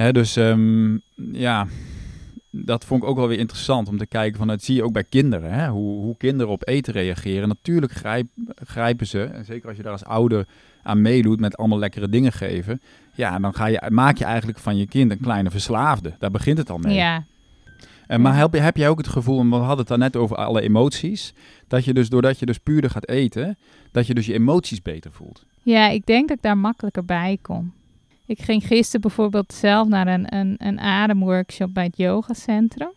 Hè, 0.01 0.13
dus 0.13 0.37
ehm, 0.37 0.97
ja, 1.33 1.67
dat 2.51 2.85
vond 2.85 3.03
ik 3.03 3.09
ook 3.09 3.17
wel 3.17 3.29
weer 3.29 3.39
interessant 3.39 3.89
om 3.89 3.99
te 3.99 4.07
kijken 4.07 4.39
van, 4.39 4.47
dat 4.47 4.63
zie 4.63 4.75
je 4.75 4.85
ook 4.85 4.93
bij 4.93 5.05
kinderen, 5.05 5.53
hè, 5.53 5.69
hoe, 5.69 6.03
hoe 6.03 6.17
kinderen 6.17 6.53
op 6.53 6.69
eten 6.69 6.93
reageren. 6.93 7.49
Natuurlijk 7.49 7.93
grijp, 7.93 8.27
grijpen 8.65 9.07
ze, 9.07 9.23
en 9.23 9.45
zeker 9.45 9.69
als 9.69 9.77
je 9.77 9.83
daar 9.83 9.93
als 9.93 10.05
ouder 10.05 10.47
aan 10.83 11.03
meedoet 11.03 11.41
met 11.41 11.57
allemaal 11.57 11.79
lekkere 11.79 12.09
dingen 12.09 12.33
geven, 12.33 12.81
ja, 13.15 13.39
dan 13.39 13.55
ga 13.55 13.67
je, 13.67 13.83
maak 13.89 14.17
je 14.17 14.25
eigenlijk 14.25 14.59
van 14.59 14.77
je 14.77 14.87
kind 14.87 15.11
een 15.11 15.21
kleine 15.21 15.51
verslaafde. 15.51 16.15
Daar 16.19 16.31
begint 16.31 16.59
het 16.59 16.71
al 16.71 16.79
mee. 16.79 16.95
Ja, 16.95 17.25
En, 18.07 18.21
maar 18.21 18.37
heb, 18.37 18.55
je, 18.55 18.61
heb 18.61 18.77
jij 18.77 18.89
ook 18.89 18.99
het 18.99 19.09
gevoel, 19.09 19.41
en 19.41 19.49
we 19.49 19.57
hadden 19.57 19.79
het 19.79 19.89
daarnet 19.89 20.17
over 20.17 20.37
alle 20.37 20.61
emoties, 20.61 21.35
dat 21.69 21.85
je 21.85 21.95
dus 21.95 22.09
doordat 22.09 22.39
je 22.39 22.47
dus 22.47 22.59
puurder 22.59 22.91
gaat 22.91 23.09
eten, 23.09 23.59
dat 23.93 24.07
je 24.07 24.15
dus 24.15 24.27
je 24.27 24.35
emoties 24.35 24.83
beter 24.83 25.13
voelt? 25.13 25.47
Ja, 25.63 25.89
ik 25.89 26.07
denk 26.07 26.29
dat 26.29 26.37
ik 26.37 26.43
daar 26.43 26.59
makkelijker 26.59 27.05
bij 27.05 27.39
kom. 27.43 27.73
Ik 28.31 28.43
ging 28.43 28.66
gisteren 28.66 29.01
bijvoorbeeld 29.01 29.53
zelf 29.53 29.88
naar 29.88 30.07
een, 30.07 30.35
een, 30.35 30.55
een 30.59 30.81
ademworkshop 30.81 31.75
bij 31.75 31.85
het 31.85 31.97
yogacentrum. 31.97 32.93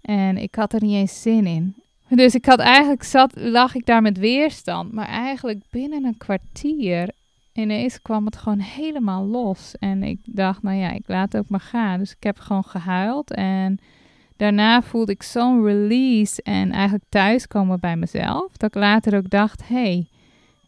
En 0.00 0.36
ik 0.36 0.54
had 0.54 0.72
er 0.72 0.82
niet 0.82 0.94
eens 0.94 1.22
zin 1.22 1.46
in. 1.46 1.74
Dus 2.08 2.34
ik 2.34 2.44
had 2.44 2.58
eigenlijk 2.58 3.02
zat, 3.02 3.32
lag 3.34 3.74
ik 3.74 3.86
daar 3.86 4.02
met 4.02 4.18
weerstand. 4.18 4.92
Maar 4.92 5.06
eigenlijk 5.06 5.60
binnen 5.70 6.04
een 6.04 6.16
kwartier 6.16 7.10
ineens 7.52 8.02
kwam 8.02 8.24
het 8.24 8.36
gewoon 8.36 8.58
helemaal 8.58 9.26
los. 9.26 9.74
En 9.78 10.02
ik 10.02 10.18
dacht, 10.24 10.62
nou 10.62 10.76
ja, 10.76 10.90
ik 10.90 11.04
laat 11.06 11.32
het 11.32 11.42
ook 11.42 11.48
maar 11.48 11.60
gaan. 11.60 11.98
Dus 11.98 12.10
ik 12.10 12.22
heb 12.22 12.38
gewoon 12.38 12.64
gehuild. 12.64 13.34
En 13.34 13.78
daarna 14.36 14.82
voelde 14.82 15.12
ik 15.12 15.22
zo'n 15.22 15.64
release 15.64 16.42
en 16.42 16.72
eigenlijk 16.72 17.04
thuiskomen 17.08 17.80
bij 17.80 17.96
mezelf. 17.96 18.56
Dat 18.56 18.74
ik 18.74 18.82
later 18.82 19.16
ook 19.16 19.30
dacht, 19.30 19.68
hé, 19.68 19.74
hey, 19.74 20.06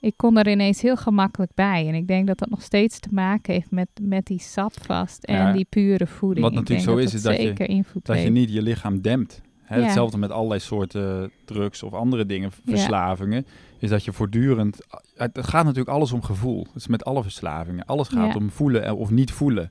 ik 0.02 0.16
kon 0.16 0.38
er 0.38 0.48
ineens 0.48 0.82
heel 0.82 0.96
gemakkelijk 0.96 1.52
bij. 1.54 1.88
En 1.88 1.94
ik 1.94 2.06
denk 2.06 2.26
dat 2.26 2.38
dat 2.38 2.50
nog 2.50 2.62
steeds 2.62 2.98
te 2.98 3.08
maken 3.12 3.54
heeft 3.54 3.70
met, 3.70 3.88
met 4.02 4.26
die 4.26 4.40
sapvast 4.40 5.24
en 5.24 5.34
Ja, 5.34 5.52
die 5.52 5.66
pure 5.68 6.06
voeding. 6.06 6.44
wat 6.44 6.54
natuurlijk 6.54 6.88
zo 6.88 6.94
dat 6.94 7.04
is, 7.04 7.14
is 7.14 7.22
dat 7.22 7.36
je- 7.36 7.42
zeker 7.42 7.84
Dat 8.02 8.22
je 8.22 8.30
niet 8.30 8.52
je 8.52 8.62
lichaam 8.62 9.00
dempt. 9.00 9.40
Hè, 9.62 9.76
Ja. 9.76 9.82
Hetzelfde 9.84 10.18
met 10.18 10.30
allerlei 10.30 10.60
soorten 10.60 11.30
drugs 11.44 11.82
of 11.82 11.92
andere 11.92 12.26
dingen, 12.26 12.50
Ja. 12.64 12.70
verslavingen. 12.70 13.46
Is 13.78 13.88
dat 13.90 14.04
je 14.04 14.12
voortdurend... 14.12 14.76
Het 15.14 15.36
het 15.36 15.46
gaat 15.46 15.64
natuurlijk 15.64 15.90
alles 15.96 16.12
om 16.12 16.22
gevoel. 16.22 16.64
Dat 16.64 16.76
is 16.76 16.86
met 16.86 17.04
alle 17.04 17.22
verslavingen. 17.22 17.84
Alles 17.84 18.08
gaat 18.08 18.36
om 18.36 18.50
voelen 18.50 18.84
en- 18.84 18.94
of 18.94 19.10
niet 19.10 19.30
voelen. 19.30 19.70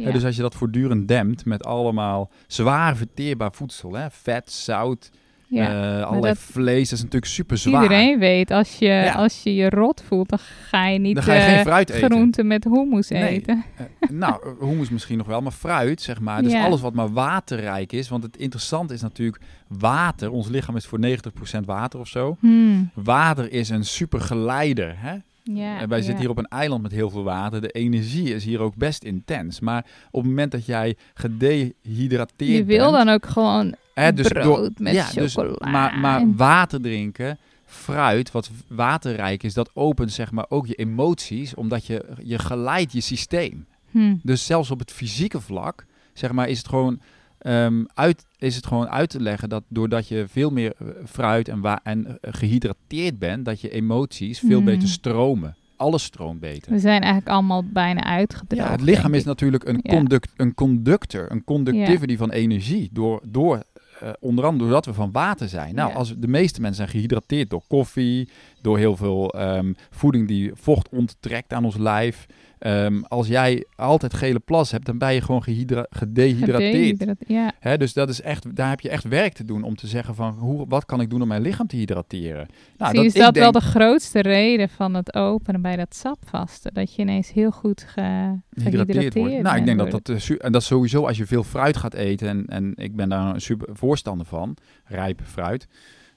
Hè, 0.00 0.12
dus 0.12 0.24
als 0.24 0.36
je 0.36 0.42
dat 0.42 0.54
voortdurend 0.54 1.08
dempt 1.08 1.44
met 1.44 1.64
allemaal 1.64 2.30
zwaar 2.46 2.96
verteerbaar 2.96 3.52
voedsel. 3.52 3.92
Hè, 3.94 4.10
vet, 4.10 4.52
zout, 4.52 5.10
ja. 5.48 5.98
eh, 6.00 6.06
allerlei 6.06 6.34
vlees. 6.36 6.92
Is 6.92 6.98
natuurlijk 6.98 7.26
super 7.32 7.58
zwaar. 7.58 7.82
Iedereen 7.82 8.18
weet, 8.18 8.50
als 8.50 8.78
je, 8.78 8.86
Ja. 8.86 9.12
als 9.12 9.42
je 9.42 9.54
je 9.54 9.70
rot 9.70 10.02
voelt, 10.06 10.28
dan 10.28 10.38
ga 10.68 10.86
je 10.88 10.98
niet 10.98 11.14
Dan 11.14 11.24
ga 11.24 11.34
je 11.34 11.40
eh, 11.40 11.54
geen 11.54 11.64
fruit 11.64 11.90
eten. 11.90 12.10
groenten 12.10 12.46
met 12.46 12.64
hummus 12.64 13.08
Nee. 13.08 13.28
eten. 13.28 13.64
Eh, 13.76 14.08
nou, 14.10 14.54
hummus 14.60 14.90
misschien 14.90 15.18
nog 15.18 15.26
wel, 15.26 15.40
maar 15.40 15.52
fruit, 15.52 16.02
zeg 16.02 16.20
maar. 16.20 16.42
Dus 16.42 16.52
Ja. 16.52 16.64
alles 16.64 16.80
wat 16.80 16.94
maar 16.94 17.12
waterrijk 17.12 17.92
is. 17.92 18.08
Want 18.08 18.22
het 18.22 18.36
interessante 18.36 18.94
is 18.94 19.02
natuurlijk 19.02 19.42
water. 19.68 20.30
Ons 20.30 20.48
lichaam 20.48 20.76
is 20.76 20.86
voor 20.86 20.98
90% 20.98 21.66
water 21.66 22.00
of 22.00 22.08
zo. 22.08 22.36
Hmm. 22.40 22.90
Water 22.94 23.52
is 23.52 23.68
een 23.68 23.84
super 23.84 24.20
geleider. 24.20 24.94
Hè? 24.98 25.14
Ja, 25.42 25.78
En 25.80 25.88
wij 25.88 25.98
ja. 25.98 26.04
zitten 26.04 26.20
hier 26.20 26.30
op 26.30 26.38
een 26.38 26.48
eiland 26.48 26.82
met 26.82 26.92
heel 26.92 27.10
veel 27.10 27.22
water. 27.24 27.60
De 27.60 27.68
energie 27.70 28.34
is 28.34 28.44
hier 28.44 28.60
ook 28.60 28.76
best 28.76 29.04
intens. 29.04 29.60
Maar 29.60 29.84
op 30.10 30.20
het 30.20 30.30
moment 30.30 30.52
dat 30.52 30.66
jij 30.66 30.96
gedehydrateerd 31.14 32.56
Je 32.56 32.64
wil 32.64 32.90
bent... 32.92 33.04
dan 33.04 33.14
ook 33.14 33.26
gewoon 33.26 33.74
hè, 33.94 34.12
dus 34.12 34.28
brood 34.28 34.78
met 34.78 34.94
ja, 34.94 35.10
dus- 35.14 35.36
maar, 35.58 35.98
maar 35.98 36.34
water 36.34 36.80
drinken, 36.80 37.38
fruit, 37.66 38.30
wat 38.30 38.50
waterrijk 38.68 39.42
is, 39.42 39.54
dat 39.54 39.70
opent 39.74 40.12
zeg 40.12 40.30
maar 40.30 40.46
ook 40.48 40.66
je 40.66 40.74
emoties. 40.74 41.54
Omdat 41.54 41.86
je, 41.86 42.04
je 42.22 42.38
geleidt 42.38 42.92
je 42.92 43.00
systeem. 43.00 43.66
Hm. 43.90 44.14
Dus 44.22 44.46
zelfs 44.46 44.70
op 44.70 44.78
het 44.78 44.92
fysieke 44.92 45.40
vlak, 45.40 45.86
zeg 46.12 46.32
maar, 46.32 46.48
is 46.48 46.58
het 46.58 46.68
gewoon, 46.68 47.00
ehm, 47.38 47.84
uit, 47.94 48.26
is 48.38 48.56
het 48.56 48.66
gewoon 48.66 48.88
uit 48.88 49.10
te 49.10 49.20
leggen 49.20 49.48
dat 49.48 49.62
doordat 49.68 50.08
je 50.08 50.24
veel 50.28 50.50
meer 50.50 50.72
eh, 50.78 50.86
fruit 51.06 51.48
en, 51.48 51.60
wa- 51.60 51.80
en 51.82 52.06
eh, 52.06 52.32
gehydrateerd 52.34 53.18
bent, 53.18 53.44
dat 53.44 53.60
je 53.60 53.70
emoties 53.70 54.38
veel 54.38 54.58
Mm. 54.58 54.64
beter 54.64 54.88
stromen. 54.88 55.56
Alles 55.76 56.02
stroomt 56.02 56.40
beter. 56.40 56.72
We 56.72 56.78
zijn 56.78 57.00
eigenlijk 57.02 57.32
allemaal 57.32 57.64
bijna 57.72 58.04
uitgedroogd. 58.04 58.64
Ja, 58.66 58.70
het 58.70 58.80
lichaam 58.80 59.14
is 59.14 59.24
natuurlijk 59.24 59.64
een, 59.68 59.80
Ja. 59.82 59.94
conduct, 59.96 60.32
een 60.36 60.54
conductor, 60.54 61.30
een 61.30 61.44
conductivity 61.44 62.16
van 62.16 62.30
energie. 62.30 62.88
Door, 62.92 63.20
door, 63.24 63.62
eh, 64.00 64.10
onder 64.20 64.44
andere 64.44 64.62
doordat 64.64 64.86
we 64.86 64.94
van 64.94 65.12
water 65.12 65.48
zijn. 65.48 65.74
Nou, 65.74 65.90
Ja. 65.90 65.96
als 65.96 66.14
de 66.16 66.28
meeste 66.28 66.60
mensen 66.60 66.76
zijn 66.76 66.88
gehydrateerd 66.96 67.50
door 67.50 67.62
koffie, 67.68 68.28
door 68.60 68.78
heel 68.78 68.96
veel 68.96 69.30
ehm, 69.32 69.72
voeding 69.90 70.28
die 70.28 70.50
vocht 70.54 70.88
onttrekt 70.88 71.52
aan 71.52 71.64
ons 71.64 71.76
lijf. 71.76 72.26
Ehm, 72.64 73.02
als 73.08 73.26
jij 73.26 73.64
altijd 73.76 74.14
gele 74.14 74.38
plas 74.38 74.70
hebt, 74.70 74.86
dan 74.86 74.98
ben 74.98 75.14
je 75.14 75.20
gewoon 75.20 75.42
gedehydrateerd. 75.90 77.04
Ja, 77.26 77.76
dus 77.76 77.92
dat 77.92 78.08
is 78.08 78.20
echt, 78.20 78.56
daar 78.56 78.68
heb 78.68 78.80
je 78.80 78.88
echt 78.88 79.04
werk 79.04 79.32
te 79.32 79.44
doen 79.44 79.62
om 79.62 79.76
te 79.76 79.86
zeggen 79.86 80.14
van 80.14 80.32
hoe, 80.32 80.64
wat 80.68 80.84
kan 80.84 81.00
ik 81.00 81.10
doen 81.10 81.22
om 81.22 81.28
mijn 81.28 81.42
lichaam 81.42 81.66
te 81.66 81.76
hydrateren. 81.76 82.46
Nou, 82.76 82.94
Zie, 82.96 83.04
is 83.04 83.12
dat 83.12 83.36
wel 83.36 83.52
de 83.52 83.60
grootste 83.60 84.22
reden 84.22 84.68
van 84.68 84.94
het 84.94 85.14
openen 85.14 85.62
bij 85.62 85.76
dat 85.76 85.94
sapvasten? 85.94 86.74
Dat 86.74 86.94
je 86.94 87.02
ineens 87.02 87.32
heel 87.32 87.50
goed 87.50 87.84
ge 87.88 88.38
gehydrateerd 88.50 89.14
wordt. 89.14 89.42
Nou, 89.42 89.56
ik 89.56 89.64
denk 89.64 89.78
dat 89.78 89.90
dat, 89.90 90.08
eh, 90.08 90.36
en 90.38 90.52
dat 90.52 90.62
sowieso 90.62 91.06
als 91.06 91.16
je 91.16 91.26
veel 91.26 91.44
fruit 91.44 91.76
gaat 91.76 91.94
eten, 91.94 92.28
en, 92.28 92.46
en 92.46 92.72
ik 92.74 92.96
ben 92.96 93.08
daar 93.08 93.34
een 93.34 93.40
super 93.40 93.68
voorstander 93.72 94.26
van, 94.26 94.56
rijp 94.84 95.20
fruit, 95.24 95.66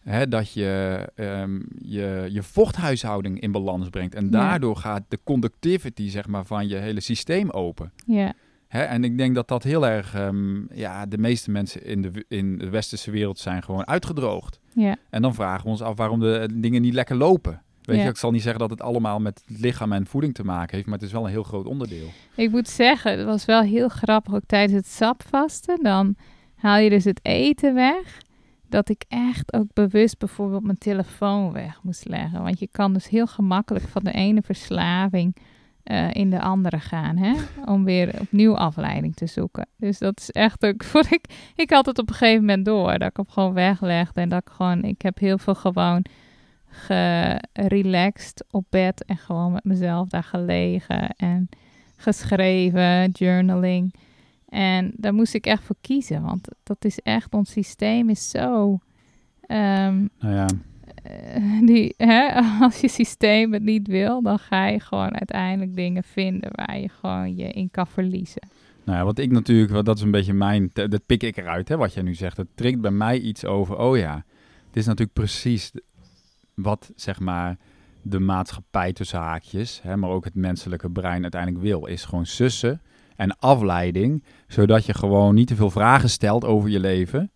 hè, 0.10 0.28
dat 0.28 0.52
je, 0.54 1.00
ehm, 1.16 1.60
je 1.78 2.28
je 2.32 2.44
vochthuishouding 2.44 3.40
in 3.40 3.52
balans 3.52 3.90
brengt. 3.90 4.16
En 4.16 4.24
Ja. 4.24 4.30
daardoor 4.32 4.76
gaat 4.76 5.04
de 5.08 5.20
conductivity 5.24 6.10
zeg 6.10 6.28
maar, 6.28 6.46
van 6.46 6.68
je 6.68 6.76
hele 6.76 7.00
systeem 7.02 7.50
open. 7.50 7.92
Ja, 8.06 8.34
Hè, 8.68 8.82
en 8.82 9.04
ik 9.04 9.18
denk 9.18 9.36
dat 9.36 9.48
dat 9.48 9.64
heel 9.64 9.88
erg, 9.88 10.14
ehm, 10.14 10.74
ja, 10.78 11.06
de 11.06 11.18
meeste 11.18 11.52
mensen 11.52 11.86
in 11.86 12.02
de, 12.02 12.26
in 12.28 12.58
de 12.58 12.70
westerse 12.70 13.12
wereld 13.12 13.40
zijn 13.40 13.64
gewoon 13.64 13.88
uitgedroogd. 13.88 14.60
ja, 14.74 14.96
En 15.10 15.22
dan 15.22 15.34
vragen 15.34 15.64
we 15.64 15.70
ons 15.70 15.82
af 15.82 15.98
waarom 15.98 16.20
de 16.20 16.38
eh, 16.38 16.48
dingen 16.62 16.82
niet 16.82 16.94
lekker 16.94 17.16
lopen. 17.16 17.62
Weet 17.82 17.98
Ja. 17.98 18.04
je, 18.04 18.10
ik 18.10 18.18
zal 18.18 18.32
niet 18.32 18.42
zeggen 18.42 18.60
dat 18.60 18.70
het 18.70 18.82
allemaal 18.82 19.20
met 19.20 19.42
het 19.48 19.60
lichaam 19.60 19.94
en 19.94 20.08
voeding 20.08 20.34
te 20.34 20.44
maken 20.44 20.76
heeft, 20.76 20.88
maar 20.88 20.98
het 20.98 21.08
is 21.08 21.12
wel 21.14 21.24
een 21.24 21.30
heel 21.32 21.44
groot 21.44 21.66
onderdeel. 21.66 22.08
ik 22.36 22.52
moet 22.52 22.68
zeggen, 22.70 23.18
het 23.18 23.26
was 23.26 23.46
wel 23.46 23.62
heel 23.62 23.88
grappig 23.88 24.34
ook 24.34 24.46
tijdens 24.46 24.74
het 24.74 24.88
sapvasten. 24.88 25.84
Dan 25.84 26.16
haal 26.56 26.78
je 26.80 26.90
dus 26.90 27.04
het 27.04 27.20
eten 27.24 27.74
weg. 27.74 28.18
Dat 28.70 28.90
ik 28.90 29.04
echt 29.08 29.54
ook 29.54 29.74
bewust 29.74 30.18
bijvoorbeeld 30.18 30.64
mijn 30.64 30.78
telefoon 30.78 31.52
weg 31.52 31.84
moest 31.84 32.08
leggen. 32.08 32.44
Want 32.44 32.60
je 32.60 32.68
kan 32.72 32.94
dus 32.94 33.10
heel 33.10 33.28
gemakkelijk 33.28 33.88
van 33.88 34.04
de 34.04 34.12
ene 34.12 34.42
verslaving 34.42 35.36
eh, 35.88 36.14
in 36.14 36.30
de 36.30 36.42
andere 36.42 36.80
gaan. 36.80 37.18
Hè? 37.18 37.34
Om 37.74 37.84
weer 37.84 38.20
opnieuw 38.20 38.58
afleiding 38.58 39.16
te 39.16 39.26
zoeken. 39.26 39.68
Dus 39.78 40.00
dat 40.00 40.20
is 40.20 40.32
echt 40.32 40.66
ook. 40.66 40.84
Vond 40.94 41.12
ik, 41.12 41.52
ik 41.56 41.70
had 41.70 41.86
het 41.86 42.00
op 42.00 42.10
een 42.10 42.16
gegeven 42.16 42.46
moment 42.46 42.66
door. 42.66 42.98
Dat 42.98 43.10
ik 43.10 43.18
hem 43.18 43.30
gewoon 43.30 43.54
weglegde. 43.54 44.22
En 44.22 44.30
dat 44.30 44.42
ik 44.42 44.54
gewoon. 44.54 44.84
Ik 44.84 45.02
heb 45.02 45.20
heel 45.20 45.38
veel 45.38 45.56
gewoon 45.56 46.06
gerelaxed 46.68 48.46
op 48.52 48.66
bed. 48.70 49.06
En 49.06 49.18
gewoon 49.18 49.52
met 49.52 49.64
mezelf 49.64 50.10
daar 50.10 50.24
gelegen. 50.24 51.10
En 51.10 51.50
geschreven, 51.96 53.10
journaling. 53.12 53.94
En 54.48 54.92
daar 54.96 55.14
moest 55.14 55.34
ik 55.34 55.46
echt 55.46 55.64
voor 55.64 55.76
kiezen. 55.82 56.22
Want 56.22 56.48
dat 56.64 56.86
is 56.86 57.00
echt. 57.00 57.34
Ons 57.34 57.52
systeem 57.52 58.10
is 58.10 58.30
zo. 58.30 58.80
ehm, 59.42 60.06
Nou 60.20 60.34
ja, 60.34 60.48
eh, 61.04 61.60
die, 61.66 61.94
hè, 61.98 62.34
als 62.66 62.80
je 62.80 62.88
systeem 62.88 63.54
het 63.54 63.64
niet 63.64 63.88
wil, 63.88 64.22
dan 64.22 64.40
ga 64.40 64.68
je 64.68 64.80
gewoon 64.80 65.14
uiteindelijk 65.14 65.76
dingen 65.76 66.04
vinden 66.04 66.50
waar 66.56 66.80
je 66.80 66.90
gewoon 66.90 67.36
je 67.36 67.52
in 67.52 67.72
kan 67.72 67.88
verliezen. 67.88 68.48
Nou 68.84 68.98
ja, 68.98 69.06
wat 69.06 69.18
ik 69.20 69.32
natuurlijk, 69.32 69.86
dat 69.86 69.98
is 69.98 70.04
een 70.04 70.12
beetje 70.12 70.34
mijn, 70.34 70.70
dat 70.74 70.92
dat 70.92 71.06
pik 71.06 71.24
ik 71.24 71.38
eruit, 71.38 71.68
hè, 71.70 71.78
wat 71.78 71.94
jij 71.94 72.04
nu 72.04 72.14
zegt. 72.14 72.38
Het 72.38 72.48
trikt 72.56 72.82
bij 72.82 72.92
mij 72.92 73.20
iets 73.20 73.46
over, 73.46 73.78
oh 73.78 73.98
ja, 73.98 74.26
het 74.68 74.76
is 74.76 74.86
natuurlijk 74.86 75.14
precies 75.14 75.72
wat, 76.54 76.92
zeg 76.96 77.20
maar, 77.20 77.58
de 78.02 78.20
maatschappij 78.20 78.94
tussen 78.94 79.20
haakjes, 79.20 79.82
hè, 79.84 79.98
maar 79.98 80.10
ook 80.10 80.26
het 80.26 80.36
menselijke 80.36 80.90
brein 80.90 81.22
uiteindelijk 81.22 81.64
wil, 81.64 81.86
is 81.86 82.06
gewoon 82.06 82.26
sussen 82.26 82.82
en 83.18 83.40
afleiding, 83.40 84.24
zodat 84.48 84.86
je 84.86 84.94
gewoon 84.94 85.36
niet 85.36 85.48
te 85.48 85.56
veel 85.56 85.72
vragen 85.72 86.10
stelt 86.10 86.46
over 86.46 86.70
je 86.70 86.80
leven 86.80 87.32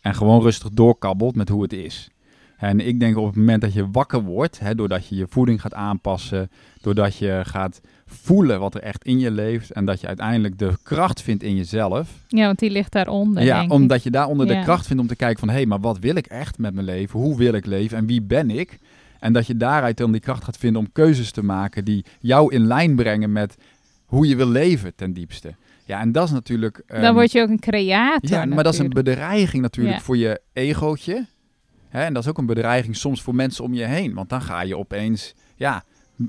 en 0.00 0.14
gewoon 0.14 0.42
rustig 0.42 0.70
doorkabbelt 0.70 1.36
met 1.36 1.48
hoe 1.48 1.62
het 1.62 1.72
is. 1.72 2.10
En 2.56 2.80
ik 2.80 3.00
denk 3.00 3.16
op 3.16 3.26
het 3.26 3.36
moment 3.36 3.60
dat 3.60 3.72
je 3.72 3.90
wakker 3.90 4.22
wordt, 4.22 4.58
hè, 4.58 4.74
doordat 4.74 5.06
je 5.08 5.16
je 5.16 5.26
voeding 5.28 5.60
gaat 5.60 5.74
aanpassen, 5.74 6.50
doordat 6.80 7.16
je 7.16 7.40
gaat 7.44 7.80
voelen 8.06 8.60
wat 8.60 8.74
er 8.74 8.80
echt 8.80 9.04
in 9.04 9.18
je 9.18 9.30
leeft 9.30 9.70
en 9.70 9.84
dat 9.84 10.00
je 10.00 10.06
uiteindelijk 10.06 10.58
de 10.58 10.76
kracht 10.82 11.22
vindt 11.22 11.42
in 11.42 11.56
jezelf. 11.56 12.10
Ja, 12.28 12.46
want 12.46 12.58
die 12.58 12.70
ligt 12.70 12.92
daaronder. 12.92 13.42
ja, 13.42 13.58
denk 13.58 13.72
omdat 13.72 13.96
ik. 13.96 14.02
je 14.02 14.10
daaronder 14.10 14.46
de 14.46 14.60
kracht 14.60 14.86
vindt 14.86 15.02
om 15.02 15.08
te 15.08 15.16
kijken 15.16 15.38
van 15.38 15.48
hé, 15.48 15.54
hey, 15.54 15.66
maar 15.66 15.80
wat 15.80 15.98
wil 15.98 16.16
ik 16.16 16.26
echt 16.26 16.58
met 16.58 16.74
mijn 16.74 16.86
leven? 16.86 17.20
Hoe 17.20 17.36
wil 17.36 17.52
ik 17.52 17.66
leven 17.66 17.98
en 17.98 18.06
wie 18.06 18.22
ben 18.22 18.50
ik? 18.50 18.78
En 19.20 19.32
dat 19.32 19.46
je 19.46 19.56
daaruit 19.56 19.96
dan 19.96 20.12
die 20.12 20.20
kracht 20.20 20.44
gaat 20.44 20.56
vinden 20.56 20.80
om 20.80 20.92
keuzes 20.92 21.30
te 21.30 21.44
maken 21.44 21.84
die 21.84 22.04
jou 22.20 22.54
in 22.54 22.66
lijn 22.66 22.96
brengen 22.96 23.32
met 23.32 23.56
hoe 24.06 24.28
je 24.28 24.36
wil 24.36 24.48
leven 24.48 24.94
ten 24.94 25.12
diepste. 25.12 25.54
Ja, 25.84 26.00
en 26.00 26.12
dat 26.12 26.24
is 26.24 26.30
natuurlijk. 26.30 26.82
Dan 26.86 26.96
ehm, 27.00 27.14
word 27.14 27.32
je 27.32 27.40
ook 27.42 27.48
een 27.48 27.58
creator. 27.58 28.30
ja, 28.30 28.44
maar 28.44 28.64
dat 28.64 28.72
is 28.72 28.78
een 28.78 28.88
bedreiging 28.88 29.62
natuurlijk 29.62 29.96
Ja. 29.96 30.02
voor 30.02 30.16
je 30.16 30.40
egootje. 30.52 31.26
Hè? 31.88 32.02
En 32.04 32.14
dat 32.14 32.22
is 32.22 32.28
ook 32.28 32.38
een 32.38 32.46
bedreiging 32.46 32.96
soms 32.96 33.22
voor 33.22 33.34
mensen 33.34 33.64
om 33.64 33.74
je 33.74 33.84
heen. 33.84 34.14
Want 34.14 34.28
dan 34.28 34.42
ga 34.42 34.60
je 34.60 34.76
opeens, 34.76 35.34
ja, 35.56 35.84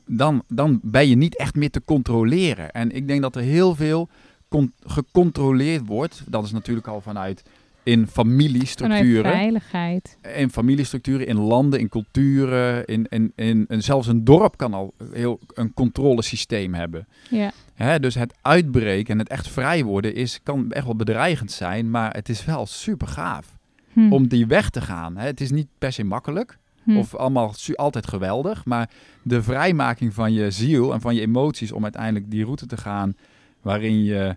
dan, 0.06 0.44
dan 0.48 0.80
ben 0.84 1.08
je 1.10 1.16
niet 1.16 1.38
echt 1.38 1.56
meer 1.56 1.70
te 1.72 1.82
controleren. 1.86 2.72
En 2.72 2.92
ik 2.92 3.08
denk 3.08 3.22
dat 3.22 3.36
er 3.36 3.42
heel 3.42 3.76
veel 3.76 4.10
con- 4.48 4.74
gecontroleerd 4.86 5.86
wordt. 5.86 6.24
Dat 6.26 6.44
is 6.44 6.52
natuurlijk 6.52 6.88
al 6.88 7.02
vanuit 7.02 7.44
in 7.88 8.08
familiestructuren. 8.08 9.32
veiligheid. 9.32 10.18
In 10.36 10.50
familiestructuren, 10.50 11.28
in 11.28 11.38
landen, 11.38 11.80
in 11.80 11.90
culturen. 11.90 12.86
In, 12.86 13.06
in, 13.10 13.32
in, 13.36 13.66
en 13.68 13.84
zelfs 13.84 14.08
een 14.08 14.24
dorp 14.24 14.58
kan 14.58 14.74
al 14.74 14.94
heel 15.14 15.40
een 15.54 15.74
controlesysteem 15.74 16.74
hebben. 16.74 17.08
Ja. 17.30 17.52
Hè, 17.74 18.00
dus 18.00 18.16
het 18.16 18.34
uitbreken 18.42 19.14
en 19.14 19.20
het 19.20 19.30
echt 19.30 19.50
vrij 19.50 19.84
worden 19.84 20.16
is, 20.16 20.40
kan 20.44 20.72
echt 20.72 20.86
wel 20.86 20.96
bedreigend 20.96 21.52
zijn. 21.52 21.90
Maar 21.92 22.14
het 22.14 22.30
is 22.30 22.46
wel 22.46 22.66
super 22.66 23.08
gaaf 23.08 23.56
Hm. 23.94 24.12
om 24.14 24.28
die 24.28 24.48
weg 24.48 24.70
te 24.70 24.82
gaan. 24.82 25.18
Hè. 25.18 25.26
Het 25.26 25.42
is 25.42 25.52
niet 25.52 25.68
per 25.78 25.92
se 25.92 26.04
makkelijk. 26.04 26.58
Hm. 26.84 26.98
Of 26.98 27.16
allemaal 27.16 27.54
su- 27.54 27.74
altijd 27.74 28.08
geweldig. 28.08 28.66
Maar 28.66 28.90
de 29.24 29.44
vrijmaking 29.44 30.14
van 30.14 30.34
je 30.34 30.52
ziel 30.52 30.94
en 30.94 31.02
van 31.02 31.16
je 31.16 31.22
emoties 31.22 31.72
om 31.72 31.84
uiteindelijk 31.84 32.32
die 32.32 32.44
route 32.44 32.66
te 32.66 32.78
gaan 32.78 33.16
waarin 33.62 34.04
je 34.04 34.36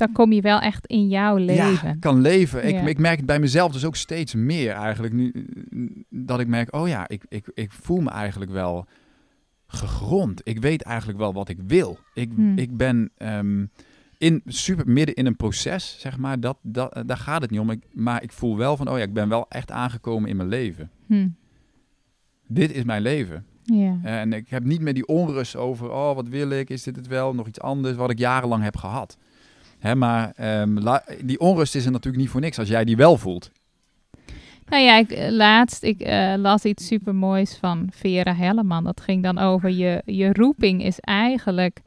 Dan 0.00 0.12
kom 0.12 0.32
je 0.32 0.40
wel 0.40 0.60
echt 0.60 0.86
in 0.86 1.08
jouw 1.08 1.38
ja, 1.38 1.44
leven. 1.44 1.98
kan 1.98 2.20
leven. 2.20 2.64
Ik, 2.66 2.74
Ja. 2.74 2.80
ik 2.80 2.98
merk 2.98 3.16
het 3.16 3.26
bij 3.26 3.38
mezelf 3.40 3.72
dus 3.72 3.84
ook 3.84 3.96
steeds 3.96 4.34
meer 4.34 4.72
eigenlijk 4.72 5.14
nu. 5.14 5.32
eh, 5.70 6.02
Dat 6.08 6.40
ik 6.40 6.46
merk, 6.46 6.74
oh 6.74 6.88
ja, 6.88 7.08
ik, 7.08 7.24
ik, 7.28 7.50
ik 7.54 7.72
voel 7.72 8.00
me 8.00 8.10
eigenlijk 8.10 8.50
wel 8.50 8.86
gegrond. 9.66 10.40
Ik 10.44 10.60
weet 10.60 10.82
eigenlijk 10.82 11.18
wel 11.18 11.32
wat 11.32 11.48
ik 11.48 11.58
wil. 11.66 11.98
Ik, 12.14 12.30
Hmm. 12.34 12.58
ik 12.58 12.76
ben 12.76 13.10
ehm, 13.16 13.64
in, 14.18 14.42
super 14.46 14.88
midden 14.90 15.14
in 15.14 15.26
een 15.26 15.36
proces, 15.36 15.96
zeg 15.98 16.18
maar. 16.18 16.40
Dat, 16.40 16.58
dat, 16.62 17.02
daar 17.06 17.16
gaat 17.16 17.42
het 17.42 17.50
niet 17.50 17.60
om. 17.60 17.70
Ik, 17.70 17.84
maar 17.92 18.22
ik 18.22 18.32
voel 18.32 18.56
wel 18.56 18.76
van, 18.76 18.88
oh 18.88 18.96
ja, 18.98 19.04
ik 19.04 19.12
ben 19.12 19.28
wel 19.28 19.46
echt 19.48 19.70
aangekomen 19.70 20.28
in 20.30 20.36
mijn 20.36 20.48
leven. 20.48 20.90
Hm. 21.06 21.28
Dit 22.46 22.72
is 22.72 22.84
mijn 22.84 23.02
leven. 23.02 23.44
Ja. 23.64 23.98
En 24.02 24.32
ik 24.32 24.48
heb 24.48 24.64
niet 24.64 24.80
meer 24.80 24.94
die 24.94 25.06
onrust 25.06 25.56
over, 25.56 25.90
oh, 25.90 26.14
wat 26.14 26.28
wil 26.28 26.50
ik? 26.50 26.70
Is 26.70 26.82
dit 26.82 26.96
het 26.96 27.06
wel? 27.06 27.34
Nog 27.34 27.46
iets 27.46 27.60
anders 27.60 27.96
wat 27.96 28.10
ik 28.10 28.18
jarenlang 28.18 28.62
heb 28.62 28.76
gehad. 28.76 29.18
Hè, 29.80 29.94
maar 29.94 30.32
ehm, 30.36 30.98
die 31.24 31.40
onrust 31.40 31.74
is 31.74 31.84
er 31.84 31.90
natuurlijk 31.92 32.22
niet 32.22 32.32
voor 32.32 32.40
niks 32.40 32.58
als 32.58 32.68
jij 32.68 32.84
die 32.84 32.96
wel 32.96 33.16
voelt. 33.16 33.50
Nou 34.66 34.82
ja, 34.82 34.96
ik, 34.96 35.10
eh, 35.10 35.30
laatst 35.30 35.82
ik 35.82 36.00
eh, 36.00 36.34
las 36.36 36.64
iets 36.64 36.86
supermoois 36.86 37.56
van 37.56 37.88
Vera 37.92 38.34
Helleman. 38.34 38.84
Dat 38.84 39.00
ging 39.00 39.22
dan 39.22 39.38
over 39.38 39.70
je, 39.70 40.02
je 40.04 40.32
roeping 40.32 40.84
is 40.84 41.00
eigenlijk 41.00 41.80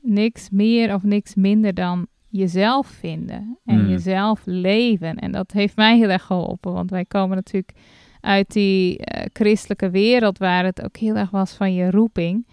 niks 0.00 0.48
meer 0.50 0.94
of 0.94 1.02
niks 1.02 1.34
minder 1.34 1.74
dan 1.74 2.06
jezelf 2.28 2.86
vinden. 2.86 3.58
En 3.64 3.82
Mm. 3.82 3.88
jezelf 3.88 4.40
leven. 4.44 5.16
En 5.16 5.32
dat 5.32 5.52
heeft 5.52 5.76
mij 5.76 5.96
heel 5.96 6.08
erg 6.08 6.22
geholpen. 6.22 6.72
Want 6.72 6.90
wij 6.90 7.04
komen 7.04 7.36
natuurlijk 7.36 7.72
uit 8.20 8.52
die 8.52 8.98
eh, 8.98 9.24
christelijke 9.32 9.90
wereld 9.90 10.38
waar 10.38 10.64
het 10.64 10.82
ook 10.84 10.96
heel 10.96 11.16
erg 11.16 11.30
was 11.30 11.52
van 11.52 11.74
je 11.74 11.90
roeping. 11.90 12.46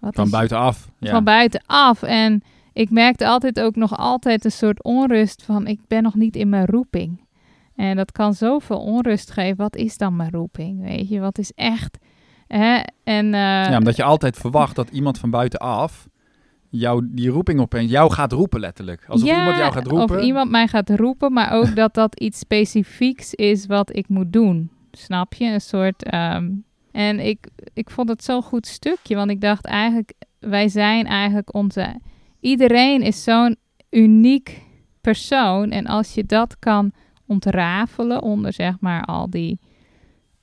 Wat 0.00 0.14
Van 0.14 0.24
is- 0.24 0.30
buitenaf. 0.30 0.90
Ja. 0.98 1.10
van 1.10 1.24
buitenaf. 1.24 2.02
En 2.02 2.42
ik 2.72 2.90
merkte 2.90 3.26
altijd 3.26 3.60
ook 3.60 3.76
nog 3.76 3.96
altijd 3.96 4.44
een 4.44 4.52
soort 4.52 4.82
onrust 4.82 5.42
van 5.42 5.66
ik 5.66 5.80
ben 5.86 6.02
nog 6.02 6.14
niet 6.14 6.36
in 6.36 6.48
mijn 6.48 6.66
roeping. 6.66 7.20
En 7.76 7.96
dat 7.96 8.12
kan 8.12 8.34
zoveel 8.34 8.78
onrust 8.80 9.30
geven. 9.30 9.56
Wat 9.56 9.76
is 9.76 9.96
dan 9.96 10.16
mijn 10.16 10.30
roeping? 10.30 10.82
Weet 10.82 11.08
je, 11.08 11.20
wat 11.20 11.38
is 11.38 11.52
echt? 11.54 11.98
Hè? 12.46 12.80
En 13.04 13.34
eh, 13.34 13.40
ja, 13.40 13.78
omdat 13.78 13.96
je 13.96 14.02
altijd 14.02 14.36
verwacht 14.36 14.76
dat 14.76 14.90
iemand 14.90 15.18
van 15.18 15.30
buitenaf 15.30 16.08
jou 16.68 17.08
die 17.10 17.28
roeping 17.28 17.60
opeens 17.60 17.90
jou 17.90 18.12
gaat 18.12 18.32
roepen 18.32 18.60
letterlijk. 18.60 19.04
Alsof 19.08 19.28
ja, 19.28 19.38
iemand 19.38 19.56
jou 19.56 19.72
gaat 19.72 19.86
roepen. 19.86 20.16
Of 20.18 20.24
iemand 20.24 20.50
mij 20.50 20.68
gaat 20.68 20.90
roepen, 20.90 21.32
maar 21.32 21.52
ook 21.52 21.76
dat 21.82 21.94
dat 21.94 22.20
iets 22.20 22.38
specifieks 22.38 23.34
is 23.34 23.66
wat 23.66 23.96
ik 23.96 24.08
moet 24.08 24.32
doen. 24.32 24.70
Snap 24.92 25.34
je? 25.34 25.44
Een 25.44 25.60
soort. 25.60 26.02
ehm, 26.02 26.50
en 26.90 27.20
ik, 27.20 27.46
ik 27.74 27.90
vond 27.90 28.08
het 28.08 28.24
zo'n 28.24 28.42
goed 28.42 28.66
stukje, 28.66 29.14
want 29.14 29.30
ik 29.30 29.40
dacht 29.40 29.64
eigenlijk, 29.66 30.12
wij 30.38 30.68
zijn 30.68 31.06
eigenlijk 31.06 31.54
onze. 31.54 32.00
Iedereen 32.42 33.02
is 33.02 33.22
zo'n 33.22 33.56
uniek 33.90 34.62
persoon. 35.00 35.70
En 35.70 35.86
als 35.86 36.14
je 36.14 36.24
dat 36.24 36.58
kan 36.58 36.92
ontrafelen 37.26 38.22
onder 38.22 38.52
zeg 38.52 38.80
maar 38.80 39.04
al 39.04 39.30
die 39.30 39.58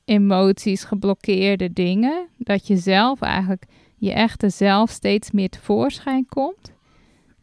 emoties, 0.05 0.83
geblokkeerde 0.83 1.73
dingen, 1.73 2.27
dat 2.37 2.67
je 2.67 2.77
zelf 2.77 3.21
eigenlijk 3.21 3.65
je 3.97 4.13
echte 4.13 4.49
zelf 4.49 4.89
steeds 4.89 5.31
meer 5.31 5.49
tevoorschijn 5.49 6.25
komt. 6.25 6.73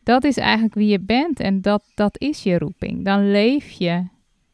Dat 0.03 0.25
is 0.25 0.37
eigenlijk 0.37 0.75
wie 0.75 0.89
je 0.89 1.01
bent 1.01 1.41
en 1.41 1.61
dat, 1.61 1.83
dat 1.95 2.21
is 2.21 2.43
je 2.43 2.59
roeping. 2.59 3.05
Dan 3.05 3.31
leef 3.31 3.71
je 3.71 4.05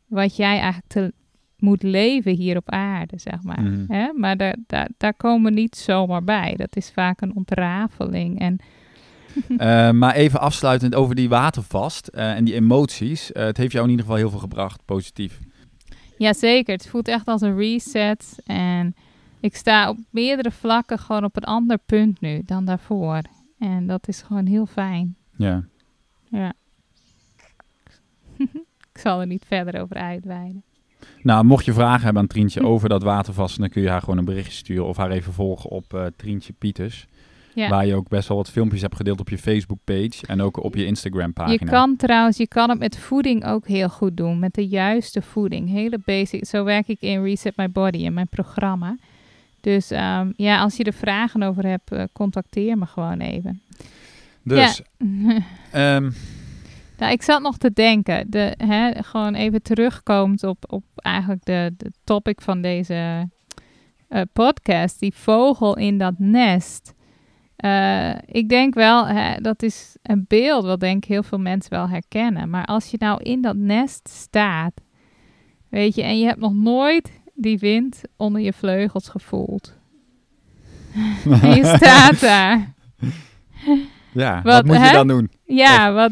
wat 0.06 0.36
jij 0.36 0.58
eigenlijk 0.58 0.88
te, 0.88 1.12
moet 1.58 1.82
leven 1.82 2.34
hier 2.34 2.56
op 2.56 2.70
aarde, 2.70 3.18
zeg 3.18 3.42
maar. 3.42 3.62
Mhm. 3.62 4.20
Maar 4.20 4.36
daar, 4.36 4.56
daar, 4.66 4.88
daar 4.96 5.14
komen 5.14 5.54
we 5.54 5.60
niet 5.60 5.76
zomaar 5.76 6.24
bij. 6.24 6.54
Dat 6.56 6.76
is 6.76 6.90
vaak 6.90 7.20
een 7.20 7.36
ontrafeling. 7.36 8.38
En 8.38 8.58
Eh, 9.56 9.90
maar 9.90 10.14
even 10.14 10.40
afsluitend 10.40 10.94
over 10.94 11.14
die 11.14 11.28
watervast 11.28 12.06
eh, 12.06 12.32
en 12.32 12.44
die 12.44 12.54
emoties. 12.54 13.32
Eh, 13.32 13.44
het 13.44 13.56
heeft 13.56 13.72
jou 13.72 13.84
in 13.84 13.90
ieder 13.90 14.04
geval 14.04 14.20
heel 14.20 14.30
veel 14.30 14.38
gebracht, 14.38 14.84
positief. 14.84 15.38
Jazeker, 16.18 16.74
het 16.74 16.88
voelt 16.88 17.08
echt 17.08 17.26
als 17.26 17.40
een 17.40 17.56
reset. 17.56 18.38
En 18.44 18.94
ik 19.40 19.56
sta 19.56 19.88
op 19.88 19.96
meerdere 20.10 20.50
vlakken 20.50 20.98
gewoon 20.98 21.24
op 21.24 21.36
een 21.36 21.44
ander 21.44 21.78
punt 21.86 22.20
nu 22.20 22.42
dan 22.44 22.64
daarvoor. 22.64 23.20
En 23.58 23.86
dat 23.86 24.08
is 24.08 24.22
gewoon 24.22 24.46
heel 24.46 24.66
fijn. 24.66 25.16
Ja. 25.36 25.64
Ja. 26.30 26.52
ik 28.92 28.98
zal 28.98 29.20
er 29.20 29.26
niet 29.26 29.44
verder 29.46 29.80
over 29.80 29.96
uitweiden. 29.96 30.62
Nou, 31.22 31.44
mocht 31.44 31.64
je 31.64 31.72
vragen 31.72 32.04
hebben 32.04 32.22
aan 32.22 32.28
Trientje 32.28 32.66
over 32.72 32.88
dat 32.88 33.02
watervast, 33.02 33.58
dan 33.58 33.68
kun 33.68 33.82
je 33.82 33.88
haar 33.88 34.00
gewoon 34.00 34.18
een 34.18 34.24
berichtje 34.24 34.52
sturen 34.52 34.86
of 34.86 34.96
haar 34.96 35.10
even 35.10 35.32
volgen 35.32 35.70
op 35.70 35.94
eh 35.94 36.06
Trientje 36.16 36.52
Pieters. 36.52 37.06
Ja. 37.54 37.68
Waar 37.68 37.86
je 37.86 37.94
ook 37.94 38.08
best 38.08 38.28
wel 38.28 38.36
wat 38.36 38.50
filmpjes 38.50 38.80
hebt 38.80 38.96
gedeeld 38.96 39.20
op 39.20 39.28
je 39.28 39.38
Facebook-page 39.38 40.26
en 40.26 40.40
ook 40.40 40.62
op 40.64 40.74
je 40.74 40.84
Instagram-pagina. 40.84 41.56
Je 41.60 41.70
kan 41.70 41.96
trouwens, 41.96 42.36
je 42.36 42.48
kan 42.48 42.70
het 42.70 42.78
met 42.78 42.98
voeding 42.98 43.46
ook 43.46 43.66
heel 43.66 43.88
goed 43.88 44.16
doen. 44.16 44.38
Met 44.38 44.54
de 44.54 44.66
juiste 44.66 45.22
voeding. 45.22 45.68
Hele 45.68 45.98
basic. 46.04 46.46
Zo 46.46 46.64
werk 46.64 46.88
ik 46.88 47.00
in 47.00 47.22
Reset 47.22 47.56
My 47.56 47.70
Body 47.70 47.98
in 47.98 48.14
mijn 48.14 48.28
programma. 48.28 48.96
Dus 49.60 49.90
ehm, 49.90 50.30
ja, 50.36 50.60
als 50.60 50.76
je 50.76 50.84
er 50.84 50.92
vragen 50.92 51.42
over 51.42 51.66
hebt, 51.66 51.92
eh, 51.92 52.04
contacteer 52.12 52.78
me 52.78 52.86
gewoon 52.86 53.20
even. 53.20 53.62
Dus, 54.42 54.82
ehm, 55.70 56.10
Nou, 56.98 57.12
ik 57.12 57.22
zat 57.22 57.42
nog 57.42 57.58
te 57.58 57.72
denken, 57.72 58.30
de, 58.30 58.54
hè, 58.56 59.02
gewoon 59.02 59.34
even 59.34 59.62
terugkomend 59.62 60.44
op, 60.44 60.64
op 60.68 60.84
eigenlijk 60.94 61.44
de, 61.44 61.74
de 61.76 61.92
topic 62.04 62.40
van 62.40 62.62
deze 62.62 63.28
eh, 64.08 64.22
podcast, 64.32 65.00
die 65.00 65.14
vogel 65.14 65.76
in 65.76 65.98
dat 65.98 66.14
nest. 66.18 66.94
Eh, 67.62 68.14
ik 68.26 68.48
denk 68.48 68.74
wel, 68.74 69.06
hè, 69.06 69.40
dat 69.40 69.62
is 69.62 69.96
een 70.02 70.24
beeld 70.28 70.64
wat 70.64 70.80
denk 70.80 71.04
ik 71.04 71.10
heel 71.10 71.22
veel 71.22 71.38
mensen 71.38 71.70
wel 71.70 71.88
herkennen. 71.88 72.50
Maar 72.50 72.64
als 72.64 72.90
je 72.90 72.96
nou 73.00 73.22
in 73.22 73.40
dat 73.40 73.56
nest 73.56 74.08
staat, 74.08 74.72
weet 75.68 75.94
je, 75.94 76.02
en 76.02 76.18
je 76.18 76.26
hebt 76.26 76.40
nog 76.40 76.54
nooit 76.54 77.20
die 77.34 77.58
wind 77.58 78.00
onder 78.16 78.40
je 78.40 78.52
vleugels 78.52 79.08
gevoeld. 79.08 79.74
en 81.42 81.54
je 81.54 81.64
staat 81.76 82.20
daar. 82.20 82.74
ja, 84.12 84.42
wat, 84.42 84.54
Wat, 84.54 84.64
moet 84.64 84.86
je 84.86 84.92
dan 84.92 85.08
doen? 85.08 85.30
Ja, 85.44 85.92
wat, 85.92 86.10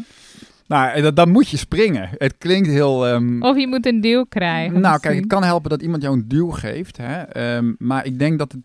Nou, 0.67 0.91
eh, 0.91 1.07
dan 1.13 1.29
moet 1.29 1.49
je 1.49 1.57
springen. 1.57 2.09
Het 2.17 2.37
klinkt 2.37 2.67
heel... 2.67 3.07
ehm, 3.07 3.41
of 3.41 3.57
je 3.57 3.67
moet 3.67 3.85
een 3.85 4.01
deel 4.01 4.27
krijgen. 4.27 4.81
Nou, 4.81 4.99
kijk, 4.99 5.15
het 5.15 5.27
kan 5.27 5.43
helpen 5.43 5.69
dat 5.69 5.81
iemand 5.81 6.01
jou 6.01 6.15
een 6.15 6.27
duw 6.27 6.49
geeft. 6.49 6.97
Hè? 6.97 7.21
Ehm, 7.21 7.73
maar 7.77 8.05
ik 8.05 8.19
denk 8.19 8.39
dat 8.39 8.51
het. 8.51 8.61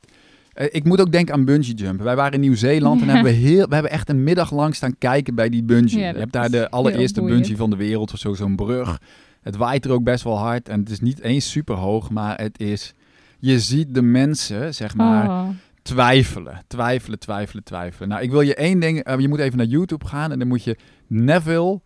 Eh, 0.56 0.66
ik 0.70 0.84
moet 0.84 1.00
ook 1.00 1.12
denken 1.12 1.34
aan 1.34 1.44
bungee 1.44 1.74
jumpen. 1.74 2.04
Wij 2.04 2.16
waren 2.16 2.32
in 2.32 2.40
Nieuw-Zeeland 2.40 3.00
en 3.00 3.08
hebben 3.14 3.32
we, 3.32 3.38
heel, 3.38 3.68
we 3.68 3.74
hebben 3.74 3.92
echt 3.92 4.08
een 4.08 4.24
middag 4.24 4.52
lang 4.52 4.74
staan 4.74 4.98
kijken 4.98 5.34
bij 5.34 5.48
die 5.48 5.62
bungee. 5.64 6.00
Ja, 6.00 6.08
je 6.10 6.18
hebt 6.18 6.32
daar 6.32 6.50
de 6.50 6.70
allereerste 6.70 7.22
bungee 7.22 7.56
van 7.56 7.70
de 7.70 7.76
wereld 7.76 8.12
of 8.12 8.18
zo, 8.18 8.34
zo'n 8.34 8.56
brug. 8.56 9.00
Het 9.42 9.56
waait 9.56 9.84
er 9.84 9.90
ook 9.90 10.04
best 10.04 10.24
wel 10.24 10.38
hard 10.38 10.68
en 10.68 10.80
het 10.80 10.90
is 10.90 11.00
niet 11.00 11.20
eens 11.20 11.50
super 11.50 11.74
hoog, 11.74 12.10
maar 12.10 12.38
het 12.40 12.60
is. 12.60 12.94
Je 13.38 13.60
ziet 13.60 13.94
de 13.94 14.02
mensen, 14.02 14.74
zeg 14.74 14.94
maar, 14.94 15.28
Oh. 15.28 15.48
twijfelen, 15.82 16.62
twijfelen, 16.66 17.18
twijfelen, 17.18 17.64
twijfelen. 17.64 18.08
Nou, 18.08 18.22
ik 18.22 18.30
wil 18.30 18.40
je 18.40 18.54
één 18.54 18.80
ding. 18.80 18.98
eh, 19.02 19.18
je 19.18 19.28
moet 19.28 19.38
even 19.38 19.56
naar 19.58 19.66
YouTube 19.66 20.06
gaan 20.06 20.32
en 20.32 20.38
dan 20.38 20.48
moet 20.48 20.64
je 20.64 20.76
Neville 21.06 21.80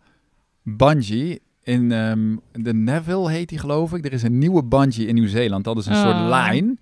Bungee. 0.63 1.41
In 1.63 1.91
ehm, 1.91 2.35
de 2.51 2.73
Neville 2.73 3.29
heet 3.29 3.49
die, 3.49 3.57
geloof 3.57 3.93
ik. 3.93 4.05
Er 4.05 4.13
is 4.13 4.23
een 4.23 4.37
nieuwe 4.37 4.63
bungee 4.63 5.05
in 5.05 5.15
Nieuw-Zeeland. 5.15 5.63
Dat 5.63 5.77
is 5.77 5.85
een 5.85 5.95
soort 5.95 6.15
Oh. 6.15 6.27
lijn 6.27 6.79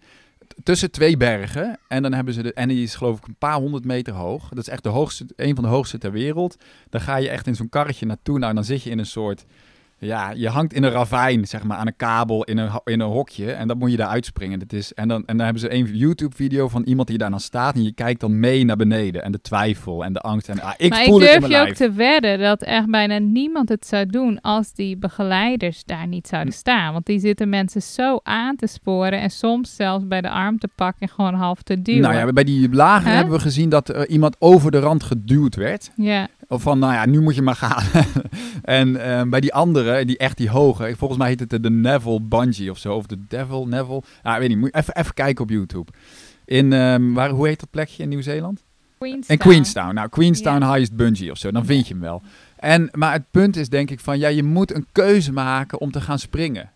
tussen 0.64 0.92
twee 0.92 1.18
bergen. 1.18 1.80
En 1.88 2.02
dan 2.02 2.14
hebben 2.14 2.34
ze 2.34 2.42
de. 2.42 2.54
En 2.54 2.68
die 2.68 2.84
is 2.84 2.96
geloof 2.96 3.18
ik 3.18 3.28
een 3.28 3.36
paar 3.36 3.56
honderd 3.56 3.86
meter 3.86 4.14
hoog. 4.14 4.50
Dat 4.50 4.58
is 4.58 4.68
echt 4.68 4.84
de 4.84 4.90
hoogste, 4.90 5.26
een 5.36 5.56
van 5.56 5.64
de 5.64 5.70
hoogste 5.70 5.98
ter 5.98 6.12
wereld. 6.12 6.58
Dan 6.90 7.02
ga 7.02 7.16
je 7.16 7.30
echt 7.30 7.48
in 7.48 7.56
zo'n 7.56 7.70
karretje 7.70 8.06
naartoe. 8.06 8.40
Nou, 8.40 8.54
dan 8.54 8.64
zit 8.64 8.84
je 8.84 8.90
in 8.90 9.00
een 9.00 9.06
soort. 9.06 9.46
Ja, 10.00 10.32
je 10.32 10.50
hangt 10.50 10.74
in 10.74 10.84
een 10.84 10.92
ravijn, 10.92 11.48
zeg 11.48 11.64
maar, 11.64 11.78
aan 11.78 11.88
een 11.88 11.96
kabel 11.96 12.44
in 12.44 12.58
een, 12.58 12.70
in 12.84 13.00
een 13.00 13.10
hokje. 13.10 13.52
En 13.52 13.68
dan 13.68 13.78
moet 13.78 13.92
je 13.92 13.98
daar 13.98 14.08
uitspringen. 14.08 14.60
Dat 14.60 14.74
is, 14.74 14.94
en, 14.94 15.08
dan, 15.08 15.24
en 15.26 15.38
dan 15.38 15.46
hebben 15.46 15.62
ze 15.62 15.74
een 15.74 15.86
YouTube-video 15.86 16.68
van 16.68 16.84
iemand 16.84 17.08
die 17.08 17.18
daar 17.18 17.30
dan 17.30 17.40
staat. 17.40 17.76
En 17.76 17.84
je 17.84 17.94
kijkt 17.94 18.20
dan 18.20 18.40
mee 18.40 18.66
naar 18.66 18.76
beneden. 18.76 19.24
En 19.24 19.32
de 19.32 19.42
twijfel 19.42 20.04
en 20.04 20.14
de 20.14 20.20
angst. 20.20 20.50
En, 20.50 20.62
ah, 20.62 20.74
ik 20.78 20.90
maar 20.90 21.04
voel 21.04 21.22
ik 21.22 21.28
het 21.28 21.34
in 21.34 21.40
durf 21.40 21.52
mijn 21.52 21.64
je 21.64 21.70
ook 21.70 21.76
te 21.76 21.92
wedden 21.92 22.40
dat 22.40 22.62
echt 22.62 22.90
bijna 22.90 23.18
niemand 23.18 23.70
het 23.70 23.88
zou 23.88 24.06
doen 24.06 24.42
als 24.42 24.74
die 24.74 24.98
begeleiders 24.98 25.84
daar 25.84 26.08
niet 26.08 26.28
zouden 26.28 26.54
staan. 26.54 26.94
Want 26.94 27.06
die 27.06 27.20
zitten 27.20 27.50
mensen 27.50 27.82
zo 27.82 28.20
aan 28.24 28.56
te 28.56 28.68
sporen 28.68 29.20
en 29.20 29.30
soms 29.30 29.76
zelfs 29.76 30.08
bij 30.08 30.22
de 30.22 30.30
arm 30.30 30.60
te 30.60 30.70
pakken 30.76 31.08
en 31.08 31.14
gewoon 31.14 31.34
half 31.34 31.62
te 31.62 31.82
duwen. 31.82 32.02
Nou 32.02 32.16
ja, 32.16 32.34
bij 32.34 32.44
die 32.44 32.70
lager 32.74 33.10
Hè? 33.10 33.16
hebben 33.16 33.34
we 33.34 33.40
gezien 33.40 33.70
dat 33.70 33.90
er 33.90 34.08
iemand 34.08 34.36
over 34.40 34.72
de 34.72 34.80
rand 34.80 35.04
geduwd 35.04 35.56
werd. 35.56 35.92
ja. 35.96 36.28
Of 36.52 36.62
van, 36.62 36.80
nou 36.80 36.94
ja, 36.94 37.06
nu 37.06 37.22
moet 37.22 37.36
je 37.36 37.42
maar 37.42 37.56
gaan. 37.56 37.84
en 38.64 39.04
ehm, 39.04 39.30
bij 39.30 39.40
die 39.40 39.54
andere, 39.54 40.06
die 40.06 40.18
echt 40.18 40.38
die 40.38 40.50
hoge, 40.50 40.94
volgens 40.98 41.20
mij 41.20 41.28
heet 41.28 41.40
het 41.40 41.64
de, 41.64 41.70
Neville 41.70 42.22
Bungee 42.22 42.72
of 42.72 42.78
zo. 42.78 42.96
Of 42.96 43.06
de 43.06 43.18
Devil, 43.28 43.68
Neville. 43.68 44.04
Ik 44.24 44.38
weet 44.40 44.50
niet, 44.50 44.58
moet 44.58 44.70
je 44.72 44.80
even, 44.80 44.96
even 44.96 45.14
kijken 45.14 45.44
op 45.44 45.50
YouTube. 45.50 45.92
In, 46.46 46.74
ehm, 46.74 47.14
waar, 47.14 47.30
hoe 47.30 47.48
heet 47.48 47.60
dat 47.60 47.70
plekje 47.70 48.04
in 48.04 48.10
Nieuw-Zeeland? 48.10 48.64
Queenstown. 48.98 49.32
In 49.32 49.38
Queenstown. 49.38 49.94
Nou, 49.94 50.10
Queenstown 50.10 50.64
Highest 50.64 50.96
Bungee 50.96 51.32
of 51.32 51.38
zo. 51.38 51.52
Dan 51.52 51.66
vind 51.66 51.88
je 51.88 51.94
hem 51.94 52.04
wel. 52.04 52.22
En, 52.56 52.90
maar 52.92 53.14
het 53.14 53.32
punt 53.32 53.56
is 53.56 53.70
denk 53.70 53.90
ik 53.90 54.00
van, 54.00 54.20
ja, 54.20 54.28
je 54.28 54.44
moet 54.44 54.76
een 54.76 54.86
keuze 54.92 55.34
maken 55.34 55.80
om 55.80 55.92
te 55.92 56.02
gaan 56.02 56.20
springen. 56.20 56.72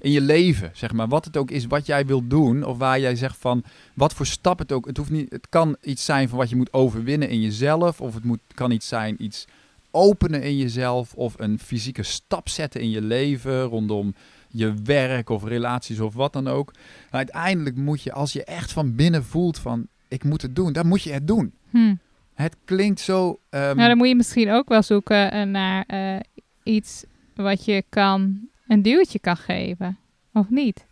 In 0.00 0.10
je 0.10 0.20
leven, 0.20 0.70
zeg 0.74 0.92
maar. 0.92 1.08
Wat 1.08 1.24
het 1.24 1.36
ook 1.36 1.50
is 1.50 1.66
wat 1.66 1.86
jij 1.86 2.06
wilt 2.06 2.30
doen. 2.30 2.64
Of 2.64 2.78
waar 2.78 3.00
jij 3.00 3.16
zegt 3.16 3.36
van, 3.36 3.64
wat 3.94 4.14
voor 4.14 4.26
stap 4.26 4.58
het 4.58 4.72
ook. 4.72 4.86
Het, 4.86 4.96
hoeft 4.96 5.10
niet, 5.10 5.32
het 5.32 5.48
kan 5.48 5.76
iets 5.82 6.04
zijn 6.04 6.28
van 6.28 6.38
wat 6.38 6.50
je 6.50 6.56
moet 6.56 6.72
overwinnen 6.72 7.28
in 7.28 7.40
jezelf. 7.40 8.00
Of 8.00 8.14
het 8.14 8.24
moet, 8.24 8.40
kan 8.54 8.70
iets 8.70 8.88
zijn, 8.88 9.22
iets 9.22 9.46
openen 9.90 10.42
in 10.42 10.56
jezelf. 10.56 11.14
Of 11.14 11.34
een 11.38 11.58
fysieke 11.58 12.02
stap 12.02 12.48
zetten 12.48 12.80
in 12.80 12.90
je 12.90 13.02
leven. 13.02 13.62
Rondom 13.62 14.14
je 14.48 14.74
werk 14.84 15.30
of 15.30 15.44
relaties 15.44 16.00
of 16.00 16.14
wat 16.14 16.32
dan 16.32 16.48
ook. 16.48 16.72
Maar 17.10 17.20
uiteindelijk 17.20 17.76
moet 17.76 18.02
je, 18.02 18.12
als 18.12 18.32
je 18.32 18.44
echt 18.44 18.72
van 18.72 18.94
binnen 18.94 19.24
voelt 19.24 19.58
van, 19.58 19.86
ik 20.08 20.24
moet 20.24 20.42
het 20.42 20.56
doen. 20.56 20.72
Dan 20.72 20.86
moet 20.86 21.02
je 21.02 21.12
het 21.12 21.26
doen. 21.26 21.52
Hm. 21.70 21.94
Het 22.34 22.56
klinkt 22.64 23.00
zo... 23.00 23.38
Nou, 23.50 23.76
dan 23.76 23.96
moet 23.96 24.08
je 24.08 24.16
misschien 24.16 24.50
ook 24.50 24.68
wel 24.68 24.82
zoeken 24.82 25.50
naar 25.50 25.84
eh, 25.86 26.16
iets 26.62 27.04
wat 27.34 27.64
je 27.64 27.84
kan, 27.88 28.48
een 28.68 28.82
duwtje 28.82 29.18
kan 29.18 29.36
geven. 29.36 29.98
Of 30.32 30.46
niet? 30.50 30.86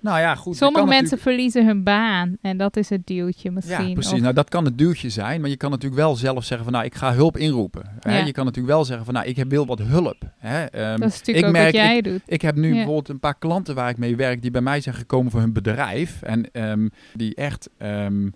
nou 0.00 0.20
ja, 0.20 0.34
goed. 0.34 0.56
Sommige 0.56 0.86
mensen 0.86 1.18
verliezen 1.18 1.66
hun 1.66 1.82
baan 1.82 2.36
en 2.42 2.56
dat 2.56 2.76
is 2.76 2.88
het 2.88 3.06
duwtje 3.06 3.50
misschien. 3.50 3.86
Ja, 3.88 3.92
precies. 3.92 4.12
Of- 4.12 4.20
Nou, 4.20 4.34
dat 4.34 4.48
kan 4.48 4.64
het 4.64 4.78
duwtje 4.78 5.10
zijn, 5.10 5.40
maar 5.40 5.50
je 5.50 5.56
kan 5.56 5.70
natuurlijk 5.70 6.00
wel 6.00 6.16
zelf 6.16 6.44
zeggen 6.44 6.64
van, 6.64 6.72
nou, 6.74 6.84
ik 6.86 6.94
ga 6.94 7.14
hulp 7.14 7.36
inroepen. 7.36 7.82
Hè? 8.00 8.18
Ja. 8.18 8.24
Je 8.24 8.32
kan 8.32 8.44
natuurlijk 8.44 8.74
wel 8.74 8.84
zeggen 8.84 9.04
van, 9.04 9.14
nou, 9.14 9.26
ik 9.26 9.36
heb 9.36 9.50
wil 9.50 9.66
wat 9.66 9.78
hulp. 9.78 10.16
Hè? 10.38 10.64
Ehm, 10.64 10.98
dat 11.00 11.08
is 11.08 11.18
natuurlijk 11.18 11.38
ik 11.38 11.44
ook 11.44 11.52
merk, 11.52 11.64
wat 11.64 11.74
jij 11.74 12.00
doet. 12.00 12.20
ik 12.26 12.42
heb 12.42 12.56
nu 12.56 12.68
Ja. 12.68 12.74
bijvoorbeeld 12.74 13.08
een 13.08 13.20
paar 13.20 13.38
klanten 13.38 13.74
waar 13.74 13.88
ik 13.90 13.98
mee 13.98 14.16
werk 14.16 14.42
die 14.42 14.50
bij 14.50 14.60
mij 14.60 14.80
zijn 14.80 14.94
gekomen 14.94 15.30
voor 15.30 15.40
hun 15.40 15.52
bedrijf. 15.52 16.22
En 16.22 16.50
ehm, 16.52 16.88
die 17.14 17.34
echt 17.34 17.68
ehm, 17.78 18.28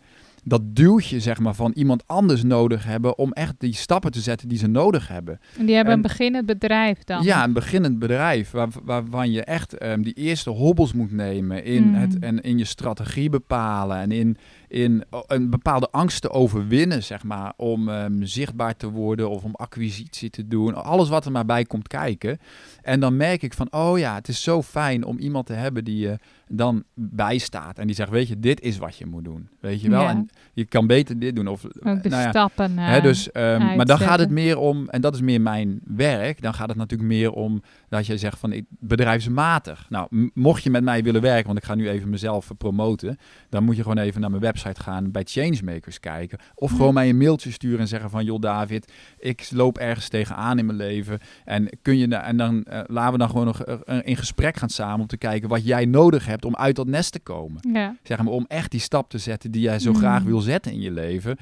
dat 0.45 0.61
duwtje 0.77 1.21
zeg 1.21 1.39
maar, 1.39 1.55
van 1.55 1.73
iemand 1.75 2.03
anders 2.07 2.43
nodig 2.43 2.85
hebben 2.85 3.19
om 3.19 3.33
echt 3.33 3.55
die 3.59 3.75
stappen 3.75 4.11
te 4.11 4.21
zetten 4.21 4.49
die 4.49 4.59
ze 4.59 4.67
nodig 4.67 5.09
hebben. 5.09 5.41
En 5.59 5.67
die 5.67 5.75
hebben 5.75 5.93
en- 5.93 5.99
een 5.99 6.07
beginnend 6.09 6.47
bedrijf 6.47 7.05
dan. 7.05 7.23
Ja, 7.23 7.45
een 7.45 7.53
beginnend 7.53 7.99
bedrijf 7.99 8.51
waar, 8.51 8.69
waarvan 8.85 9.31
je 9.31 9.45
echt 9.45 9.79
ehm, 9.79 10.03
die 10.03 10.13
eerste 10.15 10.51
hobbels 10.51 10.93
moet 10.93 11.13
nemen 11.13 11.65
in, 11.65 11.83
Mm. 11.89 11.95
het, 11.95 12.19
en 12.19 12.41
in 12.41 12.59
je 12.59 12.65
strategie 12.65 13.29
bepalen 13.31 13.97
en 13.97 14.11
in, 14.13 14.37
in 14.69 15.05
een 15.27 15.51
bepaalde 15.51 15.89
angst 15.91 16.21
te 16.23 16.31
overwinnen, 16.31 17.03
zeg 17.03 17.25
maar, 17.25 17.53
om 17.57 17.89
ehm, 17.89 18.23
zichtbaar 18.23 18.77
te 18.77 18.91
worden 18.91 19.31
of 19.31 19.43
om 19.45 19.55
acquisitie 19.55 20.31
te 20.31 20.47
doen. 20.49 20.75
Alles 20.75 21.09
wat 21.09 21.25
er 21.25 21.33
maar 21.33 21.45
bij 21.45 21.65
komt 21.65 21.89
kijken. 21.89 22.39
En 22.83 23.01
dan 23.01 23.17
merk 23.17 23.43
ik 23.43 23.55
van, 23.55 23.67
oh 23.73 23.99
ja, 23.99 24.15
het 24.15 24.29
is 24.29 24.43
zo 24.43 24.63
fijn 24.63 25.05
om 25.05 25.19
iemand 25.19 25.47
te 25.47 25.53
hebben 25.53 25.85
die 25.85 25.99
je 25.99 26.19
dan 26.55 26.85
bijstaat 26.95 27.79
en 27.79 27.87
die 27.87 27.95
zegt, 27.97 28.11
weet 28.11 28.29
je, 28.29 28.39
dit 28.39 28.61
is 28.61 28.79
wat 28.79 28.97
je 28.97 29.07
moet 29.07 29.25
doen. 29.25 29.49
Weet 29.61 29.81
je 29.81 29.91
wel? 29.91 30.01
Ja. 30.03 30.09
En 30.09 30.29
je 30.53 30.65
kan 30.65 30.87
beter 30.87 31.19
dit 31.19 31.37
doen. 31.37 31.47
Of, 31.47 31.65
Ook 31.65 32.03
de 32.03 32.09
nou 32.09 32.23
ja, 32.23 32.29
stappen. 32.31 32.79
Hè, 32.79 32.97
eh, 32.97 33.03
dus, 33.03 33.33
ehm, 33.33 33.77
maar 33.77 33.87
dan 33.87 33.99
gaat 33.99 34.19
het 34.19 34.31
meer 34.31 34.59
om, 34.59 34.89
en 34.89 35.01
dat 35.01 35.15
is 35.15 35.21
meer 35.21 35.41
mijn 35.41 35.81
werk, 35.85 36.43
dan 36.43 36.55
gaat 36.55 36.69
het 36.69 36.77
natuurlijk 36.77 37.09
meer 37.11 37.33
om 37.33 37.63
dat 37.89 38.07
je 38.07 38.17
zegt 38.17 38.39
van 38.39 38.53
ik, 38.53 38.65
bedrijfsmatig. 38.69 39.87
Nou, 39.89 40.31
mocht 40.35 40.63
je 40.63 40.71
met 40.71 40.85
mij 40.85 41.03
willen 41.03 41.21
werken, 41.21 41.47
want 41.47 41.59
ik 41.59 41.65
ga 41.65 41.75
nu 41.75 41.89
even 41.89 42.09
mezelf 42.11 42.51
eh, 42.51 42.57
promoten, 42.57 43.19
dan 43.49 43.65
moet 43.65 43.77
je 43.77 43.83
gewoon 43.83 43.99
even 43.99 44.21
naar 44.21 44.31
mijn 44.31 44.43
website 44.43 44.81
gaan 44.81 45.11
bij 45.11 45.23
Changemakers 45.25 46.01
kijken. 46.01 46.39
Of 46.55 46.71
Ja. 46.71 46.77
gewoon 46.77 46.95
mij 46.95 47.09
een 47.09 47.17
mailtje 47.19 47.51
sturen 47.51 47.81
en 47.81 47.89
zeggen 47.89 48.11
van 48.11 48.25
joh 48.25 48.41
David, 48.41 48.93
ik 49.19 49.49
loop 49.51 49.79
ergens 49.79 50.09
tegenaan 50.09 50.59
in 50.59 50.67
mijn 50.67 50.79
leven. 50.79 51.19
En 51.45 51.69
kun 51.83 51.99
je 51.99 52.17
en 52.17 52.37
dan 52.37 52.65
eh, 52.65 52.81
laten 52.87 53.13
we 53.13 53.19
dan 53.19 53.31
gewoon 53.31 53.47
nog 53.47 53.63
eh, 53.63 53.99
in 54.03 54.17
gesprek 54.17 54.57
gaan 54.57 54.69
samen 54.69 55.01
om 55.01 55.07
te 55.07 55.17
kijken 55.17 55.49
wat 55.49 55.65
jij 55.65 55.85
nodig 55.85 56.27
hebt 56.27 56.42
om 56.45 56.57
uit 56.57 56.77
dat 56.77 56.87
nest 56.87 57.13
te 57.13 57.21
komen 57.21 57.61
Ja. 57.73 57.97
zeg 58.03 58.19
maar, 58.23 58.33
om 58.33 58.45
echt 58.49 58.71
die 58.71 58.81
stap 58.81 59.11
te 59.11 59.19
zetten 59.19 59.51
die 59.51 59.63
jij 59.63 59.79
zo 59.79 59.91
Mm. 59.91 59.97
graag 59.97 60.23
wil 60.23 60.41
zetten 60.41 60.73
in 60.73 60.81
je 60.81 60.91
leven. 60.91 61.37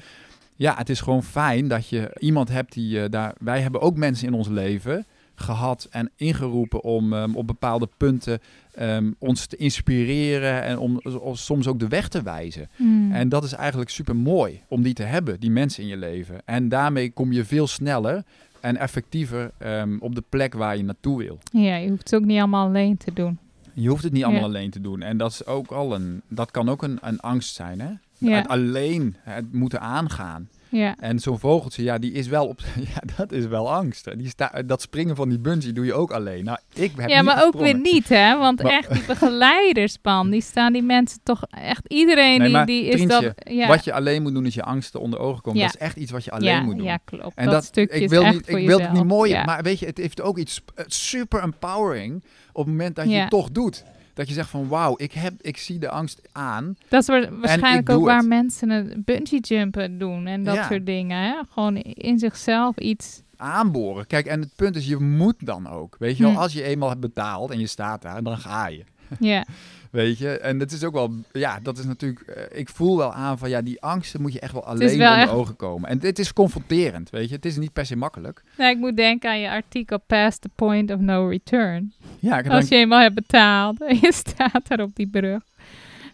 Ja, 0.55 0.75
het 0.77 0.89
is 0.89 1.01
gewoon 1.01 1.23
fijn 1.23 1.67
dat 1.67 1.87
je 1.89 2.15
iemand 2.19 2.49
hebt 2.49 2.73
die 2.73 3.01
eh, 3.03 3.09
daar. 3.09 3.33
Wij 3.39 3.61
hebben 3.61 3.81
ook 3.81 3.95
mensen 3.97 4.27
in 4.27 4.33
ons 4.33 4.47
leven 4.47 5.05
gehad 5.35 5.87
en 5.91 6.09
ingeroepen 6.15 6.83
om 6.83 7.13
ehm, 7.13 7.33
op 7.35 7.47
bepaalde 7.47 7.89
punten 7.97 8.39
ehm, 8.73 9.11
ons 9.19 9.45
te 9.45 9.55
inspireren 9.55 10.63
en 10.63 10.77
om, 10.77 10.99
om 11.21 11.35
soms 11.35 11.67
ook 11.67 11.79
de 11.79 11.87
weg 11.87 12.07
te 12.07 12.21
wijzen. 12.21 12.69
Hmm. 12.75 13.11
En 13.11 13.29
dat 13.29 13.43
is 13.43 13.53
eigenlijk 13.53 13.89
super 13.89 14.15
mooi 14.15 14.61
om 14.67 14.81
die 14.81 14.93
te 14.93 15.03
hebben, 15.03 15.39
die 15.39 15.51
mensen 15.51 15.83
in 15.83 15.89
je 15.89 15.97
leven. 15.97 16.41
En 16.45 16.69
daarmee 16.69 17.11
kom 17.11 17.31
je 17.31 17.45
veel 17.45 17.67
sneller 17.67 18.23
en 18.59 18.77
effectiever 18.77 19.51
ehm, 19.57 19.97
op 19.99 20.15
de 20.15 20.23
plek 20.29 20.53
waar 20.53 20.77
je 20.77 20.83
naartoe 20.83 21.17
wil. 21.17 21.39
ja, 21.51 21.75
je 21.75 21.89
hoeft 21.89 22.09
het 22.11 22.21
ook 22.21 22.27
niet 22.27 22.39
allemaal 22.39 22.67
alleen 22.67 22.97
te 22.97 23.13
doen. 23.13 23.37
Je 23.73 23.89
hoeft 23.89 24.03
het 24.03 24.11
niet 24.13 24.23
allemaal 24.23 24.41
Ja. 24.41 24.47
alleen 24.47 24.69
te 24.69 24.81
doen. 24.81 25.01
En 25.01 25.17
dat 25.17 25.31
is 25.31 25.45
ook 25.45 25.71
al 25.71 25.95
een. 25.95 26.21
Dat 26.27 26.51
kan 26.51 26.69
ook 26.69 26.83
een, 26.83 26.97
een 27.01 27.19
angst 27.19 27.55
zijn, 27.55 27.79
hè? 27.79 27.89
Ja. 28.17 28.35
Het 28.35 28.47
alleen 28.47 29.15
het 29.19 29.53
moeten 29.53 29.81
aangaan. 29.81 30.49
Ja. 30.71 30.95
En 30.99 31.19
zo'n 31.19 31.39
vogeltje, 31.39 31.83
ja, 31.83 31.97
die 31.97 32.11
is 32.11 32.27
wel 32.27 32.47
op. 32.47 32.59
Ja, 32.93 33.01
dat 33.17 33.31
is 33.31 33.45
wel 33.45 33.73
angst. 33.73 34.17
Die 34.17 34.27
sta, 34.27 34.61
dat 34.65 34.81
springen 34.81 35.15
van 35.15 35.29
die 35.29 35.39
bungee 35.39 35.71
doe 35.73 35.85
je 35.85 35.93
ook 35.93 36.11
alleen. 36.11 36.43
Nou, 36.43 36.57
ik 36.73 36.91
heb 36.95 37.09
ja, 37.09 37.21
maar 37.21 37.43
ook 37.43 37.53
weer 37.59 37.79
niet, 37.79 38.09
hè? 38.09 38.37
Want 38.37 38.63
Maar- 38.63 38.71
echt, 38.71 38.93
die 38.93 39.03
begeleiderspan, 39.07 40.29
die 40.29 40.41
staan 40.41 40.73
die 40.73 40.81
mensen 40.81 41.19
toch 41.23 41.43
echt 41.49 41.87
iedereen 41.87 42.39
Nee, 42.39 42.65
die, 42.65 42.65
die 42.65 42.85
is 42.85 43.07
dat. 43.07 43.33
Ja, 43.49 43.67
Wat 43.67 43.83
je 43.83 43.93
alleen 43.93 44.21
moet 44.21 44.33
doen 44.33 44.45
is 44.45 44.53
je 44.53 44.63
angsten 44.63 44.99
onder 44.99 45.19
ogen 45.19 45.41
komen. 45.41 45.59
Ja. 45.59 45.65
Dat 45.65 45.75
is 45.75 45.81
echt 45.81 45.95
iets 45.95 46.11
wat 46.11 46.23
je 46.23 46.31
alleen 46.31 46.63
moet 46.63 46.77
doen. 46.77 46.85
ja, 46.85 46.97
klopt. 47.05 47.35
En 47.35 47.45
dat, 47.45 47.53
dat, 47.53 47.63
stukje 47.63 47.95
ik 47.95 48.03
is 48.03 48.09
wil, 48.09 48.23
echt 48.23 48.33
niet, 48.33 48.49
ik 48.49 48.67
wil 48.67 48.79
het 48.79 48.91
niet 48.91 49.03
mooi, 49.03 49.43
maar 49.45 49.63
weet 49.63 49.79
je, 49.79 49.85
het 49.85 49.97
heeft 49.97 50.21
ook 50.21 50.37
iets 50.37 50.61
eh, 50.75 50.85
super 50.87 51.43
empowering 51.43 52.23
op 52.53 52.65
het 52.65 52.73
moment 52.73 52.95
dat 52.95 53.09
je 53.09 53.15
het 53.15 53.29
toch 53.29 53.51
doet. 53.51 53.83
Dat 54.21 54.29
je 54.29 54.35
zegt 54.35 54.49
van 54.49 54.67
wauw, 54.67 54.93
ik, 54.97 55.11
heb, 55.11 55.33
ik 55.41 55.57
zie 55.57 55.79
de 55.79 55.89
angst 55.89 56.21
aan. 56.31 56.75
Dat 56.87 57.01
is 57.01 57.07
wa- 57.07 57.29
waarschijnlijk 57.31 57.89
ook 57.89 58.05
waar 58.05 58.17
het. 58.17 58.27
mensen 58.27 58.69
het 58.69 59.05
bungee 59.05 59.39
jumpen 59.39 59.97
doen 59.97 60.27
en 60.27 60.43
dat 60.43 60.55
Ja. 60.55 60.67
soort 60.67 60.85
dingen. 60.85 61.17
Hè? 61.23 61.33
Gewoon 61.49 61.75
in 61.77 62.19
zichzelf 62.19 62.77
iets. 62.77 63.21
aanboren. 63.37 64.07
Kijk, 64.07 64.25
en 64.25 64.39
het 64.41 64.55
punt 64.55 64.75
is, 64.75 64.87
je 64.87 64.97
moet 64.97 65.45
dan 65.45 65.69
ook. 65.69 65.95
Weet 65.99 66.17
je 66.17 66.23
wel, 66.23 66.31
Hm. 66.31 66.37
als 66.37 66.53
je 66.53 66.63
eenmaal 66.63 66.89
hebt 66.89 67.01
betaald 67.01 67.51
en 67.51 67.59
je 67.59 67.67
staat 67.67 68.01
daar, 68.01 68.23
dan 68.23 68.37
ga 68.37 68.67
je. 68.67 68.83
Ja, 69.19 69.45
Weet 69.91 70.17
je, 70.17 70.37
en 70.39 70.57
dat 70.57 70.71
is 70.71 70.83
ook 70.83 70.93
wel, 70.93 71.13
ja, 71.31 71.59
dat 71.63 71.77
is 71.77 71.85
natuurlijk, 71.85 72.21
eh, 72.21 72.59
ik 72.59 72.69
voel 72.69 72.97
wel 72.97 73.13
aan 73.13 73.37
van, 73.37 73.49
ja, 73.49 73.61
die 73.61 73.81
angsten 73.81 74.21
moet 74.21 74.33
je 74.33 74.39
echt 74.39 74.53
wel 74.53 74.65
alleen 74.65 74.97
wel 74.97 75.07
onder 75.09 75.23
echt- 75.23 75.31
ogen 75.31 75.55
komen. 75.55 75.89
En 75.89 75.99
dit 75.99 76.19
is 76.19 76.33
confronterend, 76.33 77.09
weet 77.09 77.29
je, 77.29 77.35
het 77.35 77.45
is 77.45 77.57
niet 77.57 77.73
per 77.73 77.85
se 77.85 77.95
makkelijk. 77.95 78.43
nou, 78.57 78.71
ik 78.71 78.77
moet 78.77 78.95
denken 78.97 79.29
aan 79.29 79.39
je 79.39 79.49
artikel 79.49 79.99
Past 80.07 80.41
the 80.41 80.49
Point 80.55 80.91
of 80.91 80.99
No 80.99 81.27
Return. 81.27 81.93
Ja, 82.21 82.37
ik 82.37 82.43
heb 82.43 82.53
Als 82.53 82.67
je 82.67 82.75
eenmaal 82.75 82.99
hebt 83.01 83.15
betaald 83.15 83.81
en 83.81 83.95
je 84.01 84.11
staat 84.25 84.67
daar 84.67 84.79
op 84.81 84.95
die 84.95 85.07
brug, 85.07 85.41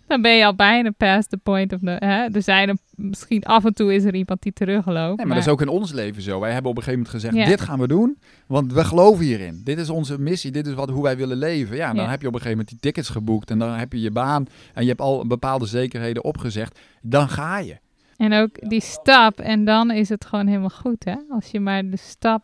dan 0.07 0.21
ben 0.21 0.31
je 0.35 0.45
al 0.45 0.55
bijna 0.55 0.91
past 0.97 1.29
the 1.29 1.37
point 1.37 1.73
of 1.73 1.81
no... 1.81 1.95
Hè? 1.99 2.25
Er 2.31 2.41
zijn 2.43 2.69
er, 2.69 2.77
misschien 2.95 3.43
af 3.43 3.65
en 3.65 3.73
toe 3.73 3.93
is 3.93 4.03
er 4.03 4.15
iemand 4.15 4.41
die 4.41 4.53
terugloopt. 4.53 5.17
Nee, 5.17 5.25
maar 5.25 5.35
dat 5.35 5.45
is 5.45 5.51
ook 5.51 5.61
in 5.61 5.67
ons 5.67 5.91
leven 5.91 6.21
zo. 6.21 6.39
Wij 6.39 6.51
hebben 6.51 6.71
op 6.71 6.77
een 6.77 6.83
gegeven 6.83 7.03
moment 7.05 7.23
gezegd, 7.23 7.35
Ja. 7.47 7.51
dit 7.51 7.61
gaan 7.61 7.79
we 7.79 7.87
doen, 7.87 8.17
want 8.47 8.73
we 8.73 8.83
geloven 8.83 9.25
hierin. 9.25 9.61
Dit 9.63 9.77
is 9.77 9.89
onze 9.89 10.19
missie, 10.19 10.51
dit 10.51 10.67
is 10.67 10.73
wat, 10.73 10.89
hoe 10.89 11.03
wij 11.03 11.17
willen 11.17 11.37
leven. 11.37 11.75
Ja, 11.75 11.93
dan 11.93 12.03
Ja. 12.03 12.09
heb 12.09 12.21
je 12.21 12.27
op 12.27 12.33
een 12.33 12.39
gegeven 12.41 12.57
moment 12.57 12.67
die 12.69 12.79
tickets 12.79 13.09
geboekt 13.09 13.51
en 13.51 13.59
dan 13.59 13.69
heb 13.73 13.93
je 13.93 14.01
je 14.01 14.11
baan 14.11 14.45
en 14.73 14.81
je 14.83 14.89
hebt 14.89 15.01
al 15.01 15.27
bepaalde 15.27 15.65
zekerheden 15.65 16.23
opgezegd. 16.23 16.79
Dan 17.01 17.29
ga 17.29 17.57
je. 17.59 17.77
En 18.17 18.33
ook 18.33 18.69
die 18.69 18.81
stap, 18.81 19.39
en 19.39 19.65
dan 19.65 19.91
is 19.91 20.09
het 20.09 20.25
gewoon 20.25 20.47
helemaal 20.47 20.69
goed, 20.69 21.03
hè? 21.03 21.15
Als 21.29 21.47
je 21.51 21.59
maar 21.59 21.89
de 21.89 21.97
stap... 21.97 22.43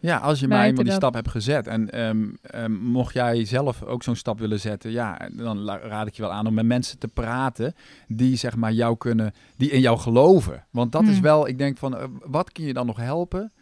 Ja, 0.00 0.16
als 0.16 0.40
je 0.40 0.48
maar 0.48 0.58
Buiten 0.58 0.78
eenmaal 0.78 0.82
die 0.84 1.00
dat- 1.00 1.02
stap 1.02 1.14
hebt 1.14 1.28
gezet. 1.44 1.66
En 1.66 1.90
ehm, 1.90 2.28
ehm, 2.42 2.72
mocht 2.72 3.14
jij 3.14 3.44
zelf 3.44 3.82
ook 3.82 4.02
zo'n 4.02 4.16
stap 4.16 4.38
willen 4.38 4.60
zetten, 4.60 4.90
ja, 4.90 5.28
dan 5.32 5.66
raad 5.70 6.06
ik 6.06 6.14
je 6.14 6.22
wel 6.22 6.32
aan 6.32 6.46
om 6.46 6.54
met 6.54 6.66
mensen 6.66 6.98
te 6.98 7.08
praten 7.08 7.74
die 8.08 8.36
zeg 8.36 8.56
maar 8.56 8.72
jou 8.72 8.96
kunnen, 8.96 9.32
die 9.56 9.70
in 9.70 9.80
jou 9.80 9.98
geloven. 9.98 10.64
Want 10.70 10.92
dat 10.92 11.02
is 11.02 11.12
Hmm. 11.12 11.22
wel, 11.22 11.48
ik 11.48 11.58
denk 11.58 11.78
van, 11.78 11.96
eh, 11.96 12.04
wat 12.24 12.52
kun 12.52 12.64
je 12.64 12.72
dan 12.72 12.86
nog 12.86 12.96
helpen? 12.96 13.52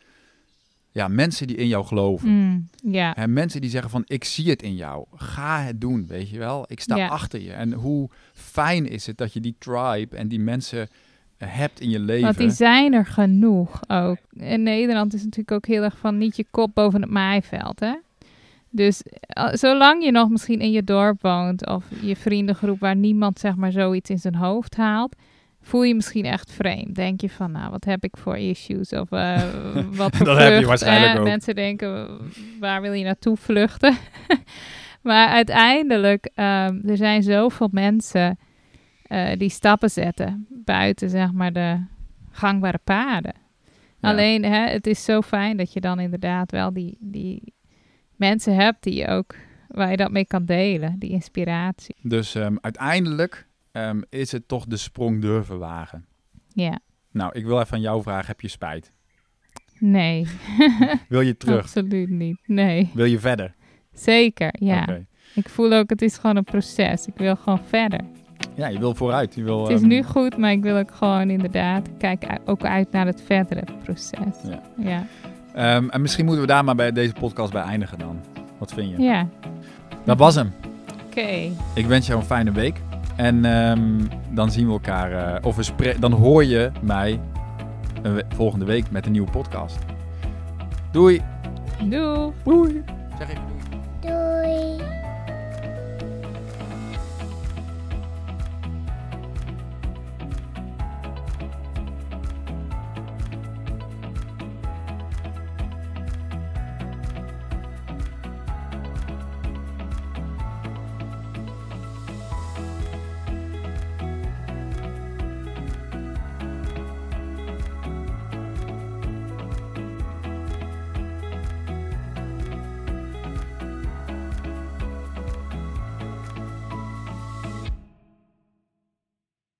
Ja, 0.93 1.09
mensen 1.09 1.47
die 1.47 1.57
in 1.57 1.69
jou 1.69 1.85
geloven. 1.87 2.29
Mm, 2.29 2.69
ja, 2.83 3.13
Hè, 3.17 3.27
mensen 3.29 3.61
die 3.61 3.71
zeggen 3.71 3.91
van, 3.91 4.03
ik 4.07 4.25
zie 4.25 4.51
het 4.51 4.63
in 4.63 4.75
jou. 4.75 5.05
Ga 5.15 5.61
het 5.63 5.81
doen, 5.81 6.07
weet 6.07 6.31
je 6.31 6.39
wel. 6.39 6.65
Ik 6.69 6.81
sta 6.81 7.07
achter 7.07 7.41
je. 7.41 7.53
En 7.53 7.73
hoe 7.73 8.11
fijn 8.33 8.87
is 8.89 9.07
het 9.07 9.19
dat 9.19 9.33
je 9.33 9.41
die 9.41 9.57
tribe 9.59 10.17
en 10.17 10.29
die 10.29 10.41
mensen 10.41 10.89
hebt 11.39 11.81
in 11.81 11.91
je 11.91 11.99
leven. 11.99 12.25
want 12.25 12.39
die 12.39 12.51
zijn 12.51 12.93
er 12.93 13.07
genoeg 13.07 13.81
ook. 13.87 14.17
In 14.33 14.63
Nederland 14.63 15.15
is 15.15 15.23
natuurlijk 15.23 15.53
ook 15.53 15.67
heel 15.67 15.83
erg 15.83 15.99
van 15.99 16.19
niet 16.19 16.37
je 16.37 16.45
kop 16.51 16.71
boven 16.75 17.01
het 17.01 17.11
maaiveld, 17.11 17.81
hè? 17.81 17.95
Dus 18.71 19.03
eh, 19.21 19.49
zolang 19.53 20.05
je 20.05 20.11
nog 20.11 20.29
misschien 20.29 20.61
in 20.61 20.71
je 20.71 20.85
dorp 20.85 21.23
woont 21.23 21.67
of 21.67 21.85
je 22.01 22.17
vriendengroep 22.17 22.81
waar 22.81 22.97
niemand 22.97 23.39
zeg 23.39 23.57
maar 23.57 23.73
zoiets 23.73 24.11
in 24.11 24.19
zijn 24.19 24.35
hoofd 24.35 24.77
haalt, 24.77 25.17
voel 25.61 25.83
je 25.83 25.95
misschien 25.95 26.25
echt 26.25 26.53
vreemd. 26.53 26.95
Denk 26.95 27.21
je 27.21 27.31
van, 27.31 27.53
nou, 27.53 27.71
wat 27.71 27.85
heb 27.85 28.05
ik 28.05 28.17
voor 28.17 28.37
issues 28.37 28.93
of 28.93 29.11
eh, 29.11 29.43
wat 29.91 30.17
voor 30.17 30.27
Dat 30.27 30.39
heb 30.39 30.61
je 30.61 30.67
waarschijnlijk 30.67 31.19
ook. 31.19 31.25
Mensen 31.25 31.55
denken, 31.55 32.09
waar 32.61 32.81
wil 32.81 32.93
je 32.93 33.05
naartoe 33.05 33.37
vluchten? 33.37 33.97
maar 35.03 35.29
uiteindelijk, 35.29 36.31
ehm, 36.35 36.79
er 36.89 36.97
zijn 36.97 37.23
zoveel 37.23 37.69
mensen 37.73 38.39
eh, 39.09 39.39
die 39.39 39.49
stappen 39.49 39.91
zetten 39.91 40.47
buiten 40.65 41.11
zeg 41.11 41.33
maar 41.33 41.53
de 41.53 41.85
gangbare 42.31 42.81
paden. 42.85 43.35
Ja. 44.01 44.09
Alleen, 44.11 44.45
hè, 44.45 44.67
het 44.69 44.87
is 44.87 45.05
zo 45.05 45.21
fijn 45.23 45.57
dat 45.57 45.73
je 45.73 45.81
dan 45.81 46.01
inderdaad 46.01 46.51
wel 46.51 46.73
die, 46.73 46.97
die 47.01 47.55
mensen 48.17 48.55
hebt 48.55 48.83
die 48.83 48.95
je 48.95 49.07
ook, 49.09 49.35
waar 49.69 49.91
je 49.91 49.97
dat 49.97 50.11
mee 50.11 50.27
kan 50.27 50.45
delen, 50.45 50.99
die 50.99 51.11
inspiratie. 51.11 51.97
Dus 52.03 52.35
ehm, 52.35 52.57
uiteindelijk 52.61 53.47
ehm, 53.73 54.01
is 54.09 54.33
het 54.33 54.49
toch 54.49 54.67
de 54.67 54.77
sprong 54.77 55.21
durven 55.21 55.59
wagen. 55.59 56.07
Ja, 56.53 56.79
Nou, 57.11 57.31
ik 57.39 57.45
wil 57.47 57.61
even 57.61 57.75
aan 57.75 57.81
jou 57.81 58.03
vragen, 58.03 58.27
heb 58.27 58.41
je 58.41 58.49
spijt? 58.49 58.93
nee, 59.79 60.27
Wil 61.09 61.21
je 61.21 61.37
terug? 61.37 61.61
absoluut 61.63 62.09
niet. 62.11 62.39
Nee, 62.47 62.91
Wil 62.95 63.05
je 63.05 63.19
verder? 63.19 63.55
zeker, 63.93 64.55
ja. 64.59 64.99
Ik 65.35 65.49
voel 65.49 65.73
ook, 65.73 65.91
het 65.91 66.03
is 66.03 66.17
gewoon 66.19 66.37
een 66.37 66.45
proces. 66.45 67.07
Ik 67.07 67.17
wil 67.17 67.37
gewoon 67.37 67.65
verder. 67.65 68.01
Ja, 68.59 68.67
je 68.69 68.79
wil 68.79 68.95
vooruit. 68.95 69.35
Je 69.35 69.43
wil, 69.43 69.63
Het 69.63 69.71
is 69.71 69.81
ehm, 69.81 69.89
nu 69.89 70.03
goed, 70.03 70.37
maar 70.37 70.51
ik 70.51 70.63
wil 70.63 70.77
ook 70.77 70.91
gewoon 70.95 71.31
inderdaad, 71.31 71.87
ik 71.87 71.93
kijk 71.99 72.25
u- 72.25 72.37
ook 72.51 72.65
uit 72.65 72.91
naar 72.93 73.07
het 73.07 73.23
verdere 73.27 73.63
proces. 73.85 74.11
Ja. 74.49 74.61
Ja, 74.77 75.03
ehm, 75.55 75.89
en 75.89 76.01
misschien 76.01 76.25
moeten 76.25 76.43
we 76.43 76.49
daar 76.49 76.65
maar 76.65 76.75
bij 76.75 76.93
deze 76.93 77.13
podcast 77.13 77.53
bij 77.53 77.63
eindigen 77.63 77.99
dan. 77.99 78.19
Wat 78.59 78.73
vind 78.73 78.91
je? 78.91 79.03
ja. 79.03 79.27
Dat 80.05 80.19
was 80.19 80.35
hem. 80.35 80.53
oké. 81.07 81.51
Ik 81.75 81.87
wens 81.87 82.07
jou 82.07 82.21
een 82.21 82.27
fijne 82.27 82.53
week. 82.53 82.81
En 83.17 83.45
ehm, 83.45 84.01
dan 84.31 84.51
zien 84.51 84.67
we 84.67 84.73
elkaar, 84.73 85.13
eh, 85.13 85.47
of 85.47 85.57
we 85.57 85.95
dan 86.01 86.13
hoor 86.13 86.45
je 86.45 86.71
mij 86.81 87.21
een 88.03 88.15
we- 88.15 88.25
volgende 88.35 88.65
week 88.65 88.91
met 88.91 89.07
een 89.07 89.13
nieuwe 89.13 89.31
podcast. 89.31 89.79
Doei! 90.93 91.21
Doei! 91.89 92.33
Doei! 92.45 92.83
Zeg 93.19 93.29
even 93.31 93.43
doei. 94.01 94.15
Doei. 94.77 94.98